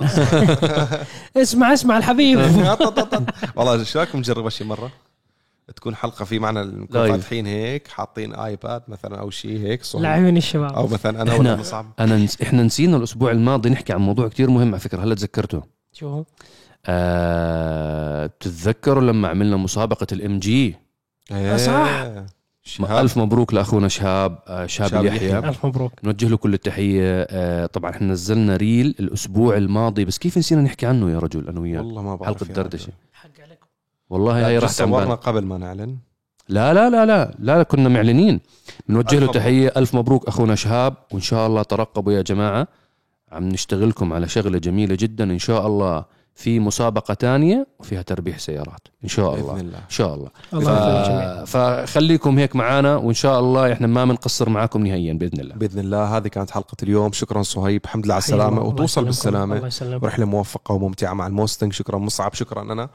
اسمع 1.38 1.74
اسمع 1.74 1.98
الحبيب 1.98 2.40
والله 3.56 3.84
شو 3.84 4.00
رايكم 4.00 4.18
نجربها 4.18 4.50
شي 4.50 4.64
مرة 4.64 4.90
تكون 5.76 5.96
حلقة 5.96 6.26
في 6.26 6.40
معنا 6.40 6.64
نكون 6.64 6.88
live. 7.02 7.12
فاتحين 7.12 7.46
هيك 7.46 7.88
حاطين 7.88 8.36
iPad 8.36 8.82
مثلا 8.88 9.20
أو 9.20 9.30
شيء 9.30 9.60
هيك 9.60 9.84
صهيب. 9.84 10.04
لاعبين 10.04 10.38
الشباب 10.38 10.74
أو 10.74 10.88
مثلا 10.88 11.22
أنا 11.22 11.56
مصعب 11.56 11.86
أنا 12.00 12.18
نس... 12.18 12.42
إحنا 12.42 12.64
نسينا 12.64 12.98
الأسبوع 12.98 13.32
الماضي 13.32 13.70
نحكي 13.70 13.94
عن 13.94 14.00
موضوع 14.02 14.28
كتير 14.28 14.50
مهم 14.50 14.68
على 14.68 14.80
فكرة 14.80 15.04
هلا 15.04 15.16
تذكرته 15.16 15.64
شو 15.94 16.08
هو؟ 16.08 16.26
آه... 16.86 18.26
بتتذكروا 18.26 19.04
لما 19.04 19.28
عملنا 19.28 19.58
مسابقة 19.58 20.08
ال 20.12 20.40
MG 20.40 20.76
إيه. 21.32 21.58
صح. 21.58 22.08
شهاب. 22.64 23.04
ألف 23.04 23.18
مبروك 23.18 23.54
لأخونا 23.54 23.88
شهاب 23.88 24.40
آه، 24.48 24.66
شهاب 24.66 25.06
يحيى. 25.06 25.38
ألف 25.38 25.66
مبروك 25.66 25.92
نوجه 26.04 26.28
له 26.28 26.38
كل 26.38 26.54
التحية 26.54 27.02
آه، 27.30 27.66
طبعا 27.66 27.92
إحنا 27.92 28.08
نزلنا 28.08 28.56
reel 28.56 28.96
الأسبوع 29.00 29.58
الماضي 29.58 30.06
بس 30.06 30.18
كيف 30.18 30.38
نسينا 30.38 30.62
نحكي 30.62 30.86
عنه 30.86 31.12
يا 31.12 31.20
رجل 31.20 31.48
أنا 31.48 31.60
وياك 31.60 31.86
والله 31.86 32.02
ما 32.02 32.16
بعرف 32.16 32.52
دردشة 32.52 32.84
رجل. 32.84 32.94
حق 33.14 33.30
عليكم 33.44 33.59
والله 34.10 34.34
عن 34.34 34.68
صورنا 34.68 35.00
بالنا. 35.00 35.16
قبل 35.16 35.46
ما 35.46 35.58
نعلن. 35.58 35.98
لا 36.50 36.74
لا 36.74 36.90
لا 36.90 37.06
لا 37.06 37.36
لا, 37.40 37.64
كنا 37.64 37.90
معلنين. 37.90 38.40
بنوجه 38.90 39.20
له. 39.20 39.32
تحية. 39.32 39.74
ألف 39.78 39.96
مبروك 39.96 40.28
أخونا 40.28 40.56
شهاب. 40.56 40.94
وإن 41.12 41.22
شاء 41.22 41.48
الله 41.48 41.64
ترقبوا 41.64 42.14
يا 42.14 42.22
جماعة. 42.22 42.68
عم 43.32 43.50
نشتغلكم 43.50 44.14
على 44.14 44.28
شغلة 44.28 44.58
جميلة 44.58 44.98
جدا. 45.00 45.24
إن 45.24 45.40
شاء 45.40 45.68
الله 45.68 46.06
في 46.40 46.60
مسابقة 46.60 47.14
تانية 47.14 47.68
وفيها 47.80 48.02
تربيح 48.02 48.40
سيارات. 48.40 48.88
إن 49.04 49.10
شاء 49.10 49.36
الله 49.36 49.54
بإذن 49.54 49.66
الله. 49.66 49.78
إن 49.78 49.90
شاء 49.90 50.14
الله. 50.16 50.30
الله 50.54 51.46
ف... 51.46 51.58
فخليكم 51.58 52.40
هيك 52.40 52.56
معانا 52.56 52.96
وإن 52.96 53.14
شاء 53.14 53.40
الله 53.40 53.74
إحنا 53.74 53.88
ما 53.88 54.06
بنقصر 54.06 54.50
معاكم 54.50 54.88
نهائيا 54.88 55.14
بإذن 55.14 55.40
الله. 55.40 55.56
بإذن 55.56 55.80
الله. 55.80 56.18
هذه 56.18 56.28
كانت 56.28 56.52
حلقة 56.52 56.76
اليوم. 56.84 57.12
شكرا 57.12 57.44
صهيب. 57.44 57.82
الحمد 57.86 58.06
لله 58.06 58.14
على 58.14 58.22
السلامة 58.22 58.58
الله. 58.58 58.62
وتوصل. 58.70 59.06
بالسلامة. 59.06 59.72
ورحله 60.02 60.26
موفقة 60.26 60.74
وممتعة 60.74 61.14
مع 61.14 61.28
الموستنج. 61.28 61.74
شكرا. 61.74 61.98
مصعب 61.98 62.34
شكرا. 62.34 62.62
أنا 62.62 62.90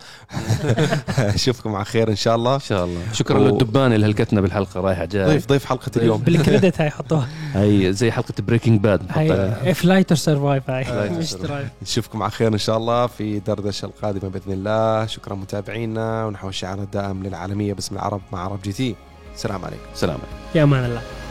أشوفكم 1.19 1.75
على 1.75 1.85
خير 1.85 2.11
إن 2.11 2.17
شاء 2.17 2.37
الله. 2.37 2.55
إن 2.55 2.61
شاء 2.61 2.85
الله. 2.85 3.01
شكرا 3.13 3.39
و- 3.39 3.43
للدبان 3.45 3.93
اللي 3.93 4.07
هلكتنا 4.07 4.41
بالحلقة 4.41 4.81
رايحة 4.81 5.05
جاي. 5.05 5.27
ضيف 5.27 5.49
ضيف 5.49 5.65
حلقة 5.65 5.91
اليوم. 5.97 6.21
بال 6.21 6.36
credit 6.36 6.81
هاي 6.81 6.91
حطوها. 6.91 7.29
هي 7.55 7.93
زي 7.93 8.11
حلقة 8.11 8.35
Breaking 8.39 8.81
Bad 8.81 9.03
هاي 9.11 9.75
flight 9.75 10.11
or 10.13 10.19
survive 10.19 10.71
هاي. 10.71 11.11
نشوفكم 11.83 12.23
على 12.23 12.31
خير 12.31 12.53
إن 12.53 12.59
شاء 12.59 12.77
الله 12.77 13.07
في 13.07 13.34
دردشة 13.39 13.87
القادمة 13.87 14.31
بإذن 14.31 14.53
الله. 14.53 15.07
شكرا 15.07 15.35
متابعينا 15.35 16.27
ونحو 16.27 16.49
الشعار 16.49 16.79
الدائم 16.79 17.23
للعالمية 17.23 17.73
باسم 17.73 17.95
العرب 17.95 18.21
مع 18.33 18.45
عرب 18.45 18.63
GT. 18.63 18.97
السلام 19.35 19.65
عليكم. 19.65 19.83
سلام 19.95 20.19
في 20.53 20.63
أمان 20.63 20.85
الله. 20.85 21.24